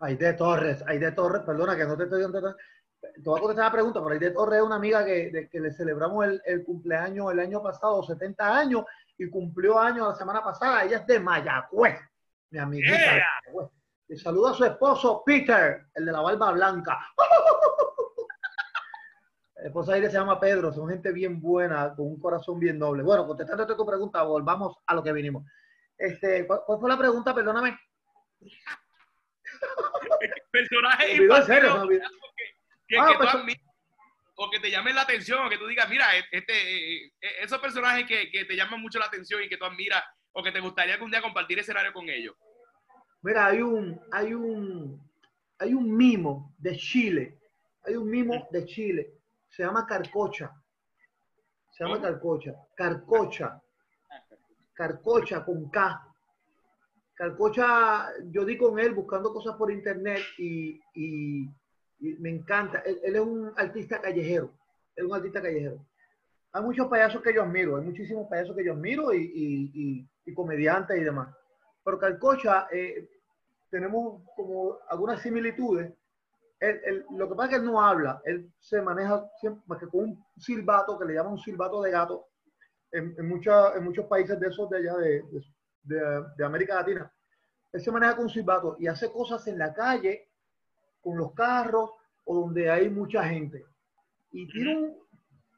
Aide 0.00 0.34
Torres, 0.34 0.84
Aide 0.86 1.12
Torres, 1.12 1.42
perdona 1.44 1.76
que 1.76 1.86
no 1.86 1.96
te 1.96 2.04
estoy 2.04 2.22
dando 2.22 2.54
te 3.00 3.22
voy 3.22 3.38
a 3.38 3.42
contestar 3.42 3.66
la 3.66 3.72
pregunta, 3.72 4.00
pero 4.02 4.12
Aide 4.12 4.30
Torres 4.30 4.58
es 4.58 4.64
una 4.64 4.76
amiga 4.76 5.04
que, 5.04 5.30
de, 5.30 5.48
que 5.48 5.60
le 5.60 5.72
celebramos 5.72 6.24
el, 6.24 6.42
el, 6.44 6.64
cumpleaños 6.64 7.32
el 7.32 7.40
año 7.40 7.62
pasado, 7.62 8.02
70 8.02 8.58
años, 8.58 8.84
y 9.18 9.28
cumplió 9.28 9.78
años 9.78 10.08
la 10.08 10.14
semana 10.14 10.42
pasada. 10.42 10.84
Ella 10.84 10.98
es 10.98 11.06
de 11.06 11.20
Mayagüez, 11.20 11.98
mi 12.50 12.58
amiguita. 12.58 12.96
Yeah. 12.96 13.70
Y 14.08 14.16
saluda 14.16 14.52
a 14.52 14.54
su 14.54 14.64
esposo 14.64 15.22
Peter, 15.24 15.86
el 15.94 16.04
de 16.04 16.12
la 16.12 16.20
barba 16.20 16.52
blanca. 16.52 16.98
La 19.56 19.68
esposa 19.68 19.94
Aire 19.94 20.10
se 20.10 20.18
llama 20.18 20.38
Pedro, 20.38 20.72
son 20.72 20.90
gente 20.90 21.10
bien 21.10 21.40
buena, 21.40 21.92
con 21.96 22.06
un 22.06 22.20
corazón 22.20 22.60
bien 22.60 22.78
noble. 22.78 23.02
Bueno, 23.02 23.26
contestando 23.26 23.66
tu 23.66 23.86
pregunta, 23.86 24.22
volvamos 24.22 24.76
a 24.86 24.94
lo 24.94 25.02
que 25.02 25.12
vinimos. 25.12 25.44
Este, 25.96 26.46
¿cuál, 26.46 26.60
cuál 26.66 26.78
fue 26.78 26.90
la 26.90 26.98
pregunta? 26.98 27.34
Perdóname. 27.34 27.76
Personaje 30.52 31.16
que, 32.86 32.98
ah, 32.98 33.08
que 33.08 33.16
pues, 33.16 33.34
admires, 33.34 33.62
o 34.36 34.50
que 34.50 34.60
te 34.60 34.70
llamen 34.70 34.94
la 34.94 35.02
atención, 35.02 35.46
o 35.46 35.48
que 35.48 35.58
tú 35.58 35.66
digas, 35.66 35.88
mira, 35.88 36.06
este, 36.30 37.12
esos 37.42 37.58
personajes 37.58 38.06
que, 38.06 38.30
que, 38.30 38.44
te 38.44 38.56
llaman 38.56 38.80
mucho 38.80 38.98
la 38.98 39.06
atención 39.06 39.42
y 39.42 39.48
que 39.48 39.56
tú 39.56 39.64
admiras, 39.64 40.02
o 40.32 40.42
que 40.42 40.52
te 40.52 40.60
gustaría 40.60 40.94
algún 40.94 41.10
día 41.10 41.22
compartir 41.22 41.58
escenario 41.58 41.92
con 41.92 42.08
ellos. 42.08 42.34
Mira, 43.22 43.46
hay 43.46 43.62
un, 43.62 44.00
hay 44.12 44.34
un, 44.34 45.00
hay 45.58 45.74
un 45.74 45.96
mimo 45.96 46.54
de 46.58 46.76
Chile, 46.76 47.38
hay 47.84 47.96
un 47.96 48.08
mimo 48.08 48.46
de 48.50 48.64
Chile, 48.66 49.14
se 49.48 49.62
llama 49.62 49.86
Carcocha, 49.86 50.52
se 51.72 51.84
llama 51.84 52.00
Carcocha, 52.00 52.52
Carcocha, 52.74 53.60
Carcocha 54.74 55.44
con 55.44 55.70
K. 55.70 56.02
Carcocha, 57.14 58.10
yo 58.30 58.44
di 58.44 58.58
con 58.58 58.78
él 58.78 58.92
buscando 58.92 59.32
cosas 59.32 59.56
por 59.56 59.72
internet 59.72 60.22
y, 60.36 60.78
y 60.94 61.48
me 61.98 62.30
encanta. 62.30 62.80
Él, 62.80 63.00
él, 63.02 63.16
es 63.16 63.20
un 63.20 63.52
artista 63.56 64.00
callejero. 64.00 64.50
Él 64.94 65.04
es 65.04 65.10
un 65.10 65.16
artista 65.16 65.42
callejero. 65.42 65.84
Hay 66.52 66.62
muchos 66.62 66.88
payasos 66.88 67.22
que 67.22 67.34
yo 67.34 67.42
admiro, 67.42 67.76
hay 67.76 67.84
muchísimos 67.84 68.28
payasos 68.28 68.56
que 68.56 68.64
yo 68.64 68.72
admiro 68.72 69.12
y, 69.12 69.18
y, 69.22 69.70
y, 69.74 70.08
y 70.24 70.34
comediantes 70.34 70.96
y 70.96 71.04
demás. 71.04 71.28
Pero 71.84 71.98
Calcocha, 71.98 72.66
eh, 72.72 73.08
tenemos 73.70 74.22
como 74.34 74.78
algunas 74.88 75.20
similitudes. 75.20 75.92
Él, 76.58 76.80
él, 76.84 77.06
lo 77.10 77.28
que 77.28 77.34
pasa 77.34 77.44
es 77.44 77.50
que 77.50 77.56
él 77.60 77.70
no 77.70 77.80
habla, 77.80 78.22
él 78.24 78.50
se 78.58 78.80
maneja 78.80 79.28
siempre, 79.38 79.62
más 79.66 79.78
que 79.78 79.86
con 79.86 80.00
un 80.00 80.24
silbato, 80.38 80.98
que 80.98 81.04
le 81.04 81.14
llaman 81.14 81.32
un 81.32 81.38
silbato 81.38 81.82
de 81.82 81.90
gato, 81.90 82.28
en, 82.90 83.14
en, 83.18 83.28
mucha, 83.28 83.74
en 83.76 83.84
muchos 83.84 84.06
países 84.06 84.40
de 84.40 84.48
esos 84.48 84.70
de 84.70 84.78
allá 84.78 84.94
de, 84.96 85.22
de, 85.82 86.24
de 86.38 86.44
América 86.44 86.76
Latina. 86.76 87.12
Él 87.72 87.80
se 87.82 87.92
maneja 87.92 88.16
con 88.16 88.24
un 88.24 88.30
silbato 88.30 88.76
y 88.78 88.86
hace 88.86 89.12
cosas 89.12 89.46
en 89.46 89.58
la 89.58 89.74
calle 89.74 90.25
con 91.06 91.16
los 91.16 91.32
carros 91.34 91.90
o 92.24 92.40
donde 92.40 92.68
hay 92.68 92.90
mucha 92.90 93.22
gente. 93.22 93.64
Y 94.32 94.48
tiene 94.48 94.76
un, 94.76 94.96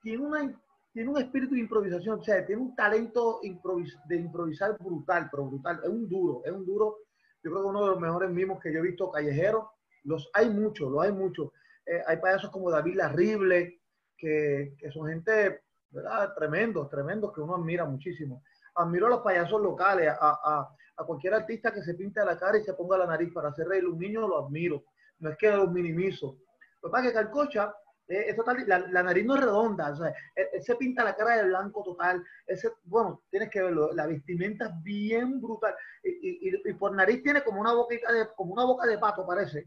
tiene 0.02 0.22
una, 0.22 0.62
tiene 0.92 1.08
un 1.08 1.16
espíritu 1.16 1.54
de 1.54 1.60
improvisación, 1.60 2.20
o 2.20 2.22
sea, 2.22 2.44
tiene 2.44 2.60
un 2.60 2.76
talento 2.76 3.40
improvis 3.42 3.96
de 4.06 4.16
improvisar 4.16 4.76
brutal, 4.78 5.28
pero 5.30 5.46
brutal. 5.46 5.80
Es 5.82 5.88
un 5.88 6.06
duro, 6.06 6.42
es 6.44 6.52
un 6.52 6.66
duro. 6.66 6.98
Yo 7.42 7.50
creo 7.50 7.62
que 7.62 7.68
uno 7.70 7.80
de 7.80 7.90
los 7.92 7.98
mejores 7.98 8.30
mimos 8.30 8.60
que 8.60 8.70
yo 8.70 8.80
he 8.80 8.82
visto 8.82 9.10
callejeros. 9.10 9.64
Los 10.04 10.28
hay 10.34 10.50
muchos, 10.50 10.92
los 10.92 11.02
hay 11.02 11.12
muchos. 11.12 11.50
Eh, 11.86 12.02
hay 12.06 12.18
payasos 12.18 12.50
como 12.50 12.70
David 12.70 12.96
Larrible, 12.96 13.80
que, 14.18 14.74
que 14.78 14.90
son 14.90 15.08
gente, 15.08 15.62
¿verdad? 15.88 16.34
Tremendos, 16.34 16.90
tremendos, 16.90 17.32
que 17.32 17.40
uno 17.40 17.54
admira 17.54 17.86
muchísimo. 17.86 18.42
Admiro 18.74 19.06
a 19.06 19.10
los 19.10 19.20
payasos 19.22 19.62
locales, 19.62 20.10
a, 20.10 20.16
a, 20.20 20.76
a 20.98 21.04
cualquier 21.06 21.32
artista 21.32 21.72
que 21.72 21.82
se 21.82 21.94
pinte 21.94 22.22
la 22.22 22.36
cara 22.36 22.58
y 22.58 22.64
se 22.64 22.74
ponga 22.74 22.98
la 22.98 23.06
nariz 23.06 23.32
para 23.32 23.48
hacer 23.48 23.66
reír 23.66 23.86
un 23.86 23.98
niño, 23.98 24.28
lo 24.28 24.44
admiro 24.44 24.84
no 25.20 25.30
es 25.30 25.36
que 25.36 25.50
los 25.50 25.70
minimizo. 25.70 26.38
Lo 26.82 26.88
que 26.88 26.92
pasa 26.92 27.04
es 27.04 27.10
que 27.10 27.14
Calcocha, 27.14 27.74
eh, 28.08 28.24
es 28.28 28.36
total, 28.36 28.64
la, 28.66 28.78
la, 28.78 29.02
nariz 29.02 29.26
no 29.26 29.34
es 29.34 29.42
redonda, 29.42 29.90
o 29.90 29.96
sea, 29.96 30.08
él, 30.34 30.46
él, 30.52 30.62
se 30.62 30.76
pinta 30.76 31.04
la 31.04 31.14
cara 31.14 31.36
de 31.36 31.48
blanco 31.48 31.82
total, 31.82 32.24
ese, 32.46 32.70
bueno, 32.84 33.22
tienes 33.30 33.50
que 33.50 33.60
verlo, 33.60 33.92
la 33.92 34.06
vestimenta 34.06 34.66
es 34.66 34.82
bien 34.82 35.40
brutal, 35.40 35.74
y, 36.02 36.48
y, 36.48 36.62
y, 36.64 36.72
por 36.74 36.94
nariz 36.94 37.22
tiene 37.22 37.42
como 37.42 37.60
una 37.60 37.74
boquita 37.74 38.10
de, 38.10 38.28
como 38.34 38.54
una 38.54 38.64
boca 38.64 38.86
de 38.86 38.96
pato 38.96 39.26
parece, 39.26 39.66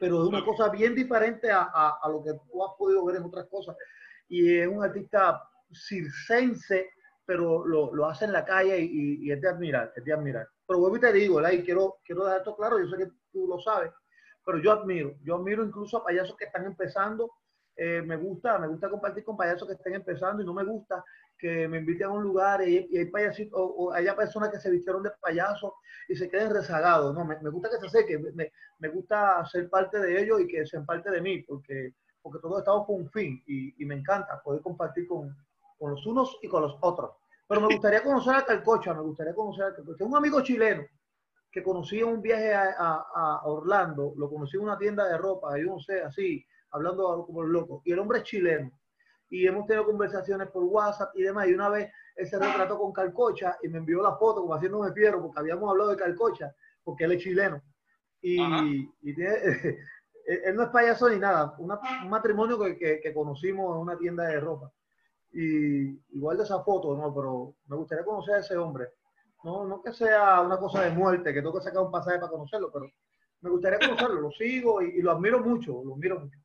pero 0.00 0.22
de 0.22 0.28
una 0.28 0.42
cosa 0.44 0.70
bien 0.70 0.94
diferente 0.94 1.50
a, 1.50 1.70
a, 1.74 1.98
a 2.02 2.08
lo 2.08 2.22
que 2.24 2.32
tú 2.32 2.64
has 2.64 2.72
podido 2.78 3.04
ver 3.04 3.16
en 3.16 3.24
otras 3.24 3.46
cosas, 3.48 3.76
y 4.28 4.56
es 4.56 4.66
un 4.66 4.82
artista 4.82 5.42
circense, 5.74 6.90
pero 7.26 7.66
lo, 7.66 7.94
lo 7.94 8.06
hace 8.06 8.24
en 8.24 8.32
la 8.32 8.44
calle 8.44 8.78
y, 8.80 9.26
y, 9.26 9.30
es 9.30 9.40
de 9.40 9.48
admirar, 9.48 9.92
es 9.94 10.02
de 10.02 10.12
admirar. 10.12 10.48
Pero 10.66 10.80
vuelvo 10.80 10.96
y 10.96 11.00
te 11.00 11.12
digo, 11.12 11.40
y 11.50 11.62
quiero, 11.62 11.98
quiero 12.04 12.24
dejar 12.24 12.38
esto 12.38 12.56
claro, 12.56 12.78
yo 12.78 12.88
sé 12.88 12.96
que 12.96 13.10
tú 13.30 13.46
lo 13.46 13.58
sabes, 13.60 13.92
pero 14.44 14.58
yo 14.58 14.72
admiro, 14.72 15.14
yo 15.22 15.36
admiro 15.36 15.64
incluso 15.64 15.98
a 15.98 16.04
payasos 16.04 16.36
que 16.36 16.44
están 16.44 16.64
empezando. 16.64 17.30
Eh, 17.74 18.02
me 18.02 18.16
gusta, 18.16 18.58
me 18.58 18.68
gusta 18.68 18.90
compartir 18.90 19.24
con 19.24 19.36
payasos 19.36 19.66
que 19.66 19.74
estén 19.74 19.94
empezando 19.94 20.42
y 20.42 20.46
no 20.46 20.52
me 20.52 20.64
gusta 20.64 21.02
que 21.38 21.66
me 21.66 21.78
inviten 21.78 22.06
a 22.06 22.10
un 22.10 22.22
lugar 22.22 22.66
y, 22.66 22.86
y 22.90 22.98
hay 22.98 23.06
payasitos 23.06 23.58
o, 23.58 23.64
o, 23.64 23.92
haya 23.92 24.14
personas 24.14 24.50
que 24.50 24.60
se 24.60 24.70
vistieron 24.70 25.02
de 25.02 25.10
payaso 25.20 25.74
y 26.08 26.14
se 26.14 26.28
queden 26.28 26.52
rezagados. 26.52 27.14
No, 27.14 27.24
me, 27.24 27.38
me 27.40 27.50
gusta 27.50 27.70
que 27.70 27.78
se 27.78 27.86
acerquen, 27.86 28.34
me, 28.34 28.52
me, 28.78 28.88
gusta 28.88 29.44
ser 29.46 29.68
parte 29.70 29.98
de 29.98 30.22
ellos 30.22 30.40
y 30.40 30.46
que 30.46 30.66
sean 30.66 30.84
parte 30.84 31.10
de 31.10 31.20
mí, 31.20 31.42
porque, 31.42 31.94
porque 32.20 32.38
todos 32.40 32.58
estamos 32.58 32.86
con 32.86 32.96
un 32.96 33.10
fin 33.10 33.42
y, 33.46 33.82
y 33.82 33.86
me 33.86 33.96
encanta 33.96 34.40
poder 34.42 34.60
compartir 34.60 35.06
con, 35.08 35.34
con, 35.78 35.92
los 35.92 36.06
unos 36.06 36.38
y 36.42 36.48
con 36.48 36.62
los 36.62 36.76
otros. 36.80 37.10
Pero 37.48 37.60
me 37.62 37.68
gustaría 37.74 38.04
conocer 38.04 38.34
a 38.34 38.44
Calcocha, 38.44 38.94
me 38.94 39.02
gustaría 39.02 39.34
conocer 39.34 39.64
a 39.64 39.74
Calcocha, 39.74 40.04
un 40.04 40.16
amigo 40.16 40.42
chileno 40.42 40.84
que 41.52 41.62
conocí 41.62 42.00
en 42.00 42.08
un 42.08 42.22
viaje 42.22 42.54
a, 42.54 42.74
a, 42.78 43.06
a, 43.14 43.46
Orlando, 43.46 44.14
lo 44.16 44.30
conocí 44.30 44.56
en 44.56 44.62
una 44.62 44.78
tienda 44.78 45.06
de 45.06 45.18
ropa, 45.18 45.58
yo 45.58 45.66
no 45.66 45.78
sé, 45.78 46.00
así, 46.00 46.44
hablando 46.70 47.24
como 47.26 47.42
el 47.42 47.50
loco, 47.50 47.82
y 47.84 47.92
el 47.92 47.98
hombre 47.98 48.18
es 48.18 48.24
chileno. 48.24 48.72
Y 49.28 49.46
hemos 49.46 49.66
tenido 49.66 49.84
conversaciones 49.84 50.48
por 50.48 50.64
WhatsApp 50.64 51.10
y 51.14 51.22
demás, 51.22 51.48
y 51.48 51.54
una 51.54 51.68
vez 51.68 51.92
él 52.16 52.26
se 52.26 52.38
retrató 52.38 52.78
con 52.78 52.92
Calcocha 52.92 53.58
y 53.62 53.68
me 53.68 53.78
envió 53.78 54.02
la 54.02 54.16
foto 54.16 54.40
como 54.40 54.54
haciéndome 54.54 54.92
fiero, 54.92 55.20
porque 55.22 55.40
habíamos 55.40 55.70
hablado 55.70 55.90
de 55.90 55.96
Calcocha, 55.96 56.54
porque 56.82 57.04
él 57.04 57.12
es 57.12 57.22
chileno. 57.22 57.62
Y, 58.22 58.40
y 59.02 59.14
tiene, 59.14 59.34
él 60.26 60.54
no 60.54 60.62
es 60.62 60.68
payaso 60.70 61.10
ni 61.10 61.18
nada, 61.18 61.54
una, 61.58 61.78
un 62.02 62.08
matrimonio 62.08 62.58
que, 62.58 62.76
que, 62.78 63.00
que, 63.00 63.12
conocimos 63.12 63.74
en 63.74 63.82
una 63.82 63.98
tienda 63.98 64.24
de 64.24 64.40
ropa. 64.40 64.72
Y 65.32 65.98
igual 66.16 66.38
de 66.38 66.44
esa 66.44 66.62
foto, 66.62 66.96
¿no? 66.96 67.14
Pero 67.14 67.54
me 67.66 67.76
gustaría 67.76 68.04
conocer 68.04 68.36
a 68.36 68.38
ese 68.38 68.56
hombre 68.56 68.88
no, 69.44 69.64
no 69.66 69.82
que 69.82 69.92
sea 69.92 70.40
una 70.40 70.58
cosa 70.58 70.82
de 70.82 70.90
muerte, 70.90 71.32
que 71.32 71.40
tengo 71.40 71.58
que 71.58 71.64
sacar 71.64 71.82
un 71.82 71.90
pasaje 71.90 72.18
para 72.18 72.30
conocerlo, 72.30 72.70
pero 72.72 72.90
me 73.40 73.50
gustaría 73.50 73.78
conocerlo, 73.78 74.20
lo 74.20 74.30
sigo 74.32 74.82
y, 74.82 74.98
y 74.98 75.02
lo 75.02 75.12
admiro 75.12 75.40
mucho, 75.40 75.82
lo 75.84 75.94
admiro 75.94 76.20
mucho. 76.20 76.38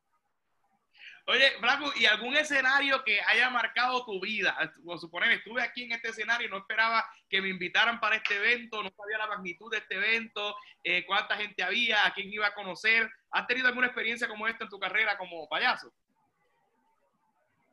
Oye, 1.30 1.58
Blanco, 1.60 1.90
¿y 1.94 2.06
algún 2.06 2.34
escenario 2.38 3.04
que 3.04 3.20
haya 3.20 3.50
marcado 3.50 4.02
tu 4.06 4.18
vida? 4.18 4.56
Por 4.82 4.98
suponer, 4.98 5.30
estuve 5.32 5.60
aquí 5.60 5.84
en 5.84 5.92
este 5.92 6.08
escenario 6.08 6.48
y 6.48 6.50
no 6.50 6.56
esperaba 6.56 7.04
que 7.28 7.42
me 7.42 7.50
invitaran 7.50 8.00
para 8.00 8.16
este 8.16 8.36
evento, 8.36 8.82
no 8.82 8.88
sabía 8.96 9.18
la 9.18 9.26
magnitud 9.26 9.70
de 9.70 9.76
este 9.76 9.96
evento, 9.96 10.56
eh, 10.82 11.04
cuánta 11.06 11.36
gente 11.36 11.62
había, 11.62 12.06
a 12.06 12.14
quién 12.14 12.32
iba 12.32 12.46
a 12.46 12.54
conocer. 12.54 13.10
¿Has 13.30 13.46
tenido 13.46 13.68
alguna 13.68 13.88
experiencia 13.88 14.26
como 14.26 14.48
esta 14.48 14.64
en 14.64 14.70
tu 14.70 14.78
carrera 14.78 15.18
como 15.18 15.46
payaso? 15.50 15.92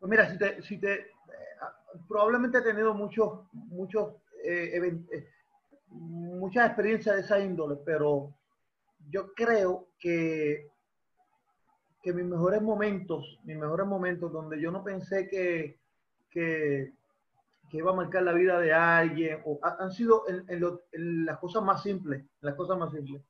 Pues 0.01 0.09
mira, 0.09 0.29
si 0.29 0.37
te, 0.37 0.61
si 0.61 0.77
te 0.77 0.93
eh, 0.93 1.07
probablemente 2.09 2.57
he 2.57 2.61
tenido 2.61 2.93
muchos, 2.93 3.39
muchos 3.53 4.15
eh, 4.45 4.97
eh, 5.11 5.27
muchas 5.89 6.67
experiencias 6.67 7.15
de 7.15 7.21
esa 7.21 7.39
índole, 7.39 7.77
pero 7.85 8.33
yo 9.09 9.33
creo 9.33 9.89
que, 9.99 10.69
que 12.01 12.13
mis 12.13 12.25
mejores 12.25 12.61
momentos, 12.61 13.39
mis 13.43 13.57
mejores 13.57 13.87
momentos 13.87 14.31
donde 14.31 14.59
yo 14.59 14.71
no 14.71 14.83
pensé 14.83 15.27
que, 15.27 15.79
que, 16.29 16.93
que 17.69 17.77
iba 17.77 17.91
a 17.91 17.95
marcar 17.95 18.23
la 18.23 18.33
vida 18.33 18.59
de 18.59 18.73
alguien, 18.73 19.41
o, 19.45 19.59
han 19.61 19.91
sido 19.91 20.27
en, 20.27 20.45
en, 20.47 20.59
lo, 20.59 20.83
en, 20.91 21.25
las 21.25 21.39
cosas 21.39 21.63
más 21.63 21.81
simples, 21.81 22.23
las 22.41 22.55
cosas 22.55 22.77
más 22.77 22.91
simples. 22.91 23.21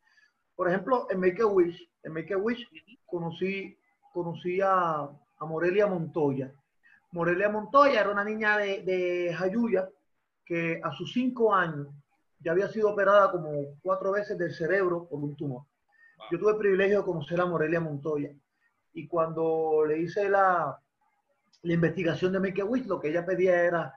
Por 0.55 0.69
ejemplo, 0.69 1.07
en 1.09 1.19
Make 1.19 1.41
a 1.41 1.47
Wish, 1.47 1.89
en 2.03 2.13
Make 2.13 2.33
a 2.33 2.37
Wish 2.37 2.67
conocí, 3.05 3.77
conocí 4.13 4.61
a, 4.61 5.09
a 5.37 5.45
Morelia 5.45 5.87
Montoya. 5.87 6.51
Morelia 7.11 7.49
Montoya 7.49 8.01
era 8.01 8.11
una 8.11 8.23
niña 8.23 8.57
de, 8.57 8.81
de 8.83 9.33
Jayuya, 9.33 9.89
que 10.45 10.79
a 10.83 10.91
sus 10.91 11.11
cinco 11.11 11.53
años 11.53 11.87
ya 12.39 12.51
había 12.51 12.69
sido 12.69 12.89
operada 12.91 13.31
como 13.31 13.51
cuatro 13.81 14.11
veces 14.11 14.37
del 14.37 14.53
cerebro 14.53 15.07
por 15.07 15.19
un 15.19 15.35
tumor. 15.35 15.63
Yo 16.31 16.39
tuve 16.39 16.51
el 16.51 16.57
privilegio 16.57 16.99
de 16.99 17.05
conocer 17.05 17.39
a 17.41 17.45
Morelia 17.45 17.79
Montoya 17.79 18.31
y 18.93 19.07
cuando 19.07 19.83
le 19.85 19.99
hice 19.99 20.29
la, 20.29 20.79
la 21.63 21.73
investigación 21.73 22.31
de 22.31 22.39
Make 22.39 22.61
a 22.61 22.65
Wish, 22.65 22.85
lo 22.85 22.99
que 22.99 23.09
ella 23.09 23.25
pedía 23.25 23.63
era, 23.63 23.93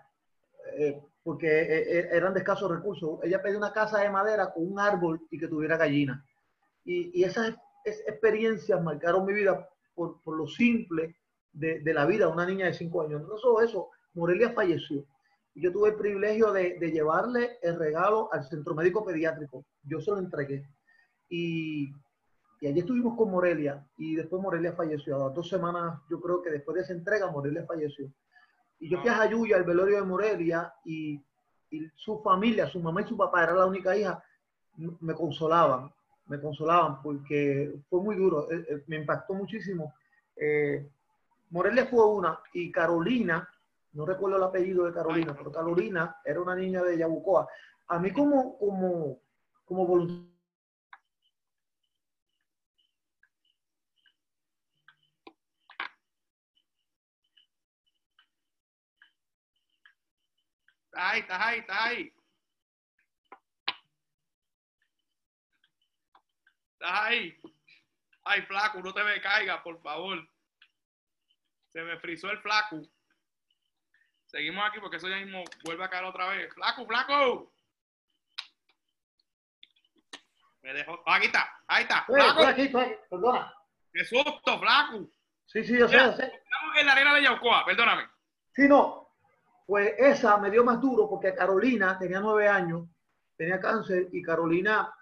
eh, 0.76 1.00
porque 1.22 1.46
eh, 1.46 1.98
eh, 1.98 2.08
eran 2.12 2.32
de 2.32 2.40
escasos 2.40 2.70
recursos, 2.70 3.20
ella 3.22 3.42
pedía 3.42 3.58
una 3.58 3.72
casa 3.72 4.00
de 4.00 4.10
madera 4.10 4.52
con 4.52 4.66
un 4.66 4.80
árbol 4.80 5.20
y 5.30 5.38
que 5.38 5.48
tuviera 5.48 5.76
gallina. 5.76 6.24
Y, 6.84 7.20
y 7.20 7.24
esas, 7.24 7.54
experiencias 7.84 8.82
marcaron 8.82 9.24
mi 9.24 9.32
vida 9.32 9.66
por, 9.94 10.20
por 10.22 10.36
lo 10.36 10.46
simple 10.46 11.16
de, 11.52 11.80
de, 11.80 11.94
la 11.94 12.04
vida 12.04 12.26
de 12.26 12.32
una 12.32 12.44
niña 12.44 12.66
de 12.66 12.74
cinco 12.74 13.02
años. 13.02 13.22
No 13.26 13.38
solo 13.38 13.62
eso, 13.62 13.90
Morelia 14.14 14.50
falleció. 14.50 15.04
Yo 15.60 15.72
tuve 15.72 15.90
el 15.90 15.96
privilegio 15.96 16.52
de, 16.52 16.78
de 16.78 16.90
llevarle 16.90 17.58
el 17.62 17.78
regalo 17.78 18.28
al 18.32 18.44
centro 18.44 18.74
médico 18.74 19.04
pediátrico. 19.04 19.64
Yo 19.82 20.00
se 20.00 20.10
lo 20.10 20.18
entregué. 20.18 20.68
Y 21.28 21.92
y 22.60 22.66
allí 22.66 22.80
estuvimos 22.80 23.16
con 23.16 23.30
Morelia 23.30 23.84
y 23.96 24.16
después 24.16 24.42
Morelia 24.42 24.72
falleció. 24.72 25.16
A 25.16 25.26
las 25.26 25.34
dos 25.34 25.48
semanas, 25.48 26.00
yo 26.10 26.20
creo 26.20 26.42
que 26.42 26.50
después 26.50 26.76
de 26.76 26.82
esa 26.82 26.92
entrega, 26.92 27.30
Morelia 27.30 27.64
falleció. 27.64 28.10
Y 28.80 28.90
yo 28.90 29.00
fui 29.00 29.10
a 29.10 29.14
Jayuya, 29.14 29.56
al 29.56 29.64
velorio 29.64 29.96
de 29.96 30.02
Morelia, 30.02 30.72
y, 30.84 31.20
y, 31.70 31.88
su 31.94 32.20
familia, 32.20 32.66
su 32.66 32.80
mamá 32.80 33.02
y 33.02 33.06
su 33.06 33.16
papá, 33.16 33.44
era 33.44 33.54
la 33.54 33.66
única 33.66 33.96
hija, 33.96 34.22
me 35.00 35.14
consolaban, 35.14 35.92
me 36.26 36.40
consolaban 36.40 37.02
porque 37.02 37.74
fue 37.88 38.00
muy 38.00 38.16
duro, 38.16 38.50
eh, 38.50 38.64
eh, 38.68 38.82
me 38.86 38.96
impactó 38.96 39.34
muchísimo. 39.34 39.94
Eh, 40.36 40.88
Morelia 41.50 41.86
fue 41.86 42.06
una, 42.06 42.38
y 42.52 42.70
Carolina, 42.70 43.48
no 43.92 44.06
recuerdo 44.06 44.36
el 44.36 44.42
apellido 44.42 44.84
de 44.84 44.92
Carolina, 44.92 45.34
pero 45.36 45.52
Carolina 45.52 46.16
era 46.24 46.40
una 46.40 46.54
niña 46.54 46.82
de 46.82 46.98
Yabucoa. 46.98 47.48
A 47.88 47.98
mí 47.98 48.12
como, 48.12 48.58
como, 48.58 49.20
como 49.64 49.86
voluntario, 49.86 50.38
ahí, 60.98 61.20
estás 61.20 61.40
ahí, 61.40 61.64
ahí. 61.68 62.12
Ahí. 66.80 67.36
Ay, 68.24 68.42
flaco, 68.42 68.80
no 68.80 68.92
te 68.92 69.02
me 69.02 69.20
caiga, 69.20 69.62
por 69.62 69.80
favor. 69.80 70.18
Se 71.68 71.82
me 71.82 71.98
frizó 71.98 72.30
el 72.30 72.38
flaco. 72.38 72.82
Seguimos 74.28 74.62
aquí 74.68 74.78
porque 74.78 74.98
eso 74.98 75.08
ya 75.08 75.16
mismo 75.16 75.42
vuelve 75.64 75.84
a 75.84 75.88
caer 75.88 76.04
otra 76.04 76.28
vez. 76.28 76.52
Flaco, 76.52 76.86
flaco. 76.86 77.52
Me 80.62 80.74
dejó. 80.74 81.02
Ah, 81.06 81.16
aquí 81.16 81.26
está, 81.26 81.50
ahí 81.66 81.82
está. 81.84 82.04
Flaco. 82.04 82.46
Aquí, 82.46 82.62
estoy. 82.62 82.94
Perdona. 83.08 83.54
Qué 83.90 84.04
susto, 84.04 84.58
flaco. 84.60 85.08
Sí, 85.46 85.64
sí, 85.64 85.78
yo 85.78 85.88
sé, 85.88 85.96
yo 85.96 86.12
sé. 86.12 86.24
Estamos 86.24 86.76
en 86.78 86.86
la 86.86 86.92
arena 86.92 87.14
de 87.14 87.22
Yaucoa, 87.22 87.64
perdóname. 87.64 88.06
Sí, 88.52 88.68
no, 88.68 89.14
pues 89.66 89.94
esa 89.96 90.36
me 90.36 90.50
dio 90.50 90.62
más 90.62 90.78
duro 90.78 91.08
porque 91.08 91.34
Carolina 91.34 91.98
tenía 91.98 92.20
nueve 92.20 92.48
años, 92.48 92.86
tenía 93.34 93.58
cáncer 93.58 94.08
y 94.12 94.22
Carolina, 94.22 94.92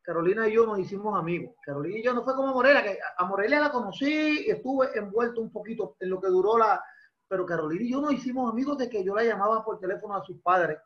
Carolina 0.00 0.46
y 0.46 0.52
yo 0.52 0.64
nos 0.64 0.78
hicimos 0.78 1.18
amigos. 1.18 1.56
Carolina 1.60 1.98
y 1.98 2.04
yo 2.04 2.14
no 2.14 2.22
fue 2.22 2.36
como 2.36 2.54
Morelia, 2.54 2.84
que 2.84 3.00
a 3.18 3.24
Morelia 3.24 3.58
la 3.58 3.72
conocí 3.72 4.46
y 4.46 4.50
estuve 4.50 4.96
envuelto 4.96 5.40
un 5.40 5.50
poquito 5.50 5.96
en 5.98 6.10
lo 6.10 6.20
que 6.20 6.28
duró 6.28 6.56
la, 6.56 6.80
pero 7.28 7.46
Carolina 7.46 7.84
y 7.84 7.90
yo 7.90 8.00
nos 8.00 8.12
hicimos 8.12 8.50
amigos 8.50 8.78
de 8.78 8.88
que 8.88 9.04
yo 9.04 9.14
la 9.14 9.24
llamaba 9.24 9.64
por 9.64 9.78
teléfono 9.78 10.14
a 10.14 10.24
sus 10.24 10.40
padres 10.40 10.78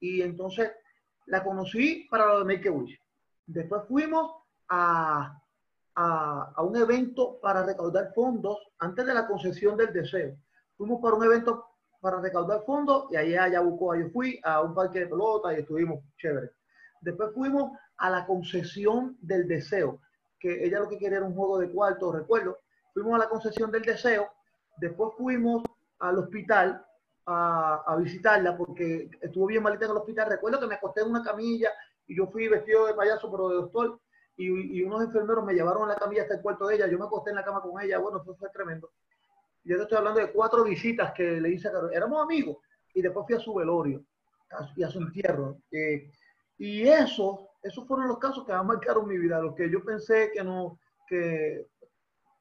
y 0.00 0.22
entonces 0.22 0.72
la 1.26 1.42
conocí 1.42 2.06
para 2.10 2.26
lo 2.26 2.44
de 2.44 2.44
Make 2.44 2.68
a 2.68 2.72
Wish. 2.72 3.00
Después 3.46 3.82
fuimos 3.88 4.32
a, 4.68 5.40
a, 5.94 6.52
a 6.54 6.62
un 6.62 6.76
evento 6.76 7.38
para 7.40 7.64
recaudar 7.64 8.12
fondos 8.14 8.58
antes 8.78 9.06
de 9.06 9.14
la 9.14 9.26
concesión 9.26 9.76
del 9.76 9.92
deseo. 9.92 10.36
Fuimos 10.76 11.00
para 11.00 11.16
un 11.16 11.24
evento 11.24 11.64
para 12.00 12.20
recaudar 12.20 12.62
fondos 12.64 13.06
y 13.10 13.16
allá 13.16 13.44
allá 13.44 13.60
buscó, 13.60 13.94
yo 13.94 14.08
fui 14.10 14.38
a 14.44 14.60
un 14.62 14.74
parque 14.74 15.00
de 15.00 15.06
pelota 15.06 15.52
y 15.52 15.60
estuvimos 15.60 16.04
chévere. 16.18 16.50
Después 17.00 17.30
fuimos 17.34 17.72
a 17.96 18.10
la 18.10 18.26
concesión 18.26 19.16
del 19.20 19.48
deseo, 19.48 20.00
que 20.38 20.64
ella 20.64 20.80
lo 20.80 20.88
que 20.88 20.98
quería 20.98 21.18
era 21.18 21.26
un 21.26 21.34
juego 21.34 21.58
de 21.58 21.70
cuarto, 21.70 22.12
recuerdo. 22.12 22.58
Fuimos 22.94 23.14
a 23.14 23.18
la 23.18 23.28
concesión 23.28 23.70
del 23.70 23.82
deseo, 23.82 24.28
después 24.78 25.14
fuimos 25.16 25.62
al 25.98 26.18
hospital 26.18 26.84
a, 27.26 27.82
a 27.86 27.96
visitarla 27.96 28.56
porque 28.56 29.10
estuvo 29.20 29.46
bien 29.46 29.62
malita 29.62 29.86
en 29.86 29.92
el 29.92 29.96
hospital. 29.96 30.30
Recuerdo 30.30 30.60
que 30.60 30.66
me 30.66 30.74
acosté 30.74 31.00
en 31.00 31.10
una 31.10 31.22
camilla 31.22 31.70
y 32.06 32.16
yo 32.16 32.26
fui 32.28 32.48
vestido 32.48 32.86
de 32.86 32.94
payaso, 32.94 33.30
pero 33.30 33.48
de 33.48 33.56
doctor, 33.56 34.00
y, 34.36 34.78
y 34.78 34.82
unos 34.82 35.02
enfermeros 35.02 35.44
me 35.44 35.54
llevaron 35.54 35.84
a 35.84 35.94
la 35.94 35.96
camilla 35.96 36.22
hasta 36.22 36.34
el 36.34 36.42
cuarto 36.42 36.66
de 36.66 36.76
ella. 36.76 36.86
Yo 36.86 36.98
me 36.98 37.06
acosté 37.06 37.30
en 37.30 37.36
la 37.36 37.44
cama 37.44 37.60
con 37.62 37.80
ella. 37.80 37.98
Bueno, 37.98 38.20
eso 38.22 38.36
fue 38.36 38.50
tremendo. 38.50 38.90
Yo 39.64 39.76
te 39.76 39.82
estoy 39.82 39.98
hablando 39.98 40.20
de 40.20 40.30
cuatro 40.30 40.62
visitas 40.62 41.12
que 41.12 41.40
le 41.40 41.48
hice 41.50 41.68
a 41.68 41.72
Carolina. 41.72 41.96
Éramos 41.96 42.22
amigos. 42.22 42.58
Y 42.94 43.02
después 43.02 43.26
fui 43.26 43.36
a 43.36 43.40
su 43.40 43.54
velorio 43.54 44.04
y 44.76 44.82
a 44.82 44.88
su 44.88 44.98
entierro. 45.00 45.58
Eh, 45.70 46.10
y 46.58 46.88
eso, 46.88 47.50
esos 47.62 47.86
fueron 47.86 48.08
los 48.08 48.18
casos 48.18 48.44
que 48.46 48.52
han 48.52 48.66
marcado 48.66 49.02
mi 49.02 49.18
vida, 49.18 49.40
los 49.40 49.54
que 49.54 49.68
yo 49.70 49.84
pensé 49.84 50.30
que 50.32 50.42
no, 50.42 50.78
que 51.06 51.66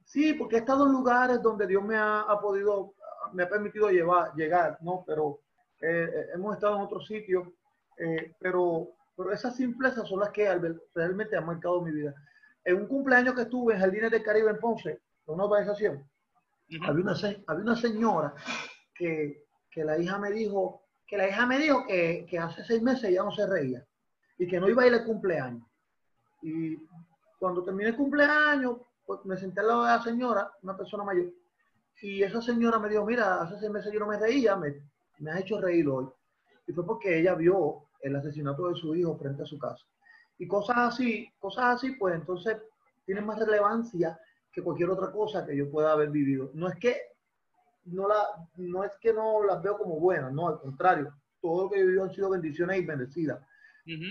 sí, 0.05 0.33
porque 0.33 0.55
he 0.57 0.59
estado 0.59 0.85
en 0.85 0.93
lugares 0.93 1.41
donde 1.41 1.67
Dios 1.67 1.83
me 1.83 1.97
ha, 1.97 2.21
ha 2.21 2.39
podido, 2.39 2.93
me 3.33 3.43
ha 3.43 3.49
permitido 3.49 3.89
llevar, 3.89 4.33
llegar, 4.35 4.77
¿no? 4.81 5.03
Pero 5.05 5.39
eh, 5.81 6.29
hemos 6.33 6.55
estado 6.55 6.77
en 6.77 6.81
otros 6.81 7.05
sitios, 7.05 7.47
eh, 7.97 8.33
pero, 8.39 8.89
pero 9.15 9.31
esas 9.31 9.55
simplezas 9.55 10.07
son 10.07 10.19
las 10.19 10.29
que 10.29 10.47
realmente 10.93 11.37
han 11.37 11.45
marcado 11.45 11.81
mi 11.81 11.91
vida. 11.91 12.13
En 12.63 12.77
un 12.77 12.87
cumpleaños 12.87 13.35
que 13.35 13.43
estuve 13.43 13.73
en 13.73 13.79
Jardines 13.79 14.11
del 14.11 14.23
Caribe 14.23 14.49
en 14.49 14.59
Ponce, 14.59 15.01
una 15.27 15.45
organización, 15.45 16.07
había, 16.81 17.03
una, 17.03 17.13
había 17.47 17.63
una 17.63 17.75
señora 17.75 18.33
que, 18.93 19.45
que, 19.69 19.83
la 19.83 19.99
hija 19.99 20.17
me 20.17 20.31
dijo, 20.31 20.83
que 21.07 21.17
la 21.17 21.27
hija 21.27 21.45
me 21.45 21.59
dijo 21.59 21.85
que, 21.85 22.25
que, 22.29 22.39
hace 22.39 22.63
seis 22.63 22.81
meses 22.81 23.11
ya 23.11 23.23
no 23.23 23.31
se 23.31 23.45
reía 23.45 23.85
y 24.37 24.47
que 24.47 24.59
no 24.59 24.69
iba 24.69 24.83
a 24.83 24.87
ir 24.87 24.93
al 24.93 25.05
cumpleaños. 25.05 25.63
Y 26.41 26.77
cuando 27.39 27.63
terminé 27.63 27.89
el 27.89 27.95
cumpleaños, 27.95 28.77
pues 29.05 29.23
me 29.25 29.37
senté 29.37 29.59
al 29.59 29.67
lado 29.67 29.83
de 29.83 29.91
la 29.91 30.03
señora, 30.03 30.51
una 30.63 30.75
persona 30.75 31.03
mayor, 31.03 31.31
y 32.01 32.23
esa 32.23 32.41
señora 32.41 32.79
me 32.79 32.89
dijo, 32.89 33.05
mira, 33.05 33.41
hace 33.41 33.59
seis 33.59 33.71
meses 33.71 33.91
yo 33.91 33.99
no 33.99 34.07
me 34.07 34.19
reía, 34.19 34.55
me, 34.55 34.75
me 35.19 35.31
has 35.31 35.41
hecho 35.41 35.59
reír 35.59 35.87
hoy. 35.87 36.07
Y 36.67 36.73
fue 36.73 36.85
porque 36.85 37.19
ella 37.19 37.35
vio 37.35 37.87
el 38.01 38.15
asesinato 38.15 38.69
de 38.69 38.75
su 38.75 38.95
hijo 38.95 39.17
frente 39.17 39.43
a 39.43 39.45
su 39.45 39.57
casa. 39.57 39.83
Y 40.37 40.47
cosas 40.47 40.77
así, 40.77 41.29
cosas 41.39 41.75
así, 41.75 41.91
pues 41.91 42.15
entonces 42.15 42.57
tienen 43.05 43.25
más 43.25 43.39
relevancia 43.39 44.19
que 44.51 44.61
cualquier 44.61 44.89
otra 44.89 45.11
cosa 45.11 45.45
que 45.45 45.55
yo 45.55 45.69
pueda 45.69 45.91
haber 45.91 46.09
vivido. 46.09 46.51
No 46.53 46.67
es 46.67 46.75
que 46.77 46.95
no, 47.85 48.07
la, 48.07 48.25
no, 48.57 48.83
es 48.83 48.91
que 48.99 49.13
no 49.13 49.43
las 49.43 49.61
veo 49.61 49.77
como 49.77 49.99
buenas, 49.99 50.33
no, 50.33 50.47
al 50.47 50.59
contrario, 50.59 51.13
todo 51.41 51.63
lo 51.63 51.69
que 51.69 51.79
he 51.79 51.83
vivido 51.83 52.03
han 52.03 52.13
sido 52.13 52.29
bendiciones 52.29 52.79
y 52.79 52.85
bendecidas. 52.85 53.39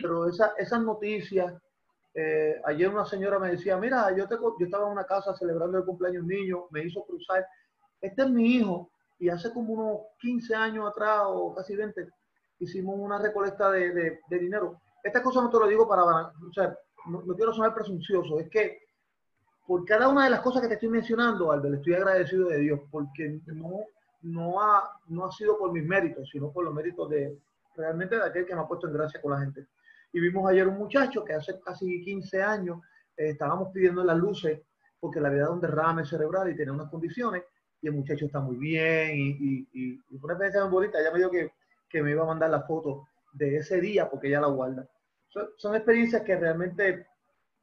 Pero 0.01 0.29
esa, 0.29 0.55
esas 0.57 0.81
noticias, 0.83 1.53
eh, 2.15 2.61
ayer 2.65 2.89
una 2.89 3.05
señora 3.05 3.41
me 3.41 3.51
decía, 3.51 3.77
mira, 3.77 4.17
yo, 4.17 4.29
te, 4.29 4.37
yo 4.37 4.65
estaba 4.65 4.87
en 4.87 4.93
una 4.93 5.05
casa 5.05 5.35
celebrando 5.35 5.79
el 5.79 5.85
cumpleaños 5.85 6.25
niño, 6.25 6.67
me 6.71 6.85
hizo 6.85 7.05
cruzar, 7.05 7.45
este 8.05 8.23
es 8.23 8.31
mi 8.31 8.57
hijo, 8.57 8.91
y 9.19 9.29
hace 9.29 9.53
como 9.53 9.73
unos 9.73 10.01
15 10.21 10.55
años 10.55 10.89
atrás 10.89 11.23
o 11.27 11.55
casi 11.55 11.75
20, 11.75 12.09
hicimos 12.59 12.97
una 12.99 13.19
recolecta 13.19 13.71
de, 13.71 14.21
de, 14.29 14.39
dinero. 14.39 14.81
Esta 15.03 15.23
cosa 15.23 15.41
no 15.41 15.51
te 15.51 15.59
lo 15.59 15.67
digo 15.67 15.89
para, 15.89 16.05
o 16.05 16.53
sea, 16.53 16.77
no, 17.07 17.23
no 17.23 17.35
quiero 17.35 17.53
sonar 17.53 17.75
presuncioso, 17.75 18.41
es 18.41 18.49
que 18.51 18.81
por 19.67 19.85
cada 19.85 20.09
una 20.09 20.25
de 20.25 20.31
las 20.31 20.41
cosas 20.41 20.63
que 20.63 20.69
te 20.69 20.75
estoy 20.75 20.91
mencionando, 20.91 21.51
Albert, 21.51 21.77
estoy 21.77 21.95
agradecido 21.95 22.49
de 22.49 22.59
Dios, 22.59 22.81
porque 22.91 23.41
no, 23.47 23.81
no, 24.23 24.61
ha, 24.61 25.01
no 25.07 25.25
ha 25.25 25.33
sido 25.33 25.59
por 25.59 25.73
mis 25.73 25.85
méritos, 25.85 26.29
sino 26.31 26.53
por 26.53 26.65
los 26.65 26.75
méritos 26.75 27.09
de 27.09 27.39
realmente 27.77 28.17
de 28.17 28.25
aquel 28.25 28.45
que 28.45 28.55
me 28.55 28.61
ha 28.61 28.67
puesto 28.69 28.87
en 28.87 28.93
gracia 28.93 29.21
con 29.23 29.33
la 29.33 29.41
gente. 29.41 29.67
Y 30.13 30.21
vimos 30.21 30.49
ayer 30.49 30.69
un 30.69 30.79
muchacho 30.79 31.25
que 31.25 31.33
hace 31.33 31.59
casi 31.61 32.05
15 32.05 32.43
años 32.43 32.81
eh, 33.17 33.31
estábamos 33.31 33.71
pidiendo 33.73 34.05
las 34.05 34.17
luces 34.17 34.61
porque 35.01 35.21
le 35.21 35.29
había 35.29 35.43
dado 35.43 35.55
un 35.55 35.61
derrame 35.61 36.05
cerebral 36.05 36.51
y 36.51 36.57
tenía 36.57 36.73
unas 36.73 36.91
condiciones, 36.91 37.45
y 37.85 37.89
el 37.89 37.93
muchacho 37.93 38.25
está 38.25 38.41
muy 38.41 38.57
bien, 38.57 39.15
y, 39.15 39.29
y, 39.29 39.69
y, 39.75 40.01
y 40.09 40.17
una 40.23 40.33
experiencia 40.33 40.63
muy 40.63 40.71
bonita. 40.71 40.99
Ella 40.99 41.11
me 41.11 41.19
dijo 41.19 41.31
que, 41.31 42.03
me 42.03 42.11
iba 42.11 42.23
a 42.23 42.27
mandar 42.27 42.51
la 42.51 42.63
foto 42.63 43.07
de 43.35 43.59
ese 43.59 43.81
día 43.81 44.11
porque 44.11 44.29
ella 44.29 44.41
la 44.41 44.49
guarda. 44.49 44.89
Son, 45.29 45.75
experiencias 45.75 46.23
que 46.23 46.35
realmente 46.35 47.07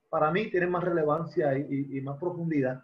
para 0.09 0.29
mí 0.29 0.47
tienen 0.51 0.69
más 0.69 0.83
relevancia 0.83 1.57
y, 1.57 1.99
más 2.01 2.17
profundidad. 2.19 2.83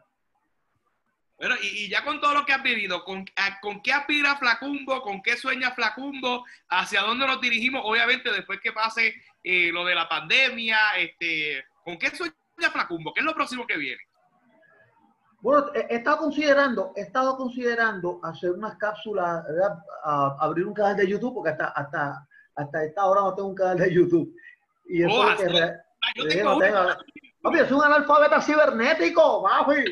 Bueno, 1.38 1.56
y, 1.62 1.88
ya 1.90 2.04
con 2.04 2.20
todo 2.20 2.34
lo 2.34 2.44
que 2.44 2.54
has 2.54 2.64
vivido, 2.64 3.04
¿con, 3.06 3.24
¿con 3.62 3.82
qué 3.84 3.94
aspira 3.94 4.36
Flacumbo? 4.38 5.02
¿Con 5.04 5.22
qué 5.22 5.38
sueña 5.38 5.72
Flacumbo? 5.72 6.44
¿Hacia 6.70 7.02
dónde 7.02 7.28
nos 7.28 7.40
dirigimos? 7.40 7.84
Obviamente, 7.86 8.32
después 8.32 8.60
que 8.60 8.72
pase 8.72 9.14
eh, 9.44 9.72
lo 9.72 9.86
de 9.86 9.94
la 9.94 10.10
pandemia, 10.10 10.78
este, 10.98 11.64
¿con 11.84 12.00
qué 12.00 12.10
sueña 12.10 12.34
Flacumbo? 12.74 13.14
¿Qué 13.14 13.20
es 13.20 13.26
lo 13.26 13.36
próximo 13.36 13.68
que 13.68 13.78
viene? 13.78 14.07
Bueno, 15.40 15.68
he 15.74 15.96
estado 15.96 16.18
considerando, 16.18 16.94
he 16.96 17.02
estado 17.02 17.38
considerando 17.38 18.20
hacer 18.24 18.52
unas 18.52 18.76
cápsulas, 18.78 19.44
abrir 20.04 20.66
un 20.66 20.74
canal 20.74 20.98
de 20.98 21.08
YouTube, 21.08 21.34
porque 21.36 21.52
hasta, 21.52 21.68
hasta, 21.68 22.28
hasta 22.56 22.84
esta 22.84 23.06
hora 23.06 23.22
no 23.22 23.36
tengo 23.36 23.50
un 23.50 23.56
canal 23.56 23.78
de 23.78 23.94
YouTube. 23.94 24.36
Y 24.86 25.04
eso 25.04 25.14
Oh, 25.14 25.30
es 25.30 25.38
que 25.38 25.46
así- 25.46 25.58
re- 25.60 25.76
Ah, 26.02 26.12
yo 26.16 26.28
tengo 26.28 26.50
no 26.52 26.58
una, 26.58 26.66
tengo. 26.66 26.80
Papi, 27.42 27.60
es 27.60 27.72
un 27.72 27.84
analfabeta 27.84 28.42
cibernético, 28.42 29.44
papi. 29.44 29.84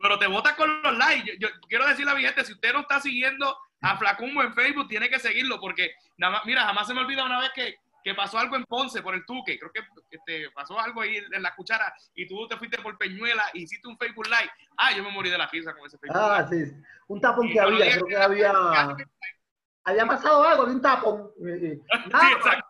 pero 0.00 0.18
te 0.18 0.26
botas 0.26 0.54
con 0.54 0.82
los 0.82 0.96
likes. 0.98 1.36
Yo, 1.38 1.48
yo 1.48 1.54
quiero 1.68 1.86
decirle 1.86 2.12
a 2.12 2.14
mi 2.14 2.22
gente, 2.22 2.44
si 2.44 2.52
usted 2.52 2.72
no 2.72 2.80
está 2.80 3.00
siguiendo 3.00 3.56
a 3.82 3.96
Flacumbo 3.98 4.42
en 4.42 4.54
Facebook, 4.54 4.88
tiene 4.88 5.08
que 5.08 5.18
seguirlo, 5.18 5.58
porque 5.60 5.92
nada 6.18 6.34
más, 6.34 6.42
mira, 6.46 6.62
jamás 6.66 6.86
se 6.86 6.94
me 6.94 7.00
olvida 7.00 7.24
una 7.24 7.40
vez 7.40 7.50
que, 7.54 7.76
que 8.06 8.14
pasó 8.14 8.38
algo 8.38 8.54
en 8.54 8.62
Ponce 8.66 9.02
por 9.02 9.16
el 9.16 9.26
Tuque. 9.26 9.58
Creo 9.58 9.72
que 9.72 9.80
este, 10.12 10.48
pasó 10.54 10.78
algo 10.78 11.00
ahí 11.00 11.16
en 11.16 11.42
la 11.42 11.52
cuchara 11.56 11.92
y 12.14 12.24
tú 12.28 12.46
te 12.46 12.56
fuiste 12.56 12.78
por 12.80 12.96
Peñuela 12.96 13.42
y 13.52 13.62
hiciste 13.64 13.88
un 13.88 13.98
Facebook 13.98 14.26
Live. 14.28 14.48
Ah, 14.76 14.92
yo 14.96 15.02
me 15.02 15.10
morí 15.10 15.28
de 15.28 15.36
la 15.36 15.48
risa 15.48 15.74
con 15.74 15.84
ese 15.84 15.98
Facebook 15.98 16.16
Ah, 16.16 16.46
Live. 16.48 16.66
sí. 16.66 16.72
Un 17.08 17.20
tapón 17.20 17.48
Y 17.48 17.52
que 17.52 17.58
había, 17.60 17.90
creo 17.94 18.06
que 18.06 18.16
había. 18.16 18.96
Había 19.82 20.06
pasado 20.06 20.44
algo, 20.44 20.62
había 20.62 20.74
un 20.76 20.80
tapón. 20.82 21.30
Sí, 21.36 21.82
nada, 22.12 22.30
exacto. 22.30 22.66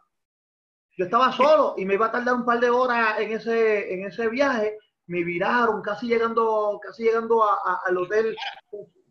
yo 0.96 1.04
estaba 1.04 1.30
solo 1.32 1.74
y 1.76 1.84
me 1.84 1.94
iba 1.94 2.06
a 2.06 2.12
tardar 2.12 2.32
un 2.34 2.46
par 2.46 2.58
de 2.58 2.70
horas 2.70 3.18
en 3.20 3.32
ese, 3.32 3.92
en 3.92 4.06
ese 4.06 4.28
viaje. 4.28 4.78
Me 5.06 5.22
viraron, 5.22 5.82
casi 5.82 6.06
llegando, 6.06 6.80
casi 6.82 7.02
llegando 7.04 7.44
a- 7.44 7.58
a- 7.62 7.80
al 7.86 7.98
hotel. 7.98 8.34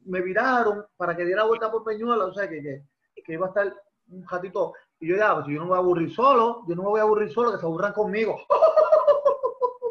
Me 0.06 0.22
viraron 0.22 0.88
para 0.98 1.16
que 1.16 1.24
diera 1.24 1.44
vuelta 1.44 1.72
por 1.72 1.84
Peñuela, 1.84 2.26
o 2.26 2.34
sea 2.34 2.50
que, 2.50 2.64
que, 2.64 2.82
que 3.24 3.34
iba 3.34 3.46
a 3.46 3.50
estar 3.50 3.72
un 4.08 4.28
ratito. 4.28 4.74
Y 5.00 5.08
yo 5.10 5.18
ya, 5.18 5.34
pues 5.36 5.48
yo 5.48 5.54
no 5.56 5.64
me 5.64 5.70
voy 5.70 5.76
a 5.78 5.80
aburrir 5.82 6.14
solo, 6.14 6.64
yo 6.68 6.76
no 6.76 6.84
me 6.84 6.90
voy 6.90 7.00
a 7.00 7.04
aburrir 7.04 7.32
solo, 7.32 7.52
que 7.52 7.58
se 7.58 7.66
aburran 7.66 7.94
conmigo. 7.94 8.46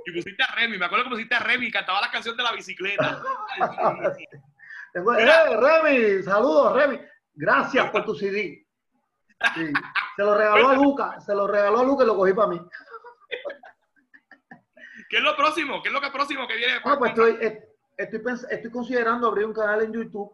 Y 0.07 0.13
pusiste 0.13 0.43
a 0.43 0.55
Remy, 0.55 0.79
me 0.79 0.87
acuerdo 0.87 1.05
que 1.05 1.11
pusiste 1.11 1.35
a 1.35 1.41
Remy 1.41 1.71
cantaba 1.71 2.01
la 2.01 2.11
canción 2.11 2.37
de 2.37 2.43
la 2.43 2.53
bicicleta. 2.53 3.23
Mira. 4.95 5.45
¡Eh, 5.53 5.57
Remy! 5.57 6.23
Saludos, 6.23 6.73
Remy. 6.75 7.01
Gracias 7.35 7.91
por 7.91 8.05
tu 8.05 8.15
CD. 8.15 8.67
Sí. 9.55 9.73
Se 10.17 10.23
lo 10.23 10.37
regaló 10.37 10.69
a 10.69 10.75
Luca, 10.75 11.21
se 11.21 11.35
lo 11.35 11.47
regaló 11.47 11.81
a 11.81 11.85
Luca 11.85 12.05
y 12.05 12.07
lo 12.07 12.17
cogí 12.17 12.33
para 12.33 12.49
mí. 12.49 12.61
¿Qué 15.11 15.19
es 15.19 15.23
lo 15.23 15.37
próximo? 15.37 15.83
¿Qué 15.83 15.89
es 15.89 15.93
lo 15.93 16.01
que 16.01 16.11
próximo 16.11 16.47
que 16.47 16.57
viene? 16.57 16.75
Bueno, 16.83 16.99
pues 16.99 17.11
estoy, 17.11 17.39
estoy, 17.97 18.23
estoy 18.51 18.71
considerando 18.71 19.29
abrir 19.29 19.47
un 19.47 19.53
canal 19.53 19.83
en 19.83 19.93
YouTube 19.93 20.33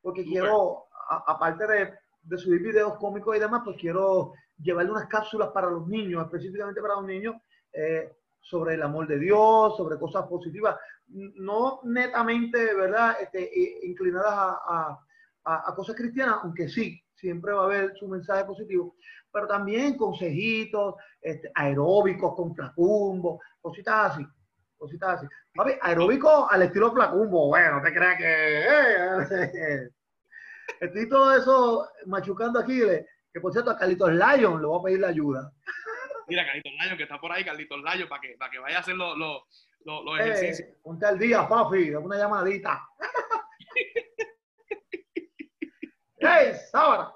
porque 0.00 0.24
quiero, 0.24 0.86
a- 1.08 1.24
aparte 1.28 1.66
de, 1.66 1.98
de 2.22 2.38
subir 2.38 2.62
videos 2.62 2.96
cómicos 2.98 3.36
y 3.36 3.40
demás, 3.40 3.62
pues 3.64 3.76
quiero 3.78 4.32
llevarle 4.58 4.92
unas 4.92 5.06
cápsulas 5.08 5.48
para 5.50 5.70
los 5.70 5.86
niños, 5.88 6.24
específicamente 6.24 6.80
para 6.80 6.94
los 6.94 7.04
niños, 7.04 7.36
eh, 7.72 8.12
sobre 8.40 8.74
el 8.74 8.82
amor 8.82 9.06
de 9.06 9.18
Dios, 9.18 9.76
sobre 9.76 9.98
cosas 9.98 10.26
positivas, 10.26 10.76
no 11.08 11.80
netamente, 11.84 12.74
¿verdad?, 12.74 13.16
este, 13.20 13.42
eh, 13.44 13.80
inclinadas 13.84 14.32
a, 14.32 14.98
a- 15.44 15.74
cosas 15.74 15.96
cristianas, 15.96 16.38
aunque 16.42 16.68
sí, 16.68 17.00
siempre 17.14 17.52
va 17.52 17.62
a 17.62 17.64
haber 17.66 17.94
su 17.96 18.08
mensaje 18.08 18.44
positivo, 18.44 18.96
pero 19.32 19.46
también 19.46 19.96
consejitos, 19.96 20.94
este, 21.20 21.50
aeróbicos 21.54 22.34
con 22.34 22.54
flacumbo, 22.54 23.40
cositas 23.60 24.12
así, 24.12 24.26
cositas 24.76 25.18
así. 25.20 25.26
Aeróbico 25.82 26.48
al 26.50 26.62
estilo 26.62 26.92
flacumbo, 26.92 27.48
bueno, 27.48 27.76
no 27.76 27.82
te 27.82 27.92
creas 27.92 28.18
que... 28.18 29.88
estoy 30.80 31.08
todo 31.08 31.36
eso 31.36 31.88
machucando 32.06 32.58
aquí, 32.58 32.80
que 33.32 33.40
por 33.40 33.52
cierto 33.52 33.70
a 33.70 33.78
Carlitos 33.78 34.12
Lion 34.12 34.60
le 34.60 34.66
voy 34.66 34.80
a 34.80 34.82
pedir 34.84 35.00
la 35.00 35.08
ayuda. 35.08 35.52
Mira, 36.28 36.46
Carlitos 36.46 36.72
Layo, 36.78 36.96
que 36.96 37.02
está 37.02 37.18
por 37.20 37.32
ahí, 37.32 37.44
Carlitos 37.44 37.82
Layo, 37.82 38.08
para 38.08 38.20
que, 38.20 38.36
para 38.38 38.50
que 38.50 38.58
vaya 38.58 38.76
a 38.78 38.80
hacer 38.80 38.94
los, 38.94 39.16
los 39.18 39.42
Eh, 40.20 40.22
ejercicios. 40.22 40.68
ponte 40.82 41.04
al 41.06 41.18
día, 41.18 41.48
papi, 41.48 41.90
dame 41.90 42.06
una 42.06 42.18
llamadita. 42.18 42.82
¡Hey, 46.18 46.52
Sábara! 46.70 47.12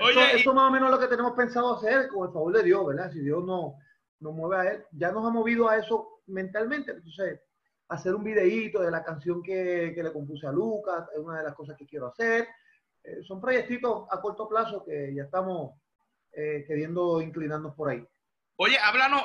Oye, 0.00 0.10
eso, 0.10 0.20
y- 0.36 0.40
eso 0.40 0.54
más 0.54 0.68
o 0.68 0.72
menos 0.72 0.88
es 0.88 0.94
lo 0.94 1.00
que 1.00 1.08
tenemos 1.08 1.32
pensado 1.32 1.76
hacer, 1.76 2.08
con 2.08 2.26
el 2.28 2.32
favor 2.32 2.52
de 2.56 2.62
Dios, 2.62 2.86
¿verdad? 2.86 3.10
Si 3.12 3.20
Dios 3.20 3.44
no 3.44 3.74
nos 4.20 4.32
mueve 4.34 4.56
a 4.56 4.72
él, 4.72 4.84
ya 4.92 5.10
nos 5.12 5.26
ha 5.26 5.30
movido 5.30 5.68
a 5.68 5.76
eso 5.76 6.20
mentalmente. 6.26 6.92
Entonces, 6.92 7.40
hacer 7.88 8.14
un 8.14 8.22
videíto 8.24 8.80
de 8.80 8.90
la 8.90 9.02
canción 9.04 9.42
que, 9.42 9.92
que 9.94 10.02
le 10.02 10.12
compuse 10.12 10.46
a 10.46 10.52
Lucas, 10.52 11.08
es 11.12 11.18
una 11.18 11.38
de 11.38 11.44
las 11.44 11.54
cosas 11.54 11.76
que 11.76 11.86
quiero 11.86 12.06
hacer. 12.06 12.46
Eh, 13.04 13.22
son 13.22 13.40
proyectitos 13.40 14.06
a 14.10 14.20
corto 14.20 14.48
plazo 14.48 14.84
que 14.84 15.12
ya 15.14 15.24
estamos 15.24 15.72
eh, 16.32 16.64
queriendo 16.66 17.20
inclinarnos 17.20 17.74
por 17.74 17.90
ahí. 17.90 18.06
Oye, 18.56 18.78
háblanos, 18.78 19.22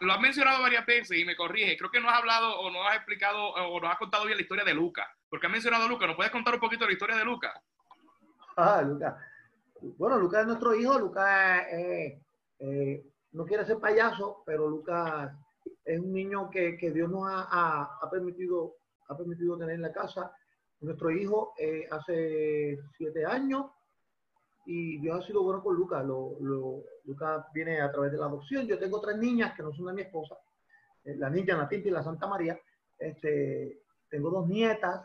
lo 0.00 0.12
has 0.12 0.20
mencionado 0.20 0.62
varias 0.62 0.84
veces 0.86 1.18
y 1.18 1.24
me 1.24 1.36
corrige. 1.36 1.76
Creo 1.76 1.90
que 1.90 2.00
no 2.00 2.08
has 2.08 2.18
hablado 2.18 2.58
o 2.60 2.70
no 2.70 2.82
has 2.86 2.96
explicado 2.96 3.50
o 3.50 3.80
no 3.80 3.88
has 3.88 3.98
contado 3.98 4.24
bien 4.24 4.36
la 4.36 4.42
historia 4.42 4.64
de 4.64 4.74
Luca. 4.74 5.06
Porque 5.28 5.46
has 5.46 5.52
mencionado 5.52 5.84
a 5.84 5.88
Luca. 5.88 6.06
¿Nos 6.06 6.16
puedes 6.16 6.32
contar 6.32 6.54
un 6.54 6.60
poquito 6.60 6.86
la 6.86 6.92
historia 6.92 7.16
de 7.16 7.24
Luca? 7.24 7.52
Ah, 8.56 8.82
Lucas. 8.82 9.14
Bueno, 9.96 10.18
Lucas 10.18 10.40
es 10.42 10.46
nuestro 10.48 10.74
hijo. 10.74 10.98
Lucas 10.98 11.62
eh, 11.72 12.20
no 13.32 13.46
quiere 13.46 13.64
ser 13.64 13.78
payaso, 13.78 14.42
pero 14.44 14.68
Lucas 14.68 15.32
es 15.84 15.98
un 15.98 16.12
niño 16.12 16.50
que, 16.50 16.76
que 16.76 16.90
Dios 16.90 17.08
nos 17.08 17.26
ha, 17.30 17.46
ha- 17.50 17.98
ha 18.02 18.10
permitido, 18.10 18.74
ha 19.08 19.16
permitido 19.16 19.56
tener 19.56 19.76
en 19.76 19.82
la 19.82 19.92
casa. 19.92 20.32
Nuestro 20.80 21.10
hijo 21.10 21.52
eh, 21.58 21.86
hace 21.90 22.78
siete 22.96 23.26
años 23.26 23.66
y 24.64 24.98
Dios 24.98 25.22
ha 25.22 25.26
sido 25.26 25.42
bueno 25.42 25.62
con 25.62 25.76
Lucas. 25.76 26.04
Lo, 26.04 26.38
Lucas 27.04 27.44
viene 27.52 27.80
a 27.80 27.92
través 27.92 28.12
de 28.12 28.18
la 28.18 28.26
adopción. 28.26 28.66
Yo 28.66 28.78
tengo 28.78 29.00
tres 29.00 29.18
niñas 29.18 29.54
que 29.54 29.62
no 29.62 29.72
son 29.72 29.86
de 29.86 29.92
mi 29.92 30.02
esposa, 30.02 30.36
eh, 31.04 31.16
la 31.16 31.28
niña, 31.28 31.56
la 31.56 31.68
Tinta 31.68 31.88
y 31.88 31.90
la 31.90 32.02
Santa 32.02 32.26
María. 32.26 32.58
Este, 32.98 33.82
tengo 34.08 34.30
dos 34.30 34.48
nietas 34.48 35.04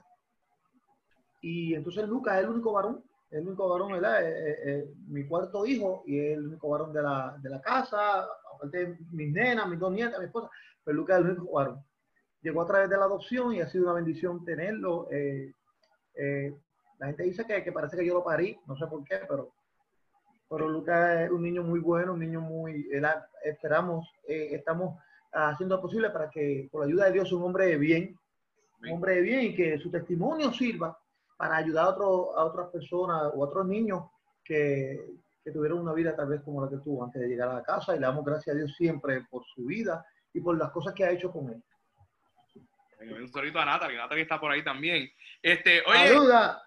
y 1.42 1.74
entonces 1.74 2.08
Lucas 2.08 2.38
es 2.38 2.44
el 2.44 2.50
único 2.50 2.72
varón 2.74 3.04
es 3.30 3.40
el 3.40 3.48
único 3.48 3.68
varón. 3.68 4.02
Eh, 4.02 4.94
mi 5.08 5.28
cuarto 5.28 5.66
hijo 5.66 6.04
y 6.06 6.20
es 6.20 6.38
el 6.38 6.48
único 6.48 6.70
varón 6.70 6.94
de 6.94 7.02
la, 7.02 7.38
de 7.42 7.50
la 7.50 7.62
casa, 7.62 8.26
aparte 8.54 8.86
de 8.86 8.98
mis 9.12 9.34
nenas, 9.34 9.68
mis 9.68 9.80
dos 9.80 9.92
nietas, 9.92 10.20
mi 10.20 10.26
esposa, 10.26 10.50
pero 10.86 10.96
Lucas 10.96 11.20
es 11.20 11.26
el 11.26 11.32
único 11.32 11.52
varón. 11.52 11.84
Llegó 12.42 12.62
a 12.62 12.68
través 12.68 12.90
de 12.90 12.98
la 12.98 13.06
adopción 13.06 13.54
y 13.54 13.60
ha 13.60 13.68
sido 13.68 13.86
una 13.86 13.94
bendición 13.94 14.46
tenerlo. 14.46 15.10
Eh, 16.16 16.54
la 17.00 17.08
gente 17.08 17.24
dice 17.24 17.46
que, 17.46 17.72
parece 17.72 17.98
que 17.98 18.06
yo 18.06 18.14
lo 18.14 18.24
parí, 18.24 18.58
no 18.68 18.76
sé 18.78 18.88
por 18.88 19.04
qué, 19.04 19.20
pero, 19.28 19.54
pero 20.50 20.70
Lucas 20.70 21.22
es 21.22 21.32
un 21.32 21.42
niño 21.44 21.64
muy 21.64 21.80
bueno, 21.80 22.14
un 22.14 22.20
niño 22.20 22.42
muy, 22.42 22.88
ha- 23.04 23.28
esperamos, 23.44 24.08
eh, 24.28 24.50
estamos 24.54 24.98
haciendo 25.34 25.76
lo 25.76 25.82
posible 25.82 26.10
para 26.12 26.30
que, 26.30 26.70
por 26.72 26.82
la 26.82 26.88
ayuda 26.88 27.06
de 27.06 27.12
Dios, 27.14 27.32
un 27.34 27.44
hombre 27.44 27.66
de 27.68 27.78
bien, 27.78 28.18
un 28.84 28.90
hombre 28.92 29.16
de 29.16 29.22
bien 29.22 29.42
y 29.42 29.56
que 29.56 29.78
su 29.80 29.90
testimonio 29.92 30.52
sirva 30.54 30.98
para 31.38 31.58
ayudar 31.58 31.86
a, 31.86 31.90
otro- 31.90 32.38
a 32.38 32.46
otras 32.46 32.70
personas 32.70 33.24
o 33.34 33.44
a 33.44 33.48
otros 33.48 33.66
niños 33.68 34.04
que, 34.44 35.16
que 35.44 35.52
tuvieron 35.52 35.80
una 35.80 35.92
vida 35.94 36.16
tal 36.16 36.28
vez 36.30 36.42
como 36.44 36.64
la 36.64 36.70
que 36.70 36.78
tuvo 36.78 37.04
antes 37.04 37.22
de 37.22 37.28
llegar 37.28 37.50
a 37.50 37.56
la 37.56 37.64
casa 37.64 37.94
y 37.96 38.00
le 38.00 38.06
damos 38.06 38.24
gracias 38.24 38.56
a 38.56 38.58
Dios 38.58 38.74
siempre 38.78 39.26
por 39.30 39.44
su 39.54 39.66
vida 39.66 40.06
y 40.34 40.40
por 40.40 40.58
las 40.58 40.72
cosas 40.72 40.94
que 40.94 41.04
ha 41.04 41.12
hecho 41.12 41.32
con 41.32 41.50
él. 41.50 41.62
Un 43.14 43.28
saludito 43.30 43.60
a 43.60 43.66
Natalie, 43.66 43.98
Natalie 43.98 44.24
está 44.24 44.40
por 44.40 44.52
ahí 44.52 44.64
también. 44.64 45.12
Este, 45.42 45.84
oye, 45.86 46.08
Saluda. 46.08 46.62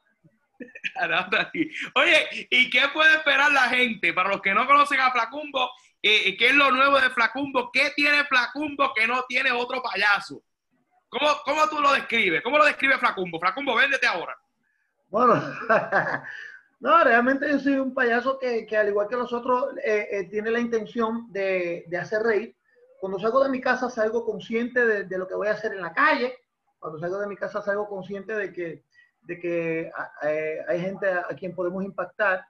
Oye, 1.94 2.48
¿y 2.50 2.70
qué 2.70 2.82
puede 2.92 3.14
esperar 3.14 3.52
la 3.52 3.68
gente? 3.68 4.12
Para 4.12 4.30
los 4.30 4.42
que 4.42 4.54
no 4.54 4.66
conocen 4.66 5.00
a 5.00 5.12
Flacumbo, 5.12 5.70
eh, 6.02 6.36
¿qué 6.36 6.48
es 6.48 6.54
lo 6.54 6.70
nuevo 6.70 7.00
de 7.00 7.10
Flacumbo? 7.10 7.70
¿Qué 7.72 7.92
tiene 7.94 8.24
Flacumbo 8.24 8.92
que 8.94 9.06
no 9.06 9.22
tiene 9.28 9.52
otro 9.52 9.82
payaso? 9.82 10.42
¿Cómo, 11.08 11.28
cómo 11.44 11.68
tú 11.68 11.80
lo 11.80 11.92
describes? 11.92 12.42
¿Cómo 12.42 12.58
lo 12.58 12.64
describe 12.64 12.98
Flacumbo? 12.98 13.40
Flacumbo, 13.40 13.74
véndete 13.76 14.06
ahora. 14.06 14.36
Bueno, 15.08 15.42
no, 16.80 17.04
realmente 17.04 17.48
yo 17.50 17.58
soy 17.58 17.74
un 17.74 17.94
payaso 17.94 18.38
que, 18.38 18.66
que 18.66 18.76
al 18.76 18.88
igual 18.88 19.08
que 19.08 19.16
los 19.16 19.32
otros, 19.32 19.76
eh, 19.84 20.08
eh, 20.10 20.24
tiene 20.24 20.50
la 20.50 20.60
intención 20.60 21.32
de, 21.32 21.84
de 21.86 21.96
hacer 21.98 22.22
reír. 22.22 22.57
Cuando 22.98 23.18
salgo 23.18 23.42
de 23.42 23.50
mi 23.50 23.60
casa 23.60 23.90
salgo 23.90 24.24
consciente 24.24 25.04
de, 25.04 25.18
lo 25.18 25.26
que 25.26 25.34
voy 25.34 25.48
a 25.48 25.52
hacer 25.52 25.72
en 25.72 25.80
la 25.80 25.92
calle. 25.92 26.34
Cuando 26.78 26.98
salgo 26.98 27.18
de 27.18 27.26
mi 27.26 27.36
casa 27.36 27.62
salgo 27.62 27.88
consciente 27.88 28.34
de 28.34 28.52
que, 28.52 28.84
de 29.22 29.38
que 29.38 29.90
ah, 29.96 30.12
eh, 30.24 30.58
hay 30.68 30.80
gente 30.80 31.08
a, 31.08 31.26
a 31.30 31.34
quien 31.34 31.54
podemos 31.54 31.84
impactar. 31.84 32.44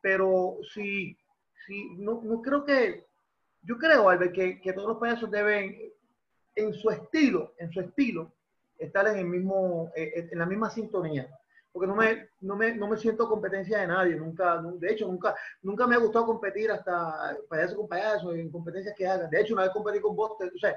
Pero 0.00 0.58
si, 0.72 1.16
si 1.66 1.94
no, 1.96 2.20
no 2.22 2.42
creo 2.42 2.64
que, 2.64 3.06
yo 3.62 3.78
creo, 3.78 4.08
Albert, 4.08 4.32
que, 4.32 4.60
que 4.60 4.72
todos 4.72 4.88
los 4.88 4.98
payasos 4.98 5.30
deben, 5.30 5.92
en 6.54 6.74
su 6.74 6.90
estilo, 6.90 7.54
en 7.58 7.72
su 7.72 7.80
estilo, 7.80 8.32
estar 8.78 9.06
en 9.06 9.18
el 9.18 9.26
mismo, 9.26 9.92
eh, 9.94 10.28
en 10.30 10.38
la 10.38 10.46
misma 10.46 10.70
sintonía 10.70 11.28
porque 11.72 11.86
no 11.86 11.94
me, 11.96 12.28
no 12.40 12.56
me, 12.56 12.74
no 12.74 12.86
me 12.88 12.96
siento 12.96 13.28
competencia 13.28 13.78
de 13.80 13.86
nadie, 13.86 14.16
nunca, 14.16 14.60
nu- 14.60 14.78
de 14.78 14.92
hecho, 14.92 15.06
nunca, 15.06 15.34
nunca 15.62 15.86
me 15.86 15.94
ha 15.96 15.98
gustado 15.98 16.26
competir 16.26 16.70
hasta 16.70 17.36
payaso 17.48 17.76
con 17.76 17.88
payaso 17.88 18.32
en 18.32 18.50
competencias 18.50 18.94
que 18.96 19.06
hagan. 19.06 19.30
De 19.30 19.40
hecho, 19.40 19.54
una 19.54 19.62
vez 19.64 19.72
competí 19.72 20.00
con 20.00 20.14
Buster, 20.14 20.52
o 20.54 20.58
sea, 20.58 20.76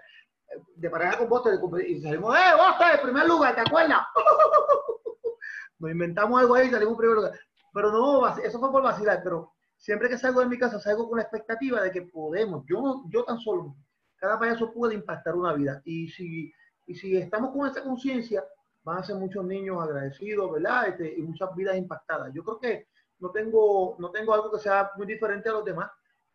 de 0.76 0.90
pareja 0.90 1.18
con 1.18 1.30
Buster, 1.30 1.60
y 1.88 2.02
salimos, 2.02 2.36
¡eh, 2.36 2.54
Buster, 2.56 3.02
primer 3.02 3.28
lugar, 3.28 3.56
¿te 3.56 3.62
acuerdas? 3.62 4.02
Nos 5.80 5.92
inventamos 5.92 6.40
algo 6.40 6.56
ahí 6.56 6.68
y 6.68 6.72
salimos 6.72 6.94
en 6.94 6.98
primer 6.98 7.16
lugar. 7.18 7.40
Pero 7.74 7.92
no, 7.92 8.28
eso 8.38 8.60
fue 8.60 8.72
por 8.72 8.84
vacilar, 8.84 9.22
pero 9.24 9.52
siempre 9.78 10.08
que 10.08 10.18
salgo 10.18 10.40
de 10.40 10.48
mi 10.48 10.58
casa 10.58 10.80
salgo 10.80 11.08
con 11.10 11.18
la 11.18 11.24
expectativa 11.24 11.82
de 11.82 11.92
que 11.92 12.04
podemos, 12.04 12.64
yo, 12.68 13.04
yo 13.10 13.24
tan 13.26 13.38
solo, 13.40 13.76
cada 14.16 14.40
payaso 14.40 14.72
puede 14.72 14.94
impactar 14.96 15.36
una 15.36 15.54
vida. 15.54 15.82
Y 15.84 16.08
si, 16.08 16.54
y 16.88 16.96
si 16.96 17.18
estamos 17.18 17.52
con 17.52 17.68
esa 17.70 17.84
conciencia, 17.84 18.44
van 18.86 19.00
a 19.00 19.04
ser 19.04 19.16
muchos 19.16 19.44
niños 19.44 19.82
agradecidos, 19.82 20.52
¿verdad? 20.52 20.90
Este, 20.90 21.16
y 21.18 21.22
muchas 21.24 21.54
vidas 21.56 21.76
impactadas. 21.76 22.32
Yo 22.34 22.44
creo 22.44 22.60
que 22.60 22.88
no 23.20 23.32
tengo, 23.32 23.96
no 23.98 24.12
tengo 24.12 24.34
algo 24.34 24.52
que 24.52 24.60
sea 24.60 24.92
muy 24.96 25.08
diferente 25.08 25.50
a 25.50 25.54
los 25.54 25.66
demás. 25.66 25.90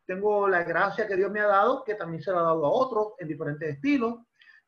Tengo 0.04 0.48
la 0.48 0.64
gracia 0.64 1.06
que 1.06 1.14
Dios 1.14 1.30
me 1.30 1.40
ha 1.40 1.46
dado, 1.46 1.84
que 1.84 1.94
también 1.94 2.20
se 2.20 2.32
la 2.32 2.40
ha 2.40 2.42
dado 2.42 2.66
a 2.66 2.70
otros 2.70 3.12
en 3.18 3.28
diferentes 3.28 3.76
estilos. 3.76 4.18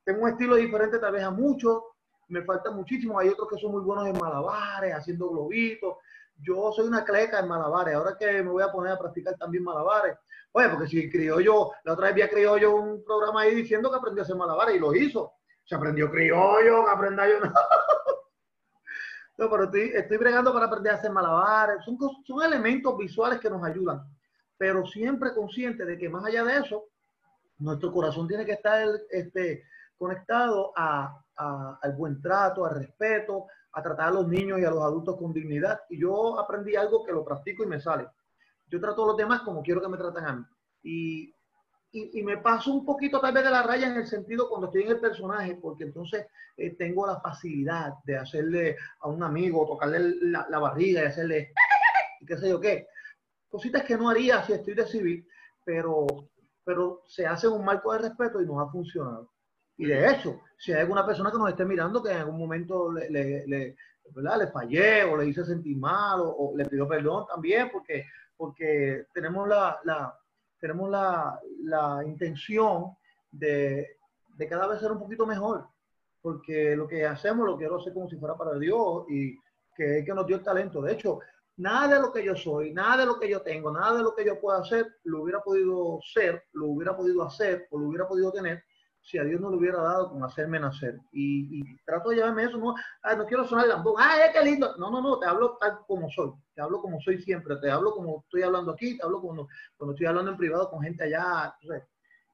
Tengo 0.04 0.22
un 0.22 0.28
estilo 0.28 0.54
diferente 0.54 1.00
tal 1.00 1.12
vez 1.12 1.24
a 1.24 1.32
muchos. 1.32 1.82
Me 2.28 2.42
falta 2.44 2.70
muchísimo. 2.70 3.18
Hay 3.18 3.28
otros 3.28 3.48
que 3.50 3.58
son 3.58 3.72
muy 3.72 3.82
buenos 3.82 4.06
en 4.06 4.16
malabares, 4.16 4.94
haciendo 4.94 5.28
globitos. 5.30 5.96
Yo 6.36 6.70
soy 6.72 6.86
una 6.86 7.04
cleca 7.04 7.40
en 7.40 7.48
malabares. 7.48 7.96
Ahora 7.96 8.16
que 8.16 8.44
me 8.44 8.50
voy 8.50 8.62
a 8.62 8.70
poner 8.70 8.92
a 8.92 8.98
practicar 8.98 9.36
también 9.36 9.64
malabares. 9.64 10.16
Oye, 10.52 10.68
porque 10.68 10.86
si 10.86 11.10
criollo, 11.10 11.72
la 11.82 11.94
otra 11.94 12.06
vez 12.06 12.14
vi 12.14 12.22
a 12.22 12.30
criollo 12.30 12.76
un 12.76 13.02
programa 13.02 13.40
ahí 13.40 13.56
diciendo 13.56 13.90
que 13.90 13.96
aprendió 13.96 14.22
a 14.22 14.24
hacer 14.24 14.36
malabares 14.36 14.76
y 14.76 14.78
lo 14.78 14.94
hizo. 14.94 15.32
Aprendió 15.74 16.10
criollo, 16.10 16.84
que 16.84 16.90
aprenda 16.90 17.26
yo. 17.28 17.34
No, 19.38 19.48
pero 19.50 19.64
estoy, 19.64 19.90
estoy 19.94 20.18
bregando 20.18 20.52
para 20.52 20.66
aprender 20.66 20.92
a 20.92 20.96
hacer 20.96 21.10
malabares. 21.10 21.82
Son, 21.84 21.96
son 22.24 22.42
elementos 22.44 22.96
visuales 22.98 23.40
que 23.40 23.48
nos 23.48 23.64
ayudan, 23.64 24.02
pero 24.58 24.86
siempre 24.86 25.34
consciente 25.34 25.86
de 25.86 25.96
que 25.96 26.08
más 26.08 26.24
allá 26.26 26.44
de 26.44 26.58
eso, 26.58 26.84
nuestro 27.58 27.90
corazón 27.90 28.28
tiene 28.28 28.44
que 28.44 28.52
estar 28.52 28.86
este, 29.10 29.64
conectado 29.96 30.72
a, 30.76 31.18
a, 31.36 31.78
al 31.80 31.92
buen 31.94 32.20
trato, 32.20 32.66
al 32.66 32.74
respeto, 32.76 33.46
a 33.72 33.82
tratar 33.82 34.08
a 34.08 34.12
los 34.12 34.28
niños 34.28 34.60
y 34.60 34.64
a 34.64 34.70
los 34.70 34.82
adultos 34.82 35.16
con 35.16 35.32
dignidad. 35.32 35.80
Y 35.88 36.00
yo 36.00 36.38
aprendí 36.38 36.76
algo 36.76 37.04
que 37.04 37.12
lo 37.12 37.24
practico 37.24 37.64
y 37.64 37.66
me 37.66 37.80
sale. 37.80 38.08
Yo 38.68 38.80
trato 38.80 39.04
a 39.04 39.06
los 39.08 39.16
demás 39.16 39.40
como 39.42 39.62
quiero 39.62 39.80
que 39.80 39.88
me 39.88 39.96
traten 39.96 40.24
a 40.24 40.32
mí. 40.34 40.44
Y 40.82 41.34
y, 41.92 42.18
y, 42.18 42.22
me 42.22 42.38
paso 42.38 42.72
un 42.72 42.86
poquito 42.86 43.20
tal 43.20 43.34
vez 43.34 43.44
de 43.44 43.50
la 43.50 43.62
raya 43.62 43.86
en 43.86 43.96
el 43.96 44.06
sentido 44.06 44.48
cuando 44.48 44.68
estoy 44.68 44.82
en 44.82 44.92
el 44.92 45.00
personaje, 45.00 45.58
porque 45.60 45.84
entonces 45.84 46.26
eh, 46.56 46.74
tengo 46.76 47.06
la 47.06 47.20
facilidad 47.20 47.92
de 48.04 48.16
hacerle 48.16 48.76
a 49.00 49.08
un 49.08 49.22
amigo, 49.22 49.66
tocarle 49.66 50.16
la, 50.22 50.46
la, 50.48 50.58
barriga 50.58 51.02
y 51.02 51.06
hacerle, 51.06 51.52
qué 52.26 52.36
sé 52.38 52.48
yo 52.48 52.58
qué. 52.58 52.86
Cositas 53.48 53.84
que 53.84 53.98
no 53.98 54.08
haría 54.08 54.42
si 54.42 54.54
estoy 54.54 54.74
de 54.74 54.86
civil, 54.86 55.28
pero, 55.64 56.06
pero 56.64 57.02
se 57.06 57.26
hace 57.26 57.46
un 57.46 57.62
marco 57.62 57.92
de 57.92 57.98
respeto 57.98 58.40
y 58.40 58.46
nos 58.46 58.66
ha 58.66 58.70
funcionado. 58.72 59.30
Y 59.76 59.84
de 59.84 60.10
hecho, 60.10 60.40
si 60.56 60.72
hay 60.72 60.80
alguna 60.80 61.04
persona 61.04 61.30
que 61.30 61.38
nos 61.38 61.50
esté 61.50 61.66
mirando 61.66 62.02
que 62.02 62.10
en 62.10 62.18
algún 62.18 62.38
momento 62.38 62.90
le, 62.90 63.10
le, 63.10 63.46
le, 63.46 63.76
¿verdad? 64.14 64.38
le 64.38 64.46
fallé 64.46 65.04
o 65.04 65.16
le 65.18 65.26
hice 65.26 65.44
sentir 65.44 65.76
mal 65.76 66.20
o, 66.20 66.30
o 66.30 66.56
le 66.56 66.64
pidió 66.64 66.88
perdón 66.88 67.26
también, 67.26 67.68
porque, 67.70 68.06
porque 68.36 69.06
tenemos 69.12 69.46
la, 69.46 69.78
la 69.84 70.18
tenemos 70.62 70.88
la, 70.88 71.40
la 71.64 72.04
intención 72.06 72.96
de, 73.32 73.96
de, 74.36 74.48
cada 74.48 74.68
vez 74.68 74.78
ser 74.78 74.92
un 74.92 75.00
poquito 75.00 75.26
mejor, 75.26 75.66
porque 76.20 76.76
lo 76.76 76.86
que 76.86 77.04
hacemos 77.04 77.44
lo 77.44 77.58
quiero 77.58 77.78
hacer 77.78 77.92
como 77.92 78.08
si 78.08 78.16
fuera 78.16 78.36
para 78.36 78.56
Dios 78.56 79.04
y 79.08 79.36
que 79.74 79.98
es 79.98 80.04
que 80.06 80.14
nos 80.14 80.24
dio 80.24 80.36
el 80.36 80.44
talento. 80.44 80.80
De 80.80 80.92
hecho, 80.92 81.18
nada 81.56 81.96
de 81.96 82.00
lo 82.00 82.12
que 82.12 82.24
yo 82.24 82.36
soy, 82.36 82.72
nada 82.72 82.98
de 82.98 83.06
lo 83.06 83.18
que 83.18 83.28
yo 83.28 83.42
tengo, 83.42 83.72
nada 83.72 83.96
de 83.96 84.04
lo 84.04 84.14
que 84.14 84.24
yo 84.24 84.40
pueda 84.40 84.60
hacer, 84.60 84.86
lo 85.02 85.22
hubiera 85.22 85.40
podido 85.40 85.98
ser, 86.00 86.44
lo 86.52 86.68
hubiera 86.68 86.96
podido 86.96 87.24
hacer 87.24 87.66
o 87.72 87.80
lo 87.80 87.88
hubiera 87.88 88.06
podido 88.06 88.30
tener 88.30 88.62
si 89.02 89.18
a 89.18 89.24
Dios 89.24 89.40
no 89.40 89.50
le 89.50 89.56
hubiera 89.56 89.78
dado 89.78 90.10
con 90.10 90.22
hacerme 90.24 90.60
nacer. 90.60 90.98
Y, 91.12 91.60
y 91.60 91.76
trato 91.84 92.10
de 92.10 92.16
llevarme 92.16 92.44
eso, 92.44 92.56
no, 92.56 92.74
ah, 93.02 93.14
no 93.14 93.26
quiero 93.26 93.44
sonar 93.46 93.66
lambón, 93.66 93.94
ay, 93.98 94.30
qué 94.32 94.42
lindo. 94.42 94.76
No, 94.78 94.90
no, 94.90 95.00
no, 95.00 95.18
te 95.18 95.26
hablo 95.26 95.58
tal 95.60 95.80
como 95.86 96.08
soy, 96.08 96.32
te 96.54 96.62
hablo 96.62 96.80
como 96.80 97.00
soy 97.00 97.20
siempre, 97.20 97.56
te 97.56 97.70
hablo 97.70 97.92
como 97.92 98.20
estoy 98.20 98.42
hablando 98.42 98.72
aquí, 98.72 98.96
te 98.96 99.04
hablo 99.04 99.20
cuando, 99.20 99.48
cuando 99.76 99.92
estoy 99.92 100.06
hablando 100.06 100.30
en 100.30 100.36
privado 100.36 100.70
con 100.70 100.82
gente 100.82 101.04
allá. 101.04 101.54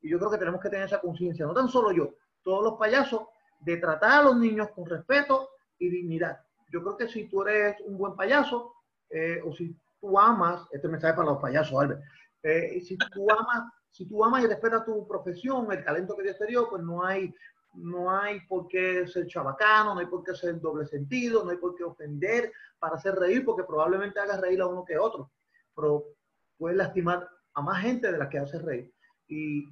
Y 0.03 0.11
yo 0.11 0.19
creo 0.19 0.31
que 0.31 0.39
tenemos 0.39 0.61
que 0.61 0.69
tener 0.69 0.87
esa 0.87 1.01
conciencia, 1.01 1.47
no 1.47 1.55
tan 1.55 1.69
solo 1.69 1.91
yo, 1.91 2.15
todos 2.43 2.63
los 2.63 2.75
payasos, 2.79 3.23
de 3.61 3.79
tratar 3.79 4.21
a 4.21 4.23
los 4.25 4.37
niños 4.37 4.69
con 4.75 4.87
respeto 4.87 5.51
y 5.79 5.89
dignidad. 5.89 6.39
Yo 6.71 6.83
creo 6.83 6.97
que 6.97 7.09
si 7.09 7.29
tú 7.29 7.43
eres 7.43 7.77
un 7.87 7.97
buen 7.97 8.15
payaso, 8.15 8.75
eh, 9.11 9.41
o 9.45 9.53
si 9.53 9.75
tú 10.01 10.19
amas, 10.19 10.67
este 10.71 10.87
mensaje 10.87 11.15
para 11.15 11.31
los 11.31 11.41
payasos, 11.41 11.81
Albert, 11.81 12.03
eh, 12.43 12.81
si 12.83 12.97
tú 12.97 13.27
amas 13.31 13.73
si 13.91 14.07
tú 14.07 14.25
amas 14.25 14.45
y 14.45 14.47
respetas 14.47 14.85
tu 14.85 15.07
profesión, 15.07 15.71
el 15.73 15.85
talento 15.85 16.17
que 16.17 16.23
Dios 16.25 16.39
te 16.39 16.47
dio, 16.47 16.69
pues 16.69 16.83
no 16.83 17.05
hay, 17.05 17.35
no 17.75 18.11
hay 18.11 18.41
por 18.47 18.69
qué 18.69 19.07
ser 19.07 19.27
chabacano, 19.27 19.95
no 19.95 20.01
hay 20.01 20.07
por 20.07 20.23
qué 20.23 20.35
ser 20.35 20.61
doble 20.61 20.87
sentido, 20.87 21.45
no 21.45 21.51
hay 21.51 21.57
por 21.57 21.75
qué 21.75 21.85
ofender 21.85 22.53
para 22.79 22.97
hacer 22.97 23.15
reír, 23.15 23.45
porque 23.45 23.65
probablemente 23.65 24.21
hagas 24.21 24.41
reír 24.41 24.61
a 24.61 24.67
uno 24.67 24.85
que 24.85 24.95
a 24.95 25.03
otro, 25.03 25.31
pero 25.75 26.05
puedes 26.57 26.77
lastimar 26.77 27.29
a 27.55 27.63
más 27.63 27.83
gente 27.83 28.11
de 28.11 28.19
la 28.19 28.29
que 28.29 28.39
haces 28.39 28.63
reír. 28.63 28.93
Y, 29.27 29.65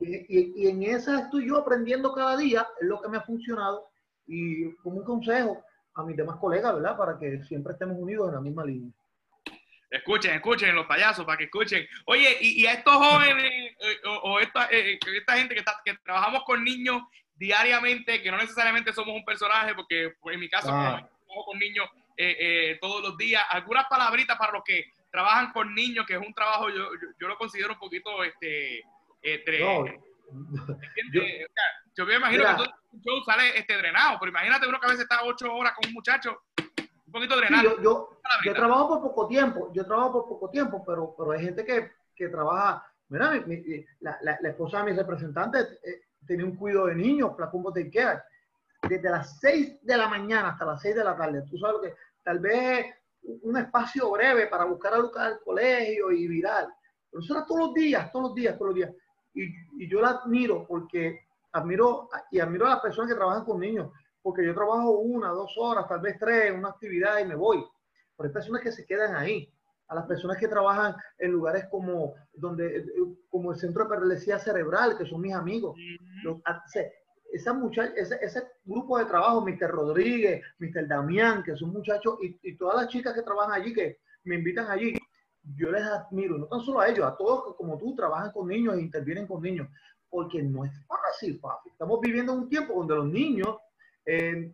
y, 0.00 0.28
y, 0.28 0.68
en 0.68 0.82
esa 0.84 1.20
estoy 1.20 1.46
yo 1.46 1.58
aprendiendo 1.58 2.14
cada 2.14 2.36
día, 2.36 2.66
es 2.80 2.88
lo 2.88 3.00
que 3.00 3.08
me 3.08 3.18
ha 3.18 3.22
funcionado, 3.22 3.88
y 4.26 4.74
como 4.76 4.98
un 4.98 5.04
consejo 5.04 5.62
a 5.94 6.04
mis 6.04 6.16
demás 6.16 6.36
colegas, 6.38 6.74
¿verdad? 6.74 6.96
Para 6.96 7.18
que 7.18 7.42
siempre 7.44 7.74
estemos 7.74 7.98
unidos 7.98 8.28
en 8.28 8.34
la 8.34 8.40
misma 8.40 8.64
línea. 8.64 8.90
Escuchen, 9.92 10.34
escuchen 10.34 10.74
los 10.74 10.86
payasos 10.86 11.26
para 11.26 11.36
que 11.36 11.44
escuchen. 11.44 11.86
Oye, 12.06 12.38
y, 12.40 12.62
y 12.62 12.66
a 12.66 12.72
estos 12.72 12.94
jóvenes 12.94 13.76
eh, 13.78 14.00
o, 14.06 14.32
o, 14.32 14.40
esta, 14.40 14.66
eh, 14.70 14.98
esta 15.14 15.36
gente 15.36 15.52
que, 15.52 15.60
está, 15.60 15.78
que 15.84 15.94
trabajamos 15.98 16.44
con 16.44 16.64
niños 16.64 17.02
diariamente, 17.34 18.22
que 18.22 18.30
no 18.30 18.38
necesariamente 18.38 18.94
somos 18.94 19.14
un 19.14 19.24
personaje, 19.24 19.74
porque 19.74 20.14
en 20.24 20.40
mi 20.40 20.48
caso 20.48 20.70
ah. 20.72 21.06
trabajo 21.26 21.44
con 21.44 21.58
niños 21.58 21.86
eh, 22.16 22.36
eh, 22.38 22.78
todos 22.80 23.02
los 23.02 23.18
días. 23.18 23.44
Algunas 23.50 23.84
palabritas 23.90 24.38
para 24.38 24.52
los 24.52 24.64
que 24.64 24.92
trabajan 25.10 25.52
con 25.52 25.74
niños, 25.74 26.06
que 26.06 26.14
es 26.14 26.20
un 26.20 26.32
trabajo, 26.32 26.70
yo, 26.70 26.94
yo, 26.94 27.08
yo 27.20 27.28
lo 27.28 27.36
considero 27.36 27.74
un 27.74 27.78
poquito, 27.78 28.24
este, 28.24 28.82
entre, 29.20 29.60
no. 29.60 29.84
yo, 31.12 31.22
o 31.22 31.26
sea, 31.26 31.64
yo, 31.94 32.06
me 32.06 32.14
imagino 32.14 32.44
mira, 32.44 32.56
que 32.56 32.64
todo 32.64 32.74
el 32.94 33.02
show 33.02 33.24
sale 33.24 33.58
este, 33.58 33.76
drenado, 33.76 34.18
pero 34.18 34.30
imagínate 34.30 34.66
uno 34.66 34.80
que 34.80 34.86
a 34.86 34.90
veces 34.90 35.02
está 35.02 35.22
ocho 35.24 35.52
horas 35.52 35.74
con 35.74 35.88
un 35.88 35.94
muchacho 35.94 36.42
un 37.12 37.20
poquito 37.20 37.36
drenado. 37.36 37.70
Sí, 37.70 37.76
yo, 37.76 37.82
yo, 37.82 38.18
yo, 38.44 38.54
trabajo 38.54 38.88
por 38.88 39.02
poco 39.02 39.28
tiempo, 39.28 39.70
yo 39.74 39.84
trabajo 39.84 40.12
por 40.12 40.28
poco 40.28 40.48
tiempo, 40.50 40.82
pero, 40.84 41.14
pero 41.16 41.32
hay 41.32 41.44
gente 41.44 41.64
que, 41.64 41.92
que 42.16 42.28
trabaja, 42.28 42.86
mira, 43.08 43.32
mi, 43.32 43.56
mi, 43.58 43.84
la, 44.00 44.18
la, 44.22 44.38
la, 44.40 44.48
esposa 44.48 44.78
de 44.78 44.90
mi 44.90 44.96
representante 44.96 45.58
eh, 45.60 46.04
tenía 46.26 46.46
un 46.46 46.56
cuido 46.56 46.86
de 46.86 46.94
niños, 46.94 47.36
Flacumbo 47.36 47.70
Take 47.70 47.90
Care, 47.90 48.22
desde 48.88 49.10
las 49.10 49.38
6 49.40 49.82
de 49.82 49.96
la 49.96 50.08
mañana 50.08 50.50
hasta 50.50 50.64
las 50.64 50.80
6 50.80 50.94
de 50.96 51.04
la 51.04 51.16
tarde. 51.16 51.44
Tú 51.50 51.58
sabes 51.58 51.82
que 51.82 51.94
tal 52.22 52.38
vez 52.38 52.86
un 53.42 53.58
espacio 53.58 54.10
breve 54.10 54.46
para 54.46 54.64
buscar 54.64 54.94
a 54.94 54.98
Lucas 54.98 55.24
al 55.24 55.40
colegio 55.40 56.10
y 56.10 56.26
viral. 56.26 56.68
Pero 57.10 57.22
eso 57.22 57.36
era 57.36 57.46
todos 57.46 57.60
los 57.60 57.74
días, 57.74 58.10
todos 58.10 58.28
los 58.28 58.34
días, 58.34 58.56
todos 58.56 58.68
los 58.68 58.74
días. 58.76 58.90
Y, 59.34 59.44
y 59.84 59.88
yo 59.88 60.00
la 60.00 60.10
admiro 60.10 60.66
porque 60.66 61.26
admiro 61.52 62.08
y 62.30 62.40
admiro 62.40 62.66
a 62.66 62.70
las 62.70 62.80
personas 62.80 63.10
que 63.10 63.16
trabajan 63.16 63.44
con 63.44 63.60
niños 63.60 63.90
porque 64.22 64.44
yo 64.44 64.54
trabajo 64.54 64.98
una, 64.98 65.28
dos 65.28 65.54
horas, 65.58 65.88
tal 65.88 66.00
vez 66.00 66.16
tres, 66.18 66.52
una 66.52 66.68
actividad 66.68 67.18
y 67.18 67.24
me 67.24 67.34
voy. 67.34 67.64
Pero 68.16 68.28
hay 68.28 68.32
personas 68.32 68.62
que 68.62 68.72
se 68.72 68.86
quedan 68.86 69.14
ahí. 69.16 69.52
A 69.88 69.94
las 69.94 70.06
personas 70.06 70.38
que 70.38 70.48
trabajan 70.48 70.94
en 71.18 71.32
lugares 71.32 71.66
como, 71.70 72.14
donde, 72.32 72.86
como 73.28 73.52
el 73.52 73.58
Centro 73.58 73.84
de 73.84 73.90
Paralesía 73.90 74.38
Cerebral, 74.38 74.96
que 74.96 75.04
son 75.04 75.20
mis 75.20 75.34
amigos. 75.34 75.76
Los, 76.22 76.38
esa 77.30 77.52
muchacha, 77.52 77.92
ese, 77.96 78.18
ese, 78.22 78.42
grupo 78.64 78.98
de 78.98 79.04
trabajo, 79.04 79.42
Mr. 79.42 79.68
Rodríguez, 79.70 80.42
Mr. 80.58 80.86
Damián, 80.86 81.42
que 81.42 81.56
son 81.56 81.72
muchachos, 81.72 82.16
y, 82.22 82.38
y, 82.42 82.56
todas 82.56 82.76
las 82.76 82.88
chicas 82.88 83.14
que 83.14 83.22
trabajan 83.22 83.60
allí, 83.60 83.74
que 83.74 83.98
me 84.24 84.36
invitan 84.36 84.70
allí, 84.70 84.94
yo 85.56 85.70
les 85.70 85.82
admiro, 85.82 86.38
no 86.38 86.46
tan 86.46 86.60
solo 86.60 86.80
a 86.80 86.88
ellos, 86.88 87.06
a 87.06 87.16
todos 87.16 87.44
que 87.44 87.56
como 87.56 87.76
tú 87.78 87.94
trabajan 87.94 88.30
con 88.32 88.48
niños 88.48 88.76
e 88.76 88.82
intervienen 88.82 89.26
con 89.26 89.42
niños, 89.42 89.68
porque 90.08 90.42
no 90.42 90.64
es 90.64 90.72
fácil, 90.86 91.40
papi. 91.40 91.70
Estamos 91.70 92.00
viviendo 92.00 92.32
un 92.32 92.48
tiempo 92.48 92.74
donde 92.74 92.94
los 92.96 93.06
niños 93.06 93.56
eh, 94.04 94.52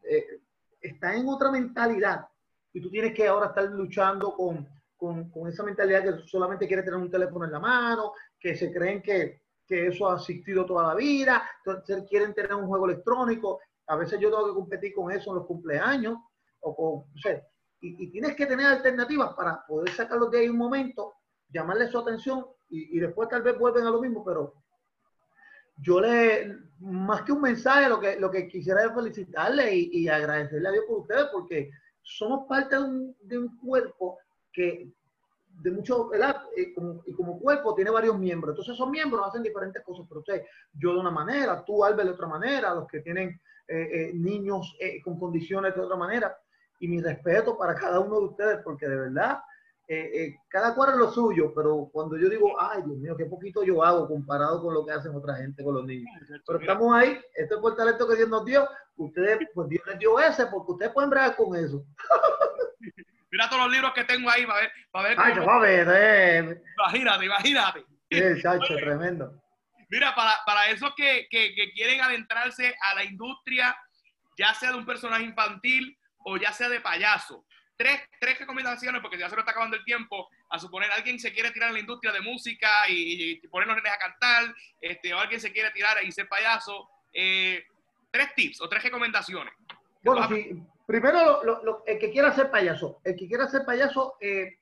está 0.80 1.14
en 1.14 1.28
otra 1.28 1.50
mentalidad 1.50 2.26
y 2.72 2.80
tú 2.80 2.90
tienes 2.90 3.14
que 3.14 3.26
ahora 3.26 3.46
estar 3.46 3.64
luchando 3.64 4.34
con, 4.34 4.68
con, 4.96 5.30
con, 5.30 5.48
esa 5.48 5.62
mentalidad 5.62 6.02
que 6.02 6.28
solamente 6.28 6.66
quiere 6.66 6.82
tener 6.82 6.98
un 6.98 7.10
teléfono 7.10 7.44
en 7.44 7.52
la 7.52 7.60
mano, 7.60 8.12
que 8.38 8.56
se 8.56 8.72
creen 8.72 9.02
que, 9.02 9.42
que 9.66 9.88
eso 9.88 10.08
ha 10.08 10.14
asistido 10.14 10.66
toda 10.66 10.88
la 10.88 10.94
vida, 10.94 11.42
entonces 11.64 12.04
quieren 12.08 12.34
tener 12.34 12.54
un 12.54 12.66
juego 12.66 12.86
electrónico. 12.86 13.60
A 13.86 13.96
veces 13.96 14.20
yo 14.20 14.30
tengo 14.30 14.46
que 14.46 14.54
competir 14.54 14.94
con 14.94 15.10
eso 15.10 15.30
en 15.30 15.36
los 15.36 15.46
cumpleaños 15.46 16.18
o 16.60 16.76
con, 16.76 17.10
no 17.12 17.20
sé, 17.20 17.44
y, 17.80 18.04
y 18.04 18.10
tienes 18.10 18.34
que 18.34 18.46
tener 18.46 18.66
alternativas 18.66 19.34
para 19.34 19.64
poder 19.66 19.90
sacarlos 19.94 20.30
de 20.30 20.40
ahí 20.40 20.48
un 20.48 20.58
momento, 20.58 21.14
llamarle 21.48 21.88
su 21.88 21.98
atención 21.98 22.44
y, 22.68 22.96
y 22.96 23.00
después 23.00 23.28
tal 23.28 23.42
vez 23.42 23.58
vuelven 23.58 23.86
a 23.86 23.90
lo 23.90 24.00
mismo, 24.00 24.24
pero 24.24 24.54
yo 25.80 26.00
le, 26.00 26.58
más 26.80 27.22
que 27.22 27.32
un 27.32 27.40
mensaje, 27.40 27.88
lo 27.88 28.00
que, 28.00 28.18
lo 28.18 28.30
que 28.30 28.48
quisiera 28.48 28.84
es 28.84 28.94
felicitarle 28.94 29.74
y, 29.74 29.90
y 29.92 30.08
agradecerle 30.08 30.68
a 30.68 30.72
Dios 30.72 30.84
por 30.88 31.00
ustedes, 31.00 31.26
porque 31.32 31.70
somos 32.02 32.46
parte 32.48 32.76
de 32.76 32.82
un, 32.82 33.16
de 33.20 33.38
un 33.38 33.56
cuerpo 33.58 34.18
que 34.52 34.90
de 35.62 35.70
mucho. 35.70 36.10
Y 36.56 36.72
como, 36.72 37.02
y 37.06 37.12
como, 37.12 37.38
cuerpo 37.38 37.74
tiene 37.74 37.90
varios 37.90 38.18
miembros. 38.18 38.52
Entonces 38.52 38.74
esos 38.74 38.90
miembros 38.90 39.26
hacen 39.26 39.42
diferentes 39.42 39.82
cosas, 39.82 40.06
pero 40.08 40.20
usted, 40.20 40.44
yo 40.72 40.94
de 40.94 41.00
una 41.00 41.10
manera, 41.10 41.64
tú 41.64 41.84
Albert 41.84 42.08
de 42.08 42.14
otra 42.14 42.28
manera, 42.28 42.74
los 42.74 42.86
que 42.88 43.00
tienen 43.00 43.40
eh, 43.66 43.88
eh, 43.92 44.10
niños 44.14 44.76
eh, 44.80 45.00
con 45.02 45.18
condiciones 45.18 45.74
de 45.74 45.80
otra 45.80 45.96
manera. 45.96 46.36
Y 46.80 46.88
mi 46.88 47.00
respeto 47.00 47.58
para 47.58 47.74
cada 47.74 48.00
uno 48.00 48.20
de 48.20 48.26
ustedes, 48.26 48.58
porque 48.62 48.88
de 48.88 48.96
verdad 48.96 49.40
eh, 49.90 50.10
eh, 50.12 50.36
cada 50.48 50.74
cual 50.74 50.90
es 50.90 50.96
lo 50.98 51.10
suyo, 51.10 51.50
pero 51.54 51.88
cuando 51.90 52.18
yo 52.18 52.28
digo, 52.28 52.60
ay 52.60 52.82
Dios 52.84 52.98
mío, 52.98 53.16
qué 53.16 53.24
poquito 53.24 53.64
yo 53.64 53.82
hago 53.82 54.06
comparado 54.06 54.60
con 54.62 54.74
lo 54.74 54.84
que 54.84 54.92
hacen 54.92 55.14
otra 55.14 55.36
gente 55.36 55.64
con 55.64 55.76
los 55.76 55.86
niños. 55.86 56.10
Pero 56.46 56.60
estamos 56.60 56.94
ahí, 56.94 57.18
este 57.34 57.54
es 57.54 57.60
por 57.60 57.72
el 57.72 57.78
talento 57.78 58.06
que 58.06 58.16
Dios 58.16 58.28
nos 58.28 58.44
dio, 58.44 58.68
ustedes, 58.96 59.38
pues 59.54 59.66
Dios 59.70 59.82
les 59.86 59.98
dio 59.98 60.20
ese, 60.20 60.46
porque 60.48 60.72
ustedes 60.72 60.92
pueden 60.92 61.08
bregar 61.08 61.34
con 61.36 61.56
eso. 61.56 61.86
Mira 63.30 63.48
todos 63.48 63.62
los 63.62 63.72
libros 63.72 63.92
que 63.94 64.04
tengo 64.04 64.28
ahí 64.28 64.44
para 64.44 64.60
ver. 64.60 64.72
Para 64.90 65.08
ver 65.08 65.18
Ay, 65.18 65.38
va 65.38 65.56
a 65.56 65.60
ver, 65.60 65.88
eh. 65.90 66.62
Imagínate, 66.76 67.24
imagínate. 67.24 67.84
Sí, 68.10 68.42
chacho, 68.42 68.76
tremendo. 68.76 69.42
Mira, 69.88 70.14
para, 70.14 70.32
para 70.44 70.68
esos 70.68 70.94
que, 70.96 71.26
que, 71.30 71.54
que 71.54 71.72
quieren 71.72 72.02
adentrarse 72.02 72.74
a 72.82 72.94
la 72.94 73.04
industria, 73.04 73.74
ya 74.36 74.52
sea 74.52 74.72
de 74.72 74.78
un 74.78 74.84
personaje 74.84 75.24
infantil 75.24 75.98
o 76.26 76.36
ya 76.36 76.52
sea 76.52 76.68
de 76.68 76.80
payaso, 76.80 77.46
tres, 77.78 78.00
tres 78.20 78.38
recomendaciones, 78.40 79.00
porque 79.00 79.16
ya 79.16 79.30
se 79.30 79.36
nos 79.36 79.42
está 79.42 79.52
acabando 79.52 79.76
el 79.76 79.84
tiempo, 79.84 80.28
a 80.50 80.58
suponer 80.58 80.90
alguien 80.90 81.18
se 81.18 81.32
quiere 81.32 81.52
tirar 81.52 81.70
a 81.70 81.72
la 81.72 81.78
industria 81.78 82.12
de 82.12 82.20
música 82.20 82.68
y, 82.88 83.40
y 83.42 83.48
poner 83.48 83.68
los 83.68 83.76
nenes 83.76 83.92
a 83.92 83.98
cantar, 83.98 84.54
este, 84.80 85.14
o 85.14 85.18
alguien 85.18 85.40
se 85.40 85.52
quiere 85.52 85.70
tirar 85.70 85.96
y 86.04 86.10
ser 86.12 86.28
payaso, 86.28 86.90
eh, 87.12 87.64
tres 88.10 88.34
tips 88.34 88.60
o 88.60 88.68
tres 88.68 88.82
recomendaciones. 88.82 89.54
Bueno, 90.02 90.28
sí, 90.28 90.60
primero 90.86 91.22
lo- 91.22 91.44
lo- 91.44 91.62
lo- 91.64 91.82
el 91.86 91.98
que 91.98 92.10
quiera 92.10 92.32
ser 92.34 92.50
payaso, 92.50 93.00
el 93.04 93.16
que 93.16 93.28
quiera 93.28 93.46
ser 93.46 93.64
payaso, 93.64 94.16
eh, 94.20 94.58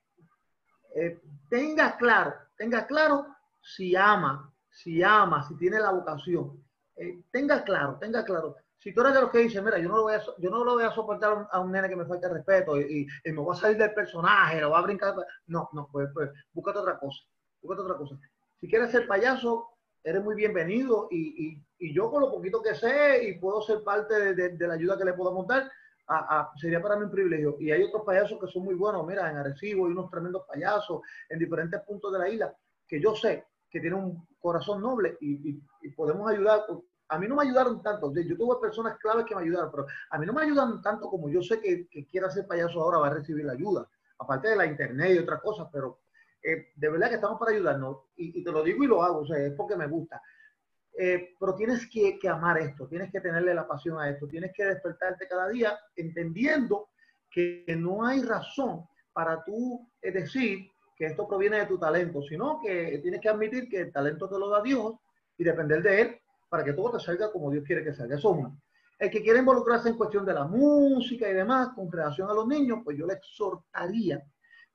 eh, 0.94 1.18
tenga 1.48 1.96
claro, 1.96 2.34
tenga 2.56 2.86
claro 2.86 3.26
si 3.62 3.96
ama, 3.96 4.52
si 4.70 5.02
ama, 5.02 5.42
si 5.48 5.56
tiene 5.56 5.78
la 5.80 5.90
vocación. 5.90 6.62
Tenga 7.30 7.62
claro, 7.64 7.98
tenga 8.00 8.24
claro. 8.24 8.56
Si 8.86 8.94
tú 8.94 9.00
eres 9.00 9.14
de 9.14 9.20
los 9.20 9.30
que 9.32 9.38
dicen, 9.38 9.64
mira, 9.64 9.80
yo 9.80 9.88
no 9.88 9.96
lo 9.96 10.02
voy 10.04 10.14
a, 10.14 10.22
yo 10.38 10.48
no 10.48 10.64
lo 10.64 10.74
voy 10.74 10.84
a 10.84 10.92
soportar 10.92 11.48
a 11.50 11.58
un, 11.60 11.72
nene 11.72 11.88
que 11.88 11.96
me 11.96 12.06
falte 12.06 12.28
respeto 12.28 12.80
y, 12.80 13.04
me 13.24 13.32
voy 13.32 13.52
a 13.56 13.58
salir 13.58 13.76
del 13.78 13.92
personaje, 13.92 14.60
lo 14.60 14.68
voy 14.68 14.78
a 14.78 14.82
brincar. 14.82 15.12
No, 15.48 15.68
no, 15.72 15.88
pues, 15.90 16.08
pues 16.14 16.30
búscate 16.52 16.78
otra 16.78 16.96
cosa, 16.96 17.18
búscate 17.60 17.82
otra 17.82 17.96
cosa. 17.96 18.16
Si 18.60 18.68
quieres 18.68 18.92
ser 18.92 19.08
payaso, 19.08 19.70
eres 20.04 20.22
muy 20.22 20.36
bienvenido 20.36 21.08
y, 21.10 21.58
y- 21.80 21.92
yo 21.92 22.12
con 22.12 22.20
lo 22.20 22.30
poquito 22.30 22.62
que 22.62 22.76
sé 22.76 23.24
y 23.28 23.40
puedo 23.40 23.60
ser 23.60 23.82
parte 23.82 24.34
de, 24.36 24.50
de- 24.56 24.68
la 24.68 24.74
ayuda 24.74 24.96
que 24.96 25.04
le 25.04 25.14
podamos 25.14 25.48
dar, 25.48 25.68
sería 26.54 26.80
para 26.80 26.94
mí 26.94 27.06
un 27.06 27.10
privilegio. 27.10 27.56
Y 27.58 27.72
hay 27.72 27.82
otros 27.82 28.04
payasos 28.04 28.38
que 28.40 28.46
son 28.46 28.62
muy 28.62 28.76
buenos, 28.76 29.04
mira, 29.04 29.28
en 29.28 29.36
Arecibo 29.36 29.86
hay 29.86 29.92
unos 29.94 30.08
tremendos 30.12 30.44
payasos 30.46 31.00
en 31.28 31.40
diferentes 31.40 31.80
puntos 31.80 32.12
de 32.12 32.20
la 32.20 32.28
isla 32.28 32.54
que 32.86 33.00
yo 33.02 33.16
sé 33.16 33.46
que 33.68 33.80
tienen 33.80 33.98
un 33.98 34.28
corazón 34.38 34.80
noble 34.80 35.18
y 35.20 35.58
podemos 35.96 36.30
ayudar. 36.30 36.64
A 37.08 37.18
mí 37.18 37.28
no 37.28 37.36
me 37.36 37.44
ayudaron 37.44 37.82
tanto, 37.82 38.12
yo 38.14 38.36
tuve 38.36 38.60
personas 38.60 38.98
claves 38.98 39.26
que 39.26 39.34
me 39.34 39.42
ayudaron, 39.42 39.70
pero 39.70 39.86
a 40.10 40.18
mí 40.18 40.26
no 40.26 40.32
me 40.32 40.42
ayudan 40.42 40.82
tanto 40.82 41.08
como 41.08 41.28
yo 41.28 41.42
sé 41.42 41.60
que, 41.60 41.86
que 41.88 42.06
quiera 42.06 42.30
ser 42.30 42.46
payaso 42.46 42.82
ahora 42.82 42.98
va 42.98 43.06
a 43.08 43.14
recibir 43.14 43.44
la 43.44 43.52
ayuda, 43.52 43.88
aparte 44.18 44.48
de 44.48 44.56
la 44.56 44.66
internet 44.66 45.14
y 45.14 45.18
otras 45.18 45.40
cosas, 45.40 45.68
pero 45.72 46.00
eh, 46.42 46.68
de 46.74 46.88
verdad 46.88 47.08
que 47.08 47.16
estamos 47.16 47.38
para 47.38 47.52
ayudarnos 47.52 47.98
y, 48.16 48.40
y 48.40 48.44
te 48.44 48.50
lo 48.52 48.62
digo 48.62 48.82
y 48.82 48.86
lo 48.86 49.02
hago, 49.02 49.20
o 49.20 49.26
sea, 49.26 49.38
es 49.38 49.52
porque 49.52 49.76
me 49.76 49.86
gusta. 49.86 50.20
Eh, 50.98 51.34
pero 51.38 51.54
tienes 51.54 51.86
que, 51.90 52.18
que 52.18 52.28
amar 52.28 52.58
esto, 52.58 52.88
tienes 52.88 53.12
que 53.12 53.20
tenerle 53.20 53.52
la 53.52 53.68
pasión 53.68 54.00
a 54.00 54.08
esto, 54.08 54.26
tienes 54.26 54.52
que 54.54 54.64
despertarte 54.64 55.28
cada 55.28 55.48
día 55.48 55.78
entendiendo 55.94 56.88
que 57.30 57.66
no 57.76 58.06
hay 58.06 58.22
razón 58.22 58.86
para 59.12 59.44
tú 59.44 59.86
eh, 60.00 60.10
decir 60.10 60.70
que 60.96 61.06
esto 61.06 61.28
proviene 61.28 61.58
de 61.58 61.66
tu 61.66 61.78
talento, 61.78 62.22
sino 62.22 62.58
que 62.62 62.98
tienes 63.02 63.20
que 63.20 63.28
admitir 63.28 63.68
que 63.68 63.80
el 63.80 63.92
talento 63.92 64.26
te 64.26 64.38
lo 64.38 64.48
da 64.48 64.62
Dios 64.62 64.94
y 65.36 65.44
depender 65.44 65.82
de 65.82 66.00
Él 66.00 66.20
para 66.48 66.64
que 66.64 66.72
todo 66.72 66.92
te 66.98 67.00
salga 67.04 67.30
como 67.32 67.50
Dios 67.50 67.64
quiere 67.64 67.84
que 67.84 67.94
salga. 67.94 68.16
Eso 68.16 68.30
es 68.32 68.38
uno. 68.38 68.60
El 68.98 69.10
que 69.10 69.22
quiere 69.22 69.40
involucrarse 69.40 69.90
en 69.90 69.96
cuestión 69.96 70.24
de 70.24 70.32
la 70.34 70.44
música 70.44 71.28
y 71.28 71.34
demás, 71.34 71.70
con 71.74 71.90
relación 71.90 72.30
a 72.30 72.34
los 72.34 72.46
niños, 72.46 72.80
pues 72.84 72.96
yo 72.96 73.06
le 73.06 73.14
exhortaría 73.14 74.22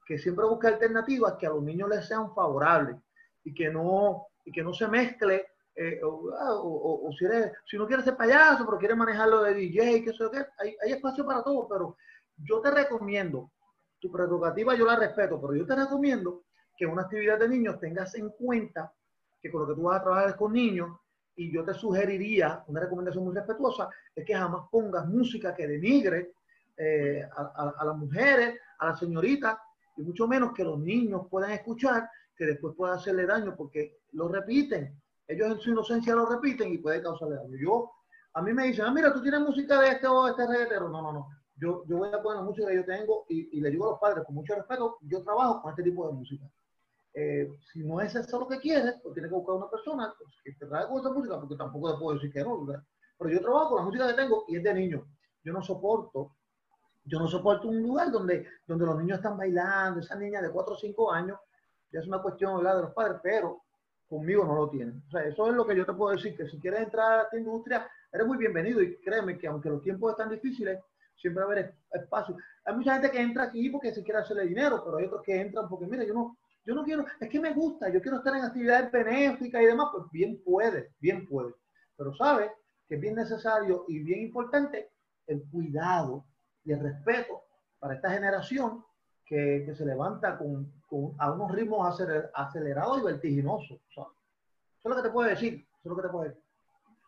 que 0.05 0.17
siempre 0.17 0.45
busque 0.45 0.67
alternativas 0.67 1.35
que 1.39 1.47
a 1.47 1.51
los 1.51 1.63
niños 1.63 1.89
les 1.89 2.05
sean 2.07 2.33
favorables 2.33 2.97
y 3.43 3.53
que 3.53 3.69
no, 3.69 4.27
y 4.45 4.51
que 4.51 4.63
no 4.63 4.73
se 4.73 4.87
mezcle 4.87 5.45
eh, 5.75 6.01
o, 6.03 6.31
ah, 6.37 6.53
o- 6.55 7.07
o- 7.07 7.11
si, 7.13 7.25
eres, 7.25 7.53
si 7.65 7.77
no 7.77 7.87
quieres 7.87 8.03
ser 8.05 8.17
payaso, 8.17 8.65
pero 8.65 8.77
quieres 8.77 8.97
manejarlo 8.97 9.41
de 9.43 9.53
DJ, 9.53 10.03
que 10.03 10.13
sé 10.13 10.25
qué, 10.31 10.45
hay, 10.59 10.75
hay 10.83 10.91
espacio 10.91 11.25
para 11.25 11.41
todo, 11.43 11.67
pero 11.67 11.95
yo 12.37 12.59
te 12.61 12.71
recomiendo, 12.71 13.51
tu 13.99 14.11
prerrogativa 14.11 14.75
yo 14.75 14.85
la 14.85 14.97
respeto, 14.97 15.39
pero 15.39 15.55
yo 15.55 15.65
te 15.65 15.75
recomiendo 15.75 16.43
que 16.75 16.85
en 16.85 16.91
una 16.91 17.03
actividad 17.03 17.39
de 17.39 17.47
niños 17.47 17.79
tengas 17.79 18.13
en 18.15 18.29
cuenta 18.31 18.91
que 19.41 19.49
con 19.51 19.61
lo 19.61 19.67
que 19.67 19.75
tú 19.75 19.83
vas 19.83 19.99
a 19.99 20.03
trabajar 20.03 20.29
es 20.29 20.35
con 20.35 20.51
niños, 20.53 20.89
y 21.35 21.51
yo 21.53 21.63
te 21.63 21.73
sugeriría, 21.73 22.63
una 22.67 22.81
recomendación 22.81 23.23
muy 23.23 23.33
respetuosa, 23.33 23.89
es 24.15 24.25
que 24.25 24.35
jamás 24.35 24.67
pongas 24.71 25.07
música 25.07 25.55
que 25.55 25.67
denigre 25.67 26.33
eh, 26.77 27.23
a, 27.35 27.73
a- 27.79 27.85
las 27.85 27.97
mujeres, 27.97 28.59
a 28.79 28.87
las 28.87 28.99
señoritas, 28.99 29.57
y 29.97 30.03
mucho 30.03 30.27
menos 30.27 30.53
que 30.53 30.63
los 30.63 30.79
niños 30.79 31.27
puedan 31.29 31.51
escuchar, 31.51 32.09
que 32.35 32.45
después 32.45 32.75
pueda 32.75 32.93
hacerle 32.95 33.25
daño, 33.25 33.55
porque 33.55 33.99
lo 34.13 34.27
repiten 34.27 34.99
ellos 35.27 35.49
en 35.49 35.59
su 35.59 35.69
inocencia 35.69 36.13
lo 36.13 36.25
repiten 36.25 36.73
y 36.73 36.77
puede 36.79 37.01
causarle 37.01 37.35
daño. 37.37 37.55
Yo, 37.57 37.89
a 38.33 38.41
mí 38.41 38.51
me 38.51 38.65
dicen, 38.65 38.83
ah, 38.85 38.91
mira, 38.91 39.13
tú 39.13 39.21
tienes 39.21 39.39
música 39.39 39.79
de 39.79 39.89
este 39.91 40.05
o 40.05 40.27
este 40.27 40.45
reggaetero. 40.45 40.89
No, 40.89 41.01
no, 41.01 41.13
no. 41.13 41.27
Yo, 41.55 41.85
yo 41.87 41.99
voy 41.99 42.09
a 42.11 42.21
poner 42.21 42.39
la 42.39 42.43
música 42.45 42.67
que 42.67 42.75
yo 42.75 42.83
tengo 42.85 43.25
y, 43.29 43.57
y 43.57 43.61
le 43.61 43.69
digo 43.69 43.85
a 43.87 43.91
los 43.91 43.99
padres, 43.99 44.25
con 44.25 44.35
mucho 44.35 44.55
respeto, 44.55 44.97
yo 45.01 45.23
trabajo 45.23 45.61
con 45.61 45.69
este 45.71 45.83
tipo 45.83 46.05
de 46.07 46.13
música. 46.13 46.43
Eh, 47.13 47.49
si 47.71 47.83
no 47.83 47.99
es 47.99 48.15
eso 48.15 48.39
lo 48.39 48.47
que 48.47 48.59
quieres, 48.59 48.95
pues 49.03 49.13
tienes 49.13 49.29
que 49.29 49.35
buscar 49.35 49.55
una 49.55 49.69
persona 49.69 50.13
pues, 50.17 50.33
que 50.43 50.53
te 50.53 50.65
traiga 50.65 50.87
con 50.87 50.99
esa 50.99 51.11
música, 51.11 51.39
porque 51.39 51.55
tampoco 51.55 51.93
te 51.93 51.99
puedo 51.99 52.15
decir 52.15 52.31
que 52.31 52.43
no. 52.43 52.65
¿verdad? 52.65 52.83
Pero 53.17 53.29
yo 53.29 53.41
trabajo 53.41 53.69
con 53.69 53.77
la 53.79 53.85
música 53.85 54.07
que 54.07 54.13
tengo 54.13 54.45
y 54.47 54.57
es 54.57 54.63
de 54.63 54.73
niños. 54.73 55.03
Yo 55.43 55.53
no 55.53 55.61
soporto, 55.61 56.35
yo 57.03 57.19
no 57.19 57.27
soporto 57.27 57.67
un 57.67 57.81
lugar 57.81 58.11
donde, 58.11 58.47
donde 58.65 58.85
los 58.85 58.97
niños 58.97 59.17
están 59.17 59.37
bailando, 59.37 59.99
esa 59.99 60.15
niña 60.15 60.41
de 60.41 60.51
4 60.51 60.73
o 60.73 60.77
5 60.77 61.11
años, 61.11 61.39
ya 61.91 61.99
es 61.99 62.07
una 62.07 62.21
cuestión 62.21 62.57
¿verdad? 62.57 62.77
de 62.77 62.81
los 62.83 62.93
padres, 62.93 63.19
pero 63.21 63.63
conmigo 64.07 64.45
no 64.45 64.55
lo 64.55 64.69
tienen. 64.69 65.03
O 65.07 65.11
sea, 65.11 65.23
eso 65.23 65.47
es 65.47 65.53
lo 65.53 65.65
que 65.65 65.75
yo 65.75 65.85
te 65.85 65.93
puedo 65.93 66.15
decir, 66.15 66.35
que 66.35 66.47
si 66.47 66.59
quieres 66.59 66.81
entrar 66.81 67.19
a 67.19 67.23
esta 67.23 67.37
industria, 67.37 67.89
eres 68.11 68.27
muy 68.27 68.37
bienvenido 68.37 68.81
y 68.81 68.97
créeme 68.97 69.37
que 69.37 69.47
aunque 69.47 69.69
los 69.69 69.81
tiempos 69.81 70.11
están 70.11 70.29
difíciles, 70.29 70.79
siempre 71.15 71.43
va 71.43 71.49
a 71.49 71.53
haber 71.53 71.75
espacio. 71.91 72.35
Hay 72.65 72.75
mucha 72.75 72.93
gente 72.93 73.11
que 73.11 73.21
entra 73.21 73.43
aquí 73.43 73.69
porque 73.69 73.93
se 73.93 74.03
quiere 74.03 74.19
hacerle 74.19 74.47
dinero, 74.47 74.83
pero 74.83 74.97
hay 74.97 75.05
otros 75.05 75.21
que 75.23 75.39
entran 75.39 75.69
porque, 75.69 75.85
mira, 75.85 76.03
yo 76.03 76.13
no, 76.13 76.37
yo 76.65 76.75
no 76.75 76.83
quiero, 76.83 77.05
es 77.19 77.29
que 77.29 77.39
me 77.39 77.53
gusta, 77.53 77.89
yo 77.89 78.01
quiero 78.01 78.17
estar 78.17 78.35
en 78.35 78.43
actividades 78.43 78.91
benéficas 78.91 79.61
y 79.61 79.65
demás, 79.65 79.87
pues 79.91 80.05
bien 80.11 80.41
puede, 80.43 80.91
bien 80.99 81.27
puede. 81.27 81.53
Pero 81.97 82.13
sabe 82.15 82.51
que 82.87 82.95
es 82.95 83.01
bien 83.01 83.15
necesario 83.15 83.85
y 83.87 83.99
bien 83.99 84.21
importante 84.21 84.91
el 85.27 85.43
cuidado 85.49 86.25
y 86.63 86.71
el 86.73 86.79
respeto 86.81 87.43
para 87.79 87.95
esta 87.95 88.11
generación 88.11 88.83
que, 89.25 89.63
que 89.65 89.75
se 89.75 89.85
levanta 89.85 90.37
con, 90.37 90.71
con- 90.87 91.13
a 91.19 91.31
unos 91.31 91.51
ritmos 91.51 91.87
aceler- 91.87 92.29
acelerados 92.33 92.99
y 92.99 93.03
vertiginosos. 93.05 93.79
Eso 93.89 94.11
es 94.83 94.89
lo 94.89 94.95
que 94.95 95.01
te 95.03 95.09
puedo 95.09 95.29
decir. 95.29 95.53
Eso 95.55 95.79
es 95.83 95.89
lo 95.89 95.95
que 95.95 96.01
te 96.03 96.09
puedo 96.09 96.23
decir. 96.25 96.41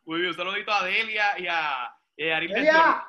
Muy 0.05 0.19
bien, 0.19 0.31
un 0.31 0.35
saludito 0.37 0.71
a 0.71 0.83
Delia 0.85 1.39
y 1.39 1.47
a, 1.47 1.95
y 2.17 2.29
a 2.29 2.37
Ariel 2.37 2.53
¡Delia! 2.53 3.03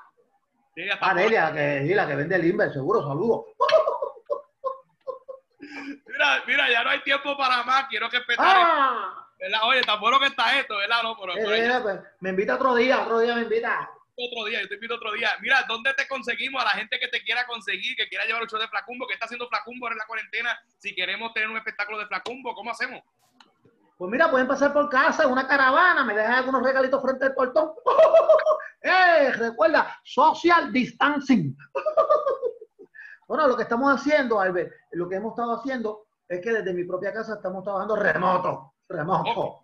Delia 0.76 0.98
Ah, 1.00 1.14
Delia, 1.14 1.52
que, 1.52 1.94
la 1.94 2.06
que 2.06 2.16
vende 2.16 2.36
el 2.36 2.44
Inver, 2.46 2.72
seguro, 2.72 3.02
saludos. 3.02 3.46
Mira, 6.14 6.42
mira, 6.46 6.70
ya 6.70 6.84
no 6.84 6.90
hay 6.90 7.00
tiempo 7.00 7.36
para 7.36 7.62
más. 7.64 7.86
Quiero 7.88 8.08
que 8.08 8.18
respetar. 8.18 8.46
¡Ah! 8.48 9.20
¿verdad? 9.38 9.60
Oye, 9.64 9.82
tan 9.82 10.00
bueno 10.00 10.18
que 10.18 10.26
está 10.26 10.58
esto, 10.58 10.76
¿verdad? 10.76 11.02
No, 11.02 11.16
pero, 11.20 11.32
Eh, 11.36 11.42
pero 11.44 11.54
eh, 11.54 11.80
pues, 11.82 12.00
me 12.20 12.30
invita 12.30 12.54
otro 12.54 12.74
día, 12.74 13.02
otro 13.02 13.18
día 13.18 13.34
me 13.34 13.42
invita. 13.42 13.90
otro 14.16 14.44
día, 14.46 14.62
yo 14.62 14.68
te 14.68 14.74
invito 14.74 14.94
otro 14.94 15.12
día. 15.12 15.30
Mira, 15.40 15.64
¿dónde 15.68 15.92
te 15.94 16.06
conseguimos 16.06 16.62
a 16.62 16.66
la 16.66 16.70
gente 16.70 16.98
que 16.98 17.08
te 17.08 17.22
quiera 17.22 17.44
conseguir, 17.46 17.96
que 17.96 18.08
quiera 18.08 18.24
llevar 18.24 18.42
el 18.42 18.48
show 18.48 18.60
de 18.60 18.68
Flacumbo, 18.68 19.06
que 19.06 19.14
está 19.14 19.26
haciendo 19.26 19.48
Flacumbo 19.48 19.86
ahora 19.86 19.94
en 19.94 19.98
la 19.98 20.06
cuarentena? 20.06 20.58
Si 20.78 20.94
queremos 20.94 21.34
tener 21.34 21.50
un 21.50 21.56
espectáculo 21.56 21.98
de 21.98 22.06
Flacumbo, 22.06 22.54
¿cómo 22.54 22.70
hacemos? 22.70 23.02
Pues 23.98 24.10
mira, 24.10 24.30
pueden 24.30 24.48
pasar 24.48 24.72
por 24.72 24.88
casa, 24.88 25.26
una 25.26 25.46
caravana, 25.46 26.04
me 26.04 26.14
dejan 26.14 26.34
algunos 26.34 26.62
regalitos 26.62 27.02
frente 27.02 27.26
al 27.26 27.34
portón. 27.34 27.72
¡Eh! 28.82 29.32
Recuerda, 29.32 29.98
social 30.04 30.72
distancing. 30.72 31.56
bueno, 33.28 33.48
lo 33.48 33.56
que 33.56 33.62
estamos 33.62 33.92
haciendo, 33.94 34.40
Albert, 34.40 34.72
lo 34.92 35.08
que 35.08 35.16
hemos 35.16 35.32
estado 35.32 35.58
haciendo 35.58 36.03
es 36.28 36.40
que 36.40 36.52
desde 36.52 36.72
mi 36.72 36.84
propia 36.84 37.12
casa 37.12 37.34
estamos 37.34 37.62
trabajando 37.62 37.96
remoto, 37.96 38.74
remoto. 38.88 39.60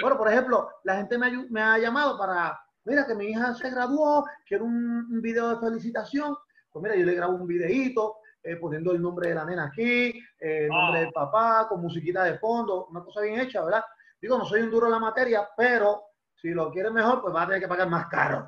Bueno, 0.00 0.16
por 0.16 0.28
ejemplo, 0.30 0.70
la 0.84 0.96
gente 0.96 1.18
me, 1.18 1.60
ha 1.62 1.78
llamado 1.78 2.18
para, 2.18 2.58
mira, 2.84 3.06
que 3.06 3.14
mi 3.14 3.26
hija 3.26 3.54
se 3.54 3.70
graduó, 3.70 4.24
quiero 4.46 4.64
un, 4.64 5.06
un 5.10 5.20
video 5.20 5.48
de 5.50 5.60
felicitación. 5.66 6.36
Pues 6.70 6.82
mira, 6.82 6.96
yo 6.96 7.04
le 7.04 7.14
grabo 7.14 7.34
un 7.34 7.46
videíto 7.46 8.16
eh, 8.42 8.56
poniendo 8.56 8.92
el 8.92 9.00
nombre 9.00 9.28
de 9.28 9.34
la 9.36 9.44
nena 9.44 9.64
aquí, 9.66 10.08
eh, 10.40 10.64
el 10.64 10.68
nombre 10.68 10.98
Ah. 10.98 11.02
del 11.02 11.12
papá, 11.12 11.66
con 11.68 11.80
musiquita 11.80 12.24
de 12.24 12.38
fondo, 12.38 12.86
una 12.86 13.04
cosa 13.04 13.20
bien 13.20 13.38
hecha, 13.40 13.62
¿verdad? 13.62 13.84
Digo, 14.20 14.36
no 14.38 14.44
soy 14.44 14.62
un 14.62 14.70
duro 14.70 14.86
en 14.86 14.92
la 14.92 14.98
materia, 14.98 15.48
pero 15.56 16.02
si 16.34 16.50
lo 16.50 16.70
quieres 16.72 16.92
mejor, 16.92 17.20
pues 17.20 17.32
vas 17.32 17.44
a 17.44 17.46
tener 17.46 17.60
que 17.60 17.68
pagar 17.68 17.88
más 17.88 18.06
caro. 18.08 18.44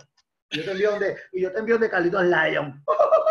Yo 0.51 0.65
te 0.65 0.73
envío 0.73 0.99
de, 0.99 1.17
y 1.33 1.43
yo 1.43 1.53
te 1.53 1.59
envío 1.61 1.79
de 1.79 1.91
Carlitos 1.91 2.25
Lion. 2.25 2.83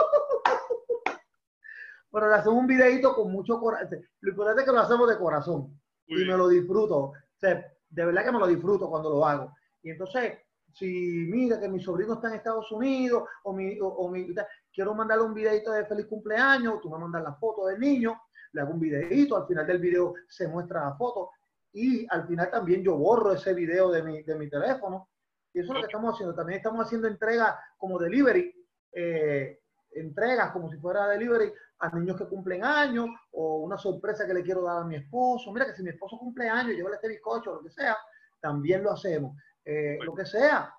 Pero 2.13 2.29
le 2.29 2.35
hacemos 2.35 2.59
un 2.59 2.67
videito 2.67 3.15
con 3.15 3.31
mucho 3.31 3.59
corazón. 3.59 3.99
Lo 4.21 4.29
importante 4.29 4.61
es 4.61 4.67
que 4.67 4.71
lo 4.71 4.79
hacemos 4.79 5.09
de 5.09 5.17
corazón 5.17 5.81
Muy 6.07 6.21
y 6.21 6.25
me 6.25 6.37
lo 6.37 6.47
disfruto. 6.47 6.97
O 6.97 7.13
sea, 7.37 7.65
de 7.89 8.05
verdad 8.05 8.23
que 8.23 8.31
me 8.31 8.39
lo 8.39 8.47
disfruto 8.47 8.87
cuando 8.87 9.09
lo 9.09 9.25
hago. 9.25 9.51
Y 9.81 9.89
entonces, 9.89 10.37
si 10.71 10.85
mira 11.27 11.59
que 11.59 11.67
mi 11.67 11.79
sobrino 11.79 12.13
está 12.13 12.27
en 12.29 12.35
Estados 12.35 12.71
Unidos 12.71 13.23
o 13.43 13.53
mi, 13.53 13.79
o, 13.79 13.87
o 13.87 14.09
mi 14.11 14.27
quiero 14.71 14.93
mandarle 14.93 15.25
un 15.25 15.33
videito 15.33 15.71
de 15.71 15.85
feliz 15.85 16.05
cumpleaños, 16.05 16.81
tú 16.81 16.91
me 16.91 16.99
mandas 16.99 17.23
la 17.23 17.33
foto 17.33 17.65
del 17.65 17.79
niño, 17.79 18.21
le 18.51 18.61
hago 18.61 18.73
un 18.73 18.79
videito, 18.79 19.35
al 19.35 19.47
final 19.47 19.65
del 19.65 19.79
video 19.79 20.13
se 20.27 20.47
muestra 20.47 20.85
la 20.85 20.95
foto 20.95 21.31
y 21.73 22.05
al 22.11 22.27
final 22.27 22.51
también 22.51 22.83
yo 22.83 22.95
borro 22.95 23.33
ese 23.33 23.55
video 23.55 23.89
de 23.91 24.03
mi, 24.03 24.21
de 24.21 24.35
mi 24.35 24.47
teléfono. 24.47 25.09
Y 25.51 25.61
eso 25.61 25.71
es 25.71 25.75
lo 25.75 25.81
que 25.81 25.87
estamos 25.87 26.13
haciendo. 26.13 26.35
También 26.35 26.57
estamos 26.57 26.85
haciendo 26.85 27.07
entrega 27.07 27.59
como 27.77 27.97
delivery. 27.97 28.53
eh, 28.91 29.62
entregas 29.95 30.51
como 30.51 30.69
si 30.69 30.77
fuera 30.77 31.07
delivery 31.07 31.51
a 31.79 31.89
niños 31.89 32.17
que 32.17 32.27
cumplen 32.27 32.63
años 32.63 33.07
o 33.31 33.57
una 33.57 33.77
sorpresa 33.77 34.25
que 34.25 34.33
le 34.33 34.43
quiero 34.43 34.63
dar 34.63 34.81
a 34.81 34.85
mi 34.85 34.95
esposo. 34.95 35.51
Mira 35.51 35.65
que 35.65 35.73
si 35.73 35.83
mi 35.83 35.89
esposo 35.89 36.17
cumple 36.17 36.47
años, 36.47 36.75
llévale 36.75 36.95
este 36.95 37.09
bizcocho 37.09 37.51
o 37.51 37.55
lo 37.55 37.63
que 37.63 37.71
sea, 37.71 37.97
también 38.39 38.83
lo 38.83 38.91
hacemos. 38.91 39.35
Eh, 39.65 39.97
lo 40.01 40.13
que 40.13 40.25
sea. 40.25 40.73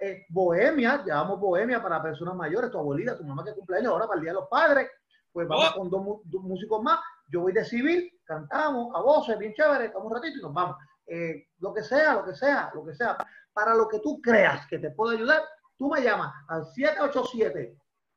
Eh, 0.00 0.26
bohemia, 0.30 1.04
llamamos 1.06 1.38
bohemia 1.38 1.80
para 1.80 2.02
personas 2.02 2.34
mayores, 2.34 2.70
tu 2.70 2.78
abuelita, 2.78 3.16
tu 3.16 3.24
mamá 3.24 3.44
que 3.44 3.54
cumple 3.54 3.78
años, 3.78 3.92
ahora 3.92 4.06
para 4.06 4.16
el 4.16 4.22
Día 4.22 4.32
de 4.32 4.40
los 4.40 4.48
Padres, 4.48 4.90
pues 5.32 5.46
vamos 5.46 5.72
oh. 5.74 5.78
con 5.78 5.90
dos, 6.24 6.42
músicos 6.42 6.82
más. 6.82 6.98
Yo 7.28 7.42
voy 7.42 7.52
de 7.52 7.64
civil, 7.64 8.10
cantamos 8.24 8.94
a 8.96 9.00
voces, 9.00 9.38
bien 9.38 9.54
chévere, 9.54 9.86
estamos 9.86 10.10
un 10.10 10.14
ratito 10.14 10.38
y 10.38 10.42
nos 10.42 10.52
vamos. 10.52 10.76
Eh, 11.06 11.48
lo 11.58 11.72
que 11.72 11.82
sea, 11.82 12.14
lo 12.14 12.24
que 12.24 12.34
sea, 12.34 12.72
lo 12.74 12.84
que 12.84 12.94
sea. 12.94 13.16
Para 13.52 13.74
lo 13.74 13.88
que 13.88 14.00
tú 14.00 14.20
creas 14.20 14.66
que 14.66 14.78
te 14.78 14.90
puede 14.90 15.16
ayudar, 15.16 15.42
tú 15.76 15.88
me 15.88 16.02
llamas 16.02 16.32
al 16.48 16.66
787 16.66 17.76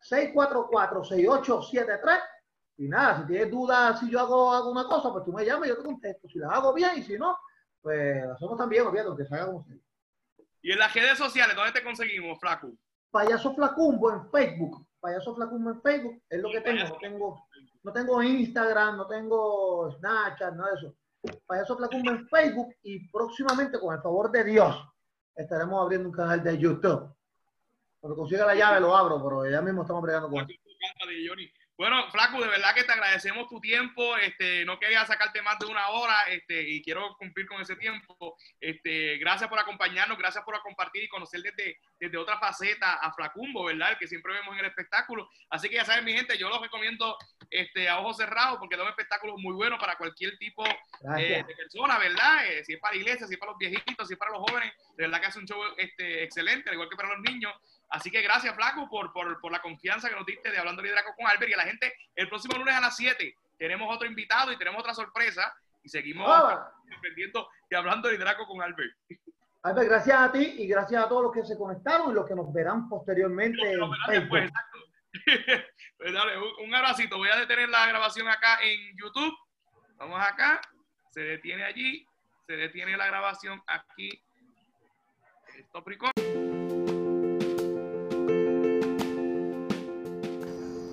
644-6873. 0.09 2.21
Y 2.79 2.87
nada, 2.87 3.21
si 3.21 3.27
tienes 3.27 3.49
dudas 3.49 3.99
si 3.99 4.07
yo 4.09 4.19
hago, 4.19 4.53
alguna 4.53 4.83
cosa, 4.85 5.11
pues 5.11 5.25
tú 5.25 5.33
me 5.33 5.43
llamas 5.43 5.67
y 5.67 5.69
yo 5.69 5.77
te 5.77 5.83
contesto. 5.83 6.29
Si 6.29 6.37
la 6.37 6.49
hago 6.49 6.73
bien 6.73 6.91
y 6.97 7.03
si 7.03 7.17
no, 7.17 7.35
pues 7.81 8.23
la 8.25 8.33
hacemos 8.33 8.57
también, 8.57 8.85
olvídate, 8.85 9.17
que 9.17 9.25
salga 9.25 9.47
como 9.47 9.65
sea. 9.65 9.75
Y 10.61 10.71
en 10.71 10.79
las 10.79 10.93
redes 10.93 11.17
sociales, 11.17 11.55
¿dónde 11.55 11.71
te 11.71 11.83
conseguimos, 11.83 12.39
Flaco? 12.39 12.71
Payaso 13.09 13.55
Flacumbo 13.55 14.11
en 14.11 14.29
Facebook. 14.29 14.85
Payaso 14.99 15.33
Flacumbo 15.35 15.71
en 15.71 15.81
Facebook 15.81 16.21
es 16.29 16.41
lo 16.41 16.51
que 16.51 16.61
tengo. 16.61 16.83
No 16.83 16.97
tengo, 16.97 17.47
no 17.83 17.93
tengo 17.93 18.21
Instagram, 18.21 18.97
no 18.97 19.07
tengo 19.07 19.91
Snapchat, 19.97 20.53
nada 20.55 20.71
de 20.71 20.77
eso. 20.77 20.93
Payaso 21.45 21.77
Flacumbo 21.77 22.11
en 22.11 22.27
Facebook 22.27 22.75
y 22.83 23.09
próximamente, 23.09 23.79
con 23.79 23.95
el 23.95 24.01
favor 24.01 24.29
de 24.29 24.43
Dios, 24.43 24.75
estaremos 25.35 25.81
abriendo 25.81 26.09
un 26.09 26.15
canal 26.15 26.43
de 26.43 26.57
YouTube. 26.57 27.16
Cuando 28.07 28.21
consiga 28.21 28.45
la 28.45 28.55
llave 28.55 28.79
lo 28.79 28.95
abro, 28.95 29.21
pero 29.21 29.51
ya 29.51 29.61
mismo 29.61 29.81
estamos 29.81 30.01
bregando 30.01 30.29
con 30.29 30.47
Bueno, 31.77 32.09
Flaco, 32.09 32.41
de 32.41 32.47
verdad 32.47 32.73
que 32.73 32.85
te 32.85 32.91
agradecemos 32.93 33.49
tu 33.49 33.59
tiempo. 33.59 34.17
Este, 34.17 34.63
no 34.63 34.79
quería 34.79 35.05
sacarte 35.05 35.41
más 35.41 35.59
de 35.59 35.65
una 35.65 35.89
hora 35.89 36.15
este, 36.29 36.61
y 36.67 36.81
quiero 36.81 37.15
cumplir 37.17 37.45
con 37.47 37.61
ese 37.61 37.75
tiempo. 37.75 38.37
Este, 38.61 39.17
gracias 39.17 39.49
por 39.49 39.59
acompañarnos, 39.59 40.17
gracias 40.17 40.43
por 40.45 40.59
compartir 40.61 41.03
y 41.03 41.09
conocer 41.09 41.41
desde, 41.41 41.79
desde 41.99 42.17
otra 42.17 42.39
faceta 42.39 42.93
a 42.93 43.13
Flacumbo, 43.13 43.65
¿verdad? 43.65 43.91
El 43.91 43.97
que 43.97 44.07
siempre 44.07 44.33
vemos 44.33 44.53
en 44.53 44.59
el 44.61 44.65
espectáculo. 44.67 45.29
Así 45.49 45.67
que 45.69 45.75
ya 45.75 45.85
saben, 45.85 46.05
mi 46.05 46.13
gente, 46.13 46.37
yo 46.37 46.49
los 46.49 46.61
recomiendo 46.61 47.17
este, 47.51 47.89
a 47.89 47.99
ojos 47.99 48.17
cerrados 48.17 48.57
porque 48.57 48.75
es 48.75 48.81
un 48.81 48.87
espectáculo 48.87 49.37
muy 49.37 49.53
bueno 49.53 49.77
para 49.77 49.97
cualquier 49.97 50.37
tipo 50.37 50.65
eh, 50.65 51.43
de 51.45 51.55
persona, 51.55 51.99
¿verdad? 51.99 52.47
Eh, 52.47 52.63
si 52.63 52.73
es 52.73 52.79
para 52.79 52.95
la 52.95 53.01
iglesia, 53.01 53.27
si 53.27 53.33
es 53.33 53.39
para 53.39 53.51
los 53.51 53.59
viejitos, 53.59 54.07
si 54.07 54.13
es 54.13 54.19
para 54.19 54.31
los 54.31 54.49
jóvenes, 54.49 54.73
de 54.95 55.03
verdad 55.03 55.19
que 55.19 55.27
hace 55.27 55.39
un 55.39 55.45
show 55.45 55.61
este, 55.77 56.23
excelente, 56.23 56.69
al 56.69 56.73
igual 56.73 56.89
que 56.89 56.95
para 56.95 57.13
los 57.13 57.21
niños. 57.21 57.53
Así 57.89 58.11
que 58.11 58.21
gracias, 58.21 58.53
Flaco, 58.55 58.89
por, 58.89 59.13
por, 59.13 59.39
por, 59.39 59.51
la 59.51 59.61
confianza 59.61 60.09
que 60.09 60.15
nos 60.15 60.25
diste 60.25 60.51
de 60.51 60.57
Hablando 60.57 60.81
Liderazgo 60.81 61.13
con 61.15 61.25
Albert 61.27 61.49
y 61.49 61.53
a 61.53 61.57
la 61.57 61.63
gente. 61.63 61.93
El 62.15 62.27
próximo 62.27 62.57
lunes 62.57 62.75
a 62.75 62.81
las 62.81 62.95
7 62.97 63.35
tenemos 63.57 63.93
otro 63.93 64.07
invitado 64.07 64.51
y 64.51 64.57
tenemos 64.57 64.79
otra 64.79 64.93
sorpresa 64.93 65.53
y 65.83 65.89
seguimos 65.89 66.29
ah. 66.29 66.71
aprendiendo 66.97 67.49
y 67.69 67.75
hablando 67.75 68.07
de 68.07 68.15
liderazgo 68.15 68.45
con 68.45 68.61
Albert. 68.61 68.93
Albert, 69.63 69.89
gracias 69.89 70.19
a 70.19 70.31
ti 70.31 70.55
y 70.57 70.67
gracias 70.67 71.03
a 71.03 71.07
todos 71.07 71.23
los 71.23 71.31
que 71.33 71.45
se 71.45 71.57
conectaron 71.57 72.11
y 72.11 72.13
los 72.13 72.27
que 72.27 72.35
nos 72.35 72.51
verán 72.53 72.87
posteriormente. 72.89 73.77
Pues, 74.29 74.51
pues 75.97 76.13
dale, 76.13 76.37
un, 76.37 76.67
un 76.67 76.75
abracito. 76.75 77.17
Voy 77.17 77.29
a 77.29 77.37
detener 77.37 77.69
la 77.69 77.87
grabación 77.87 78.27
acá 78.27 78.59
en 78.61 78.95
YouTube. 78.97 79.33
Vamos 79.97 80.21
acá. 80.21 80.61
Se 81.09 81.21
detiene 81.21 81.63
allí. 81.63 82.05
Se 82.45 82.55
detiene 82.55 82.95
la 82.95 83.07
grabación 83.07 83.61
aquí. 83.67 84.09
Stop. 85.57 85.87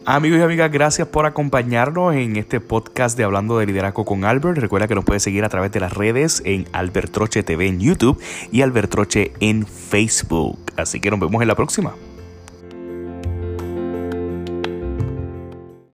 Amigos 0.07 0.39
y 0.39 0.43
amigas, 0.43 0.71
gracias 0.71 1.09
por 1.09 1.25
acompañarnos 1.25 2.15
en 2.15 2.37
este 2.37 2.61
podcast 2.61 3.17
de 3.17 3.25
Hablando 3.25 3.57
de 3.57 3.65
Liderazgo 3.65 4.05
con 4.05 4.27
Albert. 4.27 4.59
Recuerda 4.59 4.87
que 4.87 4.95
nos 4.95 5.07
puedes 5.07 5.23
seguir 5.23 5.45
a 5.45 5.49
través 5.49 5.73
de 5.73 5.81
las 5.81 5.95
redes 5.95 6.43
en 6.45 6.69
Albert 6.73 7.11
Troche 7.11 7.43
TV 7.43 7.69
en 7.69 7.81
YouTube 7.81 8.21
y 8.53 8.61
Albert 8.61 8.91
Troche 8.91 9.33
en 9.41 9.67
Facebook. 9.67 10.59
Así 10.77 11.01
que 11.01 11.11
nos 11.11 11.21
vemos 11.21 11.41
en 11.41 11.49
la 11.49 11.55
próxima. 11.55 11.95